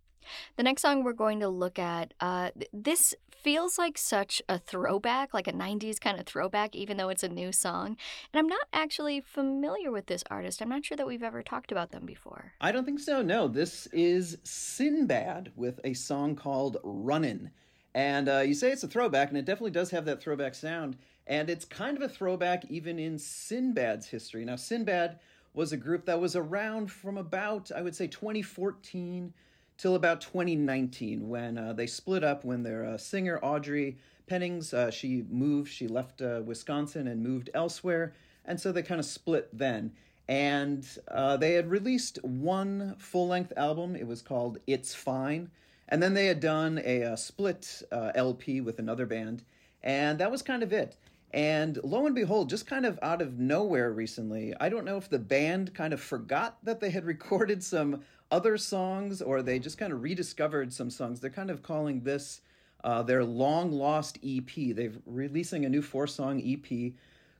The 0.57 0.63
next 0.63 0.83
song 0.83 1.03
we're 1.03 1.13
going 1.13 1.41
to 1.41 1.49
look 1.49 1.77
at, 1.77 2.15
uh, 2.21 2.51
this 2.73 3.13
feels 3.33 3.77
like 3.77 3.99
such 3.99 4.41
a 4.49 4.57
throwback, 4.57 5.35
like 5.35 5.49
a 5.49 5.53
90s 5.53 5.99
kind 5.99 6.21
of 6.21 6.27
throwback, 6.27 6.77
even 6.77 6.97
though 6.97 7.09
it's 7.09 7.25
a 7.25 7.29
new 7.29 7.51
song. 7.51 7.97
And 8.33 8.39
I'm 8.39 8.47
not 8.47 8.69
actually 8.73 9.21
familiar 9.21 9.91
with 9.91 10.07
this 10.07 10.23
artist. 10.31 10.63
I'm 10.63 10.69
not 10.69 10.85
sure 10.85 10.97
that 10.97 11.09
we've 11.09 11.25
ever 11.25 11.43
talked 11.43 11.73
about 11.73 11.91
them 11.91 12.07
before. 12.07 12.53
I 12.61 12.71
don't 12.71 12.85
think 12.85 13.01
so, 13.01 13.21
no. 13.21 13.49
This 13.49 13.89
is 13.89 14.39
Sinbad 14.45 15.51
with 15.57 15.81
a 15.83 15.95
song 15.95 16.37
called 16.37 16.77
Runnin'. 16.85 17.51
And 17.97 18.29
uh, 18.29 18.43
you 18.47 18.55
say 18.55 18.71
it's 18.71 18.85
a 18.85 18.89
throwback, 18.89 19.31
and 19.31 19.37
it 19.37 19.45
definitely 19.45 19.73
does 19.73 19.91
have 19.91 20.05
that 20.05 20.23
throwback 20.23 20.55
sound. 20.55 20.97
And 21.27 21.51
it's 21.51 21.65
kind 21.65 21.97
of 21.97 22.03
a 22.05 22.09
throwback 22.09 22.65
even 22.71 23.01
in 23.01 23.19
Sinbad's 23.19 24.07
history. 24.07 24.45
Now, 24.45 24.55
Sinbad 24.55 25.19
was 25.55 25.73
a 25.73 25.77
group 25.77 26.05
that 26.07 26.21
was 26.21 26.37
around 26.37 26.91
from 26.91 27.19
about, 27.19 27.71
I 27.75 27.83
would 27.83 27.97
say, 27.97 28.07
2014 28.07 29.33
till 29.79 29.95
about 29.95 30.21
2019 30.21 31.29
when 31.29 31.57
uh, 31.57 31.73
they 31.73 31.87
split 31.87 32.25
up 32.25 32.45
when 32.45 32.63
their 32.63 32.85
uh, 32.85 32.99
singer 32.99 33.39
Audrey 33.43 33.97
Pennings 34.27 34.75
uh, 34.75 34.91
she 34.91 35.25
moved 35.31 35.73
she 35.73 35.89
left 35.89 36.21
uh, 36.21 36.43
Wisconsin 36.45 37.07
and 37.07 37.23
moved 37.23 37.49
elsewhere 37.55 38.13
and 38.45 38.61
so 38.61 38.73
they 38.73 38.83
kind 38.83 38.99
of 38.99 39.07
split 39.07 39.49
then. 39.57 39.93
And 40.29 40.87
uh, 41.11 41.39
they 41.39 41.55
had 41.55 41.71
released 41.71 42.23
one 42.23 42.97
full-length 42.99 43.53
album 43.57 43.97
it 43.97 44.07
was 44.07 44.21
called 44.21 44.59
It's 44.67 44.95
Fine 44.95 45.51
and 45.89 46.03
then 46.03 46.13
they 46.13 46.27
had 46.27 46.41
done 46.41 46.81
a, 46.85 47.03
a 47.03 47.17
split 47.17 47.83
uh, 47.91 48.13
LP 48.15 48.61
with 48.61 48.79
another 48.79 49.07
band 49.07 49.45
and 49.83 50.19
that 50.19 50.31
was 50.31 50.43
kind 50.43 50.63
of 50.63 50.73
it 50.73 50.97
and 51.33 51.79
lo 51.83 52.07
and 52.07 52.15
behold, 52.15 52.49
just 52.49 52.67
kind 52.67 52.87
of 52.87 52.99
out 53.03 53.21
of 53.21 53.39
nowhere 53.39 53.93
recently, 53.93 54.55
I 54.59 54.69
don't 54.69 54.85
know 54.85 54.97
if 54.97 55.11
the 55.11 55.19
band 55.19 55.75
kind 55.75 55.93
of 55.93 56.01
forgot 56.01 56.57
that 56.65 56.81
they 56.81 56.91
had 56.91 57.05
recorded 57.07 57.63
some 57.63 58.03
other 58.31 58.57
songs 58.57 59.21
or 59.23 59.43
they 59.43 59.59
just 59.59 59.79
kind 59.79 59.93
of 59.93 60.03
rediscovered 60.03 60.73
some 60.73 60.91
songs. 60.91 61.21
They're 61.21 61.31
kind 61.31 61.51
of 61.51 61.63
calling 61.63 62.01
this 62.01 62.41
uh, 62.85 63.03
their 63.03 63.25
long 63.25 63.73
lost 63.73 64.19
EP. 64.25 64.75
They're 64.75 64.93
releasing 65.07 65.65
a 65.65 65.69
new 65.69 65.83
four 65.83 66.07
song 66.07 66.41
EP 66.45 66.93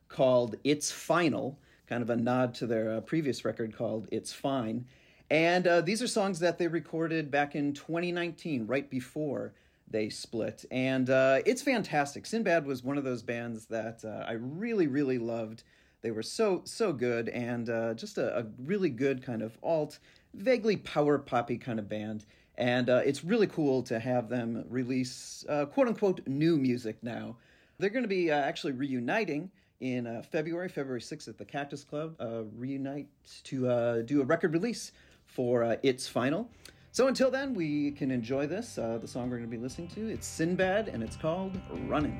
called 0.07 0.55
It's 0.63 0.91
Final, 0.91 1.57
kind 1.87 2.01
of 2.03 2.09
a 2.09 2.15
nod 2.15 2.53
to 2.55 2.67
their 2.67 2.97
uh, 2.97 3.01
previous 3.01 3.45
record 3.45 3.75
called 3.75 4.07
It's 4.11 4.33
Fine. 4.33 4.85
And 5.31 5.67
uh, 5.67 5.81
these 5.81 6.01
are 6.01 6.07
songs 6.07 6.39
that 6.39 6.57
they 6.57 6.67
recorded 6.67 7.29
back 7.29 7.55
in 7.55 7.73
2019, 7.73 8.65
right 8.65 8.89
before 8.89 9.53
they 9.91 10.09
split. 10.09 10.65
And 10.71 11.09
uh, 11.09 11.39
it's 11.45 11.61
fantastic. 11.61 12.25
Sinbad 12.25 12.65
was 12.65 12.83
one 12.83 12.97
of 12.97 13.03
those 13.03 13.21
bands 13.21 13.65
that 13.67 14.03
uh, 14.05 14.25
I 14.27 14.33
really, 14.33 14.87
really 14.87 15.17
loved. 15.17 15.63
They 16.01 16.11
were 16.11 16.23
so, 16.23 16.61
so 16.65 16.93
good 16.93 17.29
and 17.29 17.69
uh, 17.69 17.93
just 17.93 18.17
a, 18.17 18.39
a, 18.39 18.45
really 18.57 18.89
good 18.89 19.21
kind 19.21 19.41
of 19.41 19.57
alt, 19.61 19.99
vaguely 20.33 20.77
power 20.77 21.17
poppy 21.17 21.57
kind 21.57 21.79
of 21.79 21.89
band. 21.89 22.25
And 22.57 22.89
uh, 22.89 23.01
it's 23.05 23.23
really 23.23 23.47
cool 23.47 23.83
to 23.83 23.99
have 23.99 24.29
them 24.29 24.65
release 24.69 25.45
uh, 25.49 25.65
quote 25.65 25.87
unquote 25.87 26.25
new 26.27 26.57
music 26.57 26.97
now. 27.01 27.35
They're 27.79 27.89
going 27.89 28.03
to 28.03 28.09
be 28.09 28.31
uh, 28.31 28.37
actually 28.37 28.73
reuniting 28.73 29.49
in 29.79 30.21
February, 30.29 30.67
February 30.67 30.99
6th 30.99 31.29
at 31.29 31.37
the 31.37 31.45
Cactus 31.45 31.85
Club, 31.85 32.15
reunite 32.57 33.07
to 33.45 34.03
do 34.05 34.21
a 34.21 34.25
record 34.25 34.51
release 34.51 34.91
for 35.25 35.77
its 35.83 36.05
final. 36.05 36.49
So 36.91 37.07
until 37.07 37.29
then, 37.29 37.53
we 37.53 37.91
can 37.91 38.09
enjoy 38.09 38.47
this. 38.47 38.77
Uh, 38.77 38.97
the 38.97 39.07
song 39.07 39.29
we're 39.29 39.37
going 39.37 39.49
to 39.49 39.55
be 39.55 39.61
listening 39.61 39.89
to, 39.89 40.09
it's 40.09 40.25
Sinbad, 40.25 40.87
and 40.87 41.03
it's 41.03 41.15
called 41.15 41.59
Running. 41.87 42.19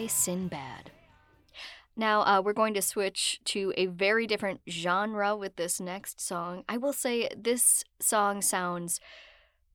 By 0.00 0.06
Sinbad. 0.06 0.90
Now, 1.94 2.22
uh, 2.22 2.40
we're 2.42 2.54
going 2.54 2.72
to 2.74 2.80
switch 2.80 3.40
to 3.46 3.74
a 3.76 3.86
very 3.86 4.26
different 4.26 4.60
genre 4.68 5.36
with 5.36 5.56
this 5.56 5.78
next 5.78 6.20
song. 6.20 6.64
I 6.68 6.78
will 6.78 6.94
say 6.94 7.28
this 7.36 7.84
song 7.98 8.40
sounds 8.40 8.98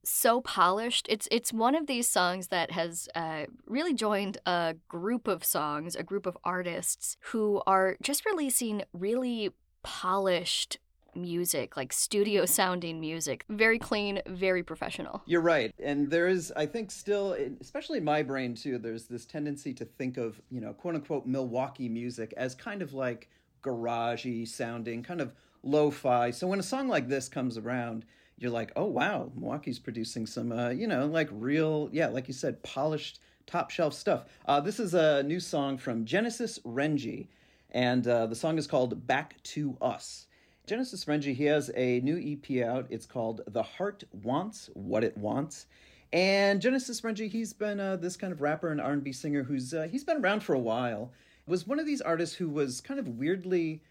so 0.03 0.41
polished. 0.41 1.05
It's 1.09 1.27
it's 1.29 1.53
one 1.53 1.75
of 1.75 1.85
these 1.85 2.09
songs 2.09 2.47
that 2.47 2.71
has 2.71 3.07
uh, 3.13 3.45
really 3.67 3.93
joined 3.93 4.39
a 4.47 4.75
group 4.87 5.27
of 5.27 5.43
songs, 5.43 5.95
a 5.95 6.03
group 6.03 6.25
of 6.25 6.37
artists 6.43 7.17
who 7.31 7.61
are 7.67 7.95
just 8.01 8.25
releasing 8.25 8.81
really 8.93 9.51
polished 9.83 10.79
music, 11.15 11.77
like 11.77 11.93
studio 11.93 12.45
sounding 12.45 12.99
music. 12.99 13.45
Very 13.49 13.79
clean, 13.79 14.21
very 14.27 14.63
professional. 14.63 15.21
You're 15.25 15.41
right. 15.41 15.73
And 15.79 16.09
there 16.09 16.27
is, 16.27 16.51
I 16.55 16.65
think, 16.65 16.91
still, 16.91 17.35
especially 17.61 17.99
in 17.99 18.03
my 18.03 18.23
brain 18.23 18.55
too, 18.55 18.77
there's 18.77 19.05
this 19.05 19.25
tendency 19.25 19.73
to 19.75 19.85
think 19.85 20.17
of, 20.17 20.41
you 20.49 20.61
know, 20.61 20.73
quote 20.73 20.95
unquote 20.95 21.25
Milwaukee 21.25 21.89
music 21.89 22.33
as 22.37 22.55
kind 22.55 22.81
of 22.81 22.93
like 22.93 23.29
garagey 23.63 24.47
sounding, 24.47 25.03
kind 25.03 25.21
of 25.21 25.33
lo 25.63 25.89
fi. 25.91 26.31
So 26.31 26.47
when 26.47 26.59
a 26.59 26.63
song 26.63 26.87
like 26.87 27.07
this 27.07 27.27
comes 27.27 27.57
around, 27.57 28.05
you're 28.37 28.51
like, 28.51 28.71
oh, 28.75 28.85
wow, 28.85 29.31
Milwaukee's 29.35 29.79
producing 29.79 30.25
some, 30.25 30.51
uh, 30.51 30.69
you 30.69 30.87
know, 30.87 31.05
like 31.05 31.29
real, 31.31 31.89
yeah, 31.91 32.07
like 32.07 32.27
you 32.27 32.33
said, 32.33 32.61
polished, 32.63 33.19
top 33.47 33.69
shelf 33.69 33.93
stuff. 33.93 34.25
Uh, 34.45 34.59
this 34.59 34.79
is 34.79 34.93
a 34.93 35.23
new 35.23 35.39
song 35.39 35.77
from 35.77 36.05
Genesis 36.05 36.59
Renji, 36.59 37.27
and 37.71 38.07
uh, 38.07 38.25
the 38.25 38.35
song 38.35 38.57
is 38.57 38.67
called 38.67 39.07
Back 39.07 39.41
to 39.43 39.77
Us. 39.81 40.27
Genesis 40.65 41.05
Renji, 41.05 41.35
he 41.35 41.45
has 41.45 41.69
a 41.75 41.99
new 41.99 42.17
EP 42.17 42.65
out. 42.65 42.87
It's 42.89 43.05
called 43.05 43.41
The 43.47 43.61
Heart 43.61 44.05
Wants 44.11 44.69
What 44.73 45.03
It 45.03 45.15
Wants. 45.15 45.67
And 46.11 46.59
Genesis 46.59 47.01
Renji, 47.01 47.29
he's 47.29 47.53
been 47.53 47.79
uh, 47.79 47.97
this 47.97 48.17
kind 48.17 48.33
of 48.33 48.41
rapper 48.41 48.71
and 48.71 48.81
R&B 48.81 49.11
singer 49.11 49.43
who's 49.43 49.73
uh, 49.73 49.87
he's 49.91 50.03
been 50.03 50.17
around 50.17 50.41
for 50.41 50.53
a 50.53 50.59
while. 50.59 51.11
Was 51.45 51.67
one 51.67 51.79
of 51.79 51.85
these 51.85 52.01
artists 52.01 52.35
who 52.35 52.49
was 52.49 52.81
kind 52.81 52.99
of 52.99 53.07
weirdly, 53.07 53.83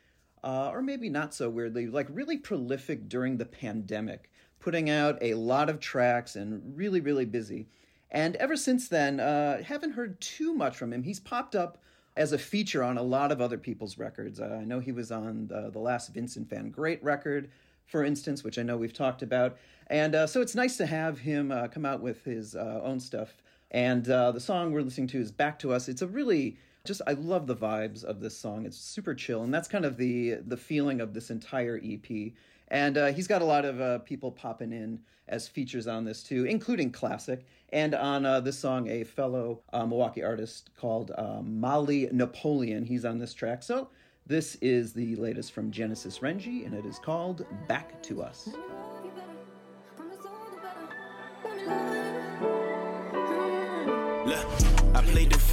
uh, 0.43 0.71
or 0.73 0.83
maybe 0.83 1.09
not 1.09 1.33
so 1.33 1.49
weirdly, 1.49 1.87
like 1.87 2.09
really 2.11 2.39
prolific 2.39 3.09
during 3.09 3.37
the 3.37 3.45
pandemic, 3.45 4.31
putting 4.59 4.91
out 4.91 5.17
a 5.21 5.35
lot 5.35 5.71
of 5.71 5.79
tracks 5.79 6.35
and 6.35 6.77
really 6.77 7.01
really 7.01 7.25
busy. 7.25 7.69
And 8.11 8.35
ever 8.37 8.57
since 8.57 8.89
then, 8.89 9.21
uh, 9.21 9.63
haven't 9.63 9.93
heard 9.93 10.21
too 10.21 10.55
much 10.55 10.77
from 10.77 10.93
him. 10.93 11.05
He's 11.05 11.21
popped 11.21 11.55
up 11.55 11.79
as 12.17 12.33
a 12.33 12.39
feature 12.39 12.83
on 12.83 12.99
a 12.99 13.03
lot 13.03 13.33
of 13.33 13.41
other 13.41 13.59
people's 13.59 13.99
records. 13.99 14.41
Uh, 14.41 14.59
I 14.61 14.65
know 14.65 14.81
he 14.81 14.93
was 14.93 15.11
on 15.11 15.49
the, 15.49 15.71
the 15.71 15.79
last 15.79 16.13
Vincent 16.15 16.49
Van 16.49 16.71
Great 16.71 17.03
record, 17.03 17.51
for 17.87 18.05
instance, 18.05 18.45
which 18.45 18.59
I 18.59 18.63
know 18.63 18.77
we've 18.77 18.93
talked 18.93 19.23
about. 19.23 19.57
And 19.89 20.15
uh, 20.15 20.27
so 20.27 20.41
it's 20.41 20.55
nice 20.55 20.77
to 20.79 20.87
have 20.87 21.19
him 21.19 21.51
uh, 21.51 21.69
come 21.69 21.85
out 21.85 22.01
with 22.01 22.25
his 22.25 22.55
uh, 22.55 22.81
own 22.83 23.01
stuff. 23.01 23.37
And 23.71 24.09
uh, 24.09 24.31
the 24.31 24.41
song 24.41 24.73
we're 24.73 24.83
listening 24.83 25.09
to 25.09 25.21
is 25.21 25.33
Back 25.33 25.59
to 25.61 25.73
Us. 25.73 25.89
It's 25.89 26.03
a 26.03 26.07
really 26.07 26.57
just 26.85 27.01
I 27.07 27.13
love 27.13 27.47
the 27.47 27.57
vibes 27.57 28.05
of 28.05 28.21
this 28.21 28.37
song. 28.37 28.67
It's 28.67 28.77
super 28.77 29.15
chill, 29.15 29.43
and 29.43 29.53
that's 29.53 29.69
kind 29.69 29.85
of 29.85 29.97
the 29.97 30.35
the 30.47 30.57
feeling 30.57 31.01
of 31.01 31.15
this 31.15 31.31
entire 31.31 31.81
EP. 31.83 32.33
And 32.69 32.97
uh, 32.97 33.13
he's 33.13 33.27
got 33.27 33.43
a 33.43 33.45
lot 33.45 33.65
of 33.65 33.81
uh, 33.81 33.99
people 33.99 34.33
popping 34.33 34.73
in 34.73 35.01
as 35.29 35.49
features 35.49 35.87
on 35.87 36.05
this 36.05 36.23
too, 36.23 36.45
including 36.45 36.93
Klassik. 36.93 37.43
And 37.73 37.95
on 37.95 38.25
uh, 38.25 38.41
this 38.41 38.59
song, 38.59 38.89
a 38.89 39.05
fellow 39.05 39.61
uh, 39.73 39.87
Milwaukee 39.87 40.23
artist 40.23 40.71
called 40.77 41.13
uh, 41.17 41.41
Molly 41.43 42.09
Napoleon. 42.13 42.85
He's 42.85 43.05
on 43.05 43.19
this 43.19 43.35
track. 43.35 43.63
So 43.63 43.89
this 44.27 44.57
is 44.57 44.93
the 44.93 45.17
latest 45.17 45.53
from 45.53 45.71
Genesis 45.71 46.21
Renji, 46.21 46.65
and 46.65 46.75
it 46.75 46.87
is 46.87 46.99
called 46.99 47.45
Back 47.69 48.03
to 48.05 48.23
Us. 48.23 48.49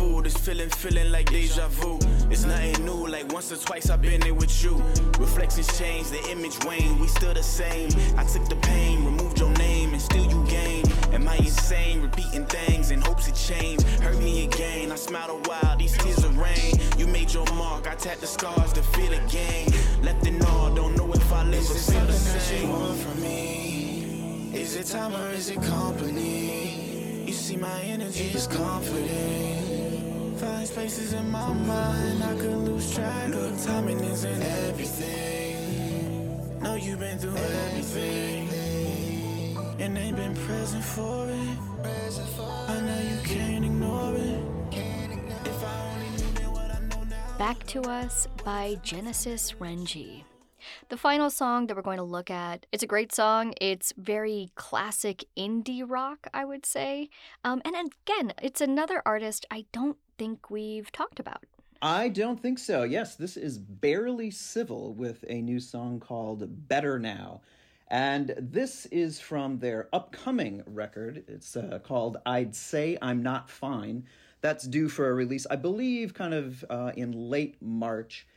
Fool, 0.01 0.21
this 0.21 0.37
feeling, 0.37 0.69
feeling 0.69 1.11
like 1.11 1.29
deja 1.29 1.67
vu. 1.67 1.99
It's 2.31 2.43
nothing 2.45 2.85
new, 2.85 3.07
like 3.07 3.31
once 3.31 3.51
or 3.51 3.57
twice 3.57 3.89
I've 3.89 4.01
been 4.01 4.21
there 4.21 4.33
with 4.33 4.63
you. 4.63 4.75
Reflections 5.19 5.69
change, 5.77 6.09
the 6.09 6.21
image 6.31 6.57
wane, 6.65 6.99
we 6.99 7.07
still 7.07 7.33
the 7.33 7.43
same. 7.43 7.89
I 8.17 8.23
took 8.23 8.45
the 8.49 8.55
pain, 8.55 9.05
removed 9.05 9.39
your 9.39 9.51
name, 9.65 9.93
and 9.93 10.01
still 10.01 10.25
you 10.25 10.43
gain. 10.47 10.83
Am 11.13 11.27
I 11.27 11.35
insane, 11.37 12.01
repeating 12.01 12.45
things 12.45 12.91
in 12.91 13.01
hopes 13.01 13.27
it 13.27 13.35
change? 13.35 13.81
Hurt 14.03 14.17
me 14.17 14.45
again, 14.45 14.91
I 14.91 14.95
smiled 14.95 15.31
a 15.37 15.49
while, 15.49 15.77
these 15.77 15.95
tears 15.97 16.23
of 16.23 16.37
rain. 16.37 16.73
You 16.97 17.05
made 17.07 17.31
your 17.33 17.45
mark, 17.53 17.87
I 17.87 17.95
tapped 17.95 18.21
the 18.21 18.27
scars 18.27 18.73
to 18.73 18.81
feel 18.81 19.13
again. 19.13 19.67
Left 20.01 20.25
in 20.25 20.41
all, 20.45 20.73
don't 20.73 20.95
know 20.97 21.11
if 21.13 21.31
I 21.31 21.43
live 21.43 21.69
or 21.69 21.79
feel 21.91 22.05
the 22.05 22.13
same. 22.13 22.69
want 22.69 22.99
from 22.99 23.21
me? 23.21 24.51
Is 24.53 24.75
it 24.75 24.87
time 24.87 25.13
or 25.13 25.29
is 25.31 25.49
it 25.49 25.61
company? 25.61 27.25
You 27.27 27.33
see 27.33 27.57
my 27.57 27.81
energy 27.83 28.31
is 28.33 28.47
confident. 28.47 29.60
Find 30.41 30.67
spaces 30.67 31.13
in 31.13 31.29
my 31.29 31.53
mind 31.53 32.23
I 32.23 32.33
could 32.35 32.57
lose 32.67 32.95
track. 32.95 33.29
Look, 33.29 33.61
timing 33.61 33.99
isn't 33.99 34.41
everything. 34.41 35.21
You've 36.81 36.99
been 36.99 37.19
through 37.19 37.37
everything, 37.37 38.49
and 39.79 39.93
been 40.15 40.33
present 40.33 40.83
for 40.83 41.29
it. 41.29 41.57
I 42.67 42.81
know 42.81 43.01
you 43.01 43.17
can't 43.23 43.65
ignore 43.65 44.15
it. 44.15 44.43
Back 47.37 47.63
to 47.67 47.81
Us 47.83 48.27
by 48.43 48.79
Genesis 48.81 49.53
Renji. 49.59 50.23
The 50.89 50.97
final 50.97 51.29
song 51.29 51.67
that 51.67 51.75
we're 51.75 51.81
going 51.81 51.97
to 51.97 52.03
look 52.03 52.29
at, 52.29 52.65
it's 52.71 52.83
a 52.83 52.87
great 52.87 53.13
song. 53.13 53.53
It's 53.61 53.93
very 53.97 54.49
classic 54.55 55.25
indie 55.37 55.83
rock, 55.87 56.27
I 56.33 56.43
would 56.43 56.65
say. 56.65 57.09
Um, 57.43 57.61
and 57.63 57.75
again, 57.75 58.33
it's 58.41 58.61
another 58.61 59.01
artist 59.05 59.45
I 59.49 59.65
don't 59.71 59.97
think 60.17 60.49
we've 60.49 60.91
talked 60.91 61.19
about. 61.19 61.45
I 61.81 62.09
don't 62.09 62.39
think 62.39 62.59
so. 62.59 62.83
Yes, 62.83 63.15
this 63.15 63.37
is 63.37 63.57
Barely 63.57 64.29
Civil 64.31 64.93
with 64.93 65.23
a 65.27 65.41
new 65.41 65.59
song 65.59 65.99
called 65.99 66.67
Better 66.67 66.99
Now. 66.99 67.41
And 67.87 68.33
this 68.37 68.85
is 68.87 69.19
from 69.19 69.59
their 69.59 69.89
upcoming 69.91 70.63
record. 70.65 71.23
It's 71.27 71.57
uh, 71.57 71.79
called 71.83 72.17
I'd 72.25 72.55
Say 72.55 72.97
I'm 73.01 73.23
Not 73.23 73.49
Fine. 73.49 74.05
That's 74.41 74.65
due 74.65 74.89
for 74.89 75.09
a 75.09 75.13
release, 75.13 75.45
I 75.49 75.55
believe, 75.55 76.13
kind 76.13 76.33
of 76.33 76.63
uh, 76.69 76.91
in 76.95 77.11
late 77.11 77.57
March. 77.61 78.27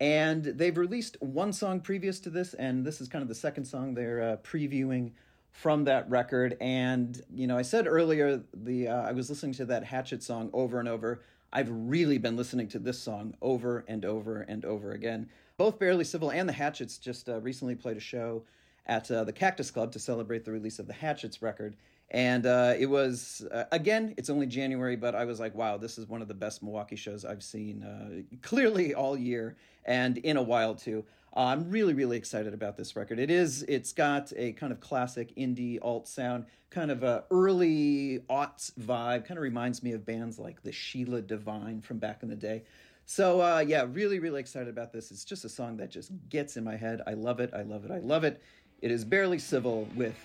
And 0.00 0.44
they've 0.44 0.76
released 0.76 1.16
one 1.20 1.52
song 1.52 1.80
previous 1.80 2.20
to 2.20 2.30
this, 2.30 2.54
and 2.54 2.84
this 2.84 3.00
is 3.00 3.08
kind 3.08 3.22
of 3.22 3.28
the 3.28 3.34
second 3.34 3.64
song 3.64 3.94
they're 3.94 4.22
uh, 4.22 4.36
previewing 4.38 5.10
from 5.50 5.84
that 5.84 6.08
record. 6.08 6.56
And 6.60 7.20
you 7.34 7.46
know, 7.46 7.58
I 7.58 7.62
said 7.62 7.86
earlier 7.88 8.40
the 8.54 8.88
uh, 8.88 9.02
I 9.02 9.12
was 9.12 9.28
listening 9.28 9.54
to 9.54 9.64
that 9.66 9.84
Hatchet 9.84 10.22
song 10.22 10.50
over 10.52 10.78
and 10.78 10.88
over. 10.88 11.22
I've 11.52 11.70
really 11.70 12.18
been 12.18 12.36
listening 12.36 12.68
to 12.68 12.78
this 12.78 12.98
song 12.98 13.34
over 13.42 13.84
and 13.88 14.04
over 14.04 14.42
and 14.42 14.64
over 14.64 14.92
again. 14.92 15.28
Both 15.56 15.78
Barely 15.78 16.04
Civil 16.04 16.30
and 16.30 16.48
the 16.48 16.52
Hatchets 16.52 16.98
just 16.98 17.28
uh, 17.28 17.40
recently 17.40 17.74
played 17.74 17.96
a 17.96 18.00
show 18.00 18.44
at 18.86 19.10
uh, 19.10 19.24
the 19.24 19.32
Cactus 19.32 19.70
Club 19.70 19.90
to 19.92 19.98
celebrate 19.98 20.44
the 20.44 20.52
release 20.52 20.78
of 20.78 20.86
the 20.86 20.92
Hatchets 20.92 21.42
record. 21.42 21.74
And 22.10 22.46
uh, 22.46 22.74
it 22.78 22.86
was, 22.86 23.46
uh, 23.52 23.64
again, 23.70 24.14
it's 24.16 24.30
only 24.30 24.46
January, 24.46 24.96
but 24.96 25.14
I 25.14 25.26
was 25.26 25.38
like, 25.38 25.54
wow, 25.54 25.76
this 25.76 25.98
is 25.98 26.08
one 26.08 26.22
of 26.22 26.28
the 26.28 26.34
best 26.34 26.62
Milwaukee 26.62 26.96
shows 26.96 27.24
I've 27.24 27.42
seen 27.42 27.82
uh, 27.82 28.36
clearly 28.40 28.94
all 28.94 29.16
year 29.16 29.56
and 29.84 30.16
in 30.18 30.38
a 30.38 30.42
while 30.42 30.74
too. 30.74 31.04
Uh, 31.36 31.40
I'm 31.40 31.70
really, 31.70 31.92
really 31.92 32.16
excited 32.16 32.54
about 32.54 32.78
this 32.78 32.96
record. 32.96 33.18
It 33.18 33.30
is, 33.30 33.62
it's 33.64 33.92
got 33.92 34.32
a 34.36 34.52
kind 34.52 34.72
of 34.72 34.80
classic 34.80 35.36
indie 35.36 35.78
alt 35.82 36.08
sound, 36.08 36.46
kind 36.70 36.90
of 36.90 37.02
a 37.02 37.24
early 37.30 38.20
aughts 38.30 38.72
vibe, 38.80 39.26
kind 39.26 39.36
of 39.36 39.42
reminds 39.42 39.82
me 39.82 39.92
of 39.92 40.06
bands 40.06 40.38
like 40.38 40.62
the 40.62 40.72
Sheila 40.72 41.20
Divine 41.20 41.82
from 41.82 41.98
back 41.98 42.22
in 42.22 42.30
the 42.30 42.36
day. 42.36 42.62
So 43.04 43.42
uh, 43.42 43.60
yeah, 43.66 43.86
really, 43.86 44.18
really 44.18 44.40
excited 44.40 44.68
about 44.68 44.92
this. 44.92 45.10
It's 45.10 45.26
just 45.26 45.44
a 45.44 45.48
song 45.50 45.76
that 45.76 45.90
just 45.90 46.10
gets 46.30 46.56
in 46.56 46.64
my 46.64 46.76
head. 46.76 47.02
I 47.06 47.12
love 47.12 47.40
it. 47.40 47.50
I 47.54 47.62
love 47.62 47.84
it. 47.84 47.90
I 47.90 47.98
love 47.98 48.24
it. 48.24 48.42
It 48.80 48.90
is 48.90 49.04
barely 49.04 49.38
civil 49.38 49.86
with 49.94 50.16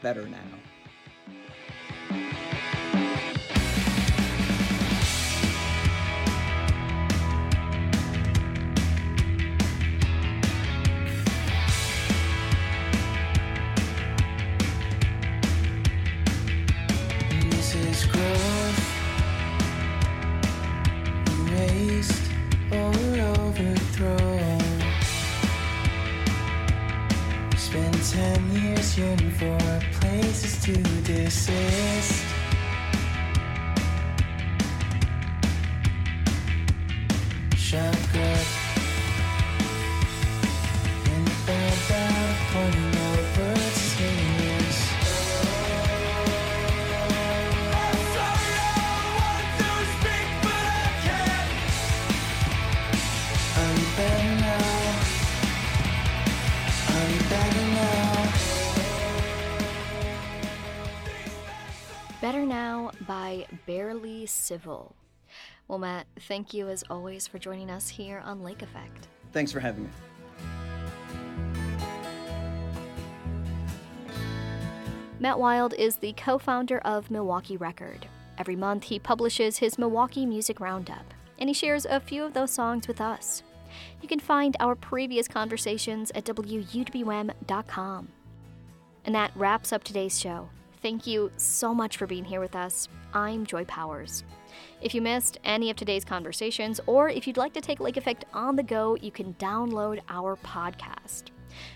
Better 0.00 0.26
Now. 0.26 0.75
Civil. 64.46 64.94
Well, 65.66 65.78
Matt, 65.78 66.06
thank 66.20 66.54
you 66.54 66.68
as 66.68 66.84
always 66.88 67.26
for 67.26 67.38
joining 67.38 67.68
us 67.68 67.88
here 67.88 68.22
on 68.24 68.44
Lake 68.44 68.62
Effect. 68.62 69.08
Thanks 69.32 69.50
for 69.50 69.58
having 69.58 69.84
me. 69.84 69.90
Matt 75.18 75.38
Wild 75.38 75.74
is 75.74 75.96
the 75.96 76.12
co 76.12 76.38
founder 76.38 76.78
of 76.78 77.10
Milwaukee 77.10 77.56
Record. 77.56 78.06
Every 78.38 78.54
month, 78.54 78.84
he 78.84 78.98
publishes 78.98 79.58
his 79.58 79.78
Milwaukee 79.78 80.26
Music 80.26 80.60
Roundup, 80.60 81.14
and 81.38 81.48
he 81.48 81.54
shares 81.54 81.86
a 81.86 82.00
few 82.00 82.22
of 82.22 82.34
those 82.34 82.50
songs 82.50 82.86
with 82.86 83.00
us. 83.00 83.42
You 84.00 84.08
can 84.08 84.20
find 84.20 84.56
our 84.60 84.74
previous 84.74 85.26
conversations 85.26 86.12
at 86.14 86.24
WUWM.com. 86.24 88.08
And 89.04 89.14
that 89.14 89.32
wraps 89.34 89.72
up 89.72 89.84
today's 89.84 90.18
show. 90.20 90.50
Thank 90.86 91.04
you 91.04 91.32
so 91.36 91.74
much 91.74 91.96
for 91.96 92.06
being 92.06 92.24
here 92.24 92.38
with 92.38 92.54
us. 92.54 92.88
I'm 93.12 93.44
Joy 93.44 93.64
Powers. 93.64 94.22
If 94.80 94.94
you 94.94 95.02
missed 95.02 95.36
any 95.42 95.68
of 95.68 95.76
today's 95.76 96.04
conversations, 96.04 96.80
or 96.86 97.08
if 97.08 97.26
you'd 97.26 97.36
like 97.36 97.52
to 97.54 97.60
take 97.60 97.80
Lake 97.80 97.96
Effect 97.96 98.24
on 98.32 98.54
the 98.54 98.62
go, 98.62 98.94
you 98.94 99.10
can 99.10 99.34
download 99.34 99.98
our 100.08 100.36
podcast. 100.36 101.24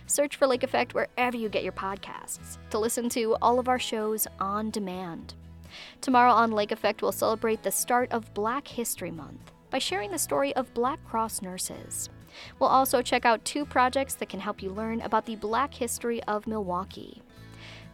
Search 0.07 0.37
for 0.37 0.47
Lake 0.47 0.63
Effect 0.63 0.95
wherever 0.95 1.37
you 1.37 1.49
get 1.49 1.65
your 1.65 1.73
podcasts 1.73 2.59
to 2.71 2.79
listen 2.79 3.09
to 3.09 3.37
all 3.43 3.59
of 3.59 3.69
our 3.69 3.81
shows 3.81 4.29
on 4.39 4.71
demand. 4.71 5.35
Tomorrow 6.01 6.31
on 6.31 6.53
Lake 6.53 6.71
Effect, 6.71 7.03
we'll 7.03 7.11
celebrate 7.11 7.65
the 7.65 7.73
start 7.73 8.13
of 8.13 8.33
Black 8.33 8.69
History 8.69 9.11
Month 9.11 9.51
by 9.71 9.81
sharing 9.81 10.13
the 10.13 10.19
story 10.19 10.55
of 10.55 10.73
Black 10.73 11.05
Cross 11.05 11.43
nurses. 11.43 12.11
We'll 12.61 12.71
also 12.71 13.03
check 13.03 13.27
out 13.27 13.45
two 13.45 13.65
projects 13.65 14.15
that 14.15 14.29
can 14.29 14.39
help 14.39 14.63
you 14.63 14.71
learn 14.71 15.01
about 15.01 15.27
the 15.27 15.35
Black 15.35 15.75
history 15.75 16.23
of 16.29 16.47
Milwaukee. 16.47 17.23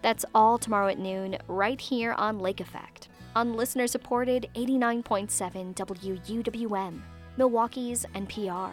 That's 0.03 0.25
all 0.35 0.59
tomorrow 0.59 0.89
at 0.89 0.99
noon, 0.99 1.37
right 1.49 1.81
here 1.81 2.13
on 2.13 2.39
Lake 2.39 2.61
Effect, 2.61 3.09
on 3.35 3.55
listener 3.55 3.87
supported 3.87 4.49
89.7 4.55 5.75
WUWM, 5.75 7.01
Milwaukee's 7.37 8.07
NPR. 8.15 8.71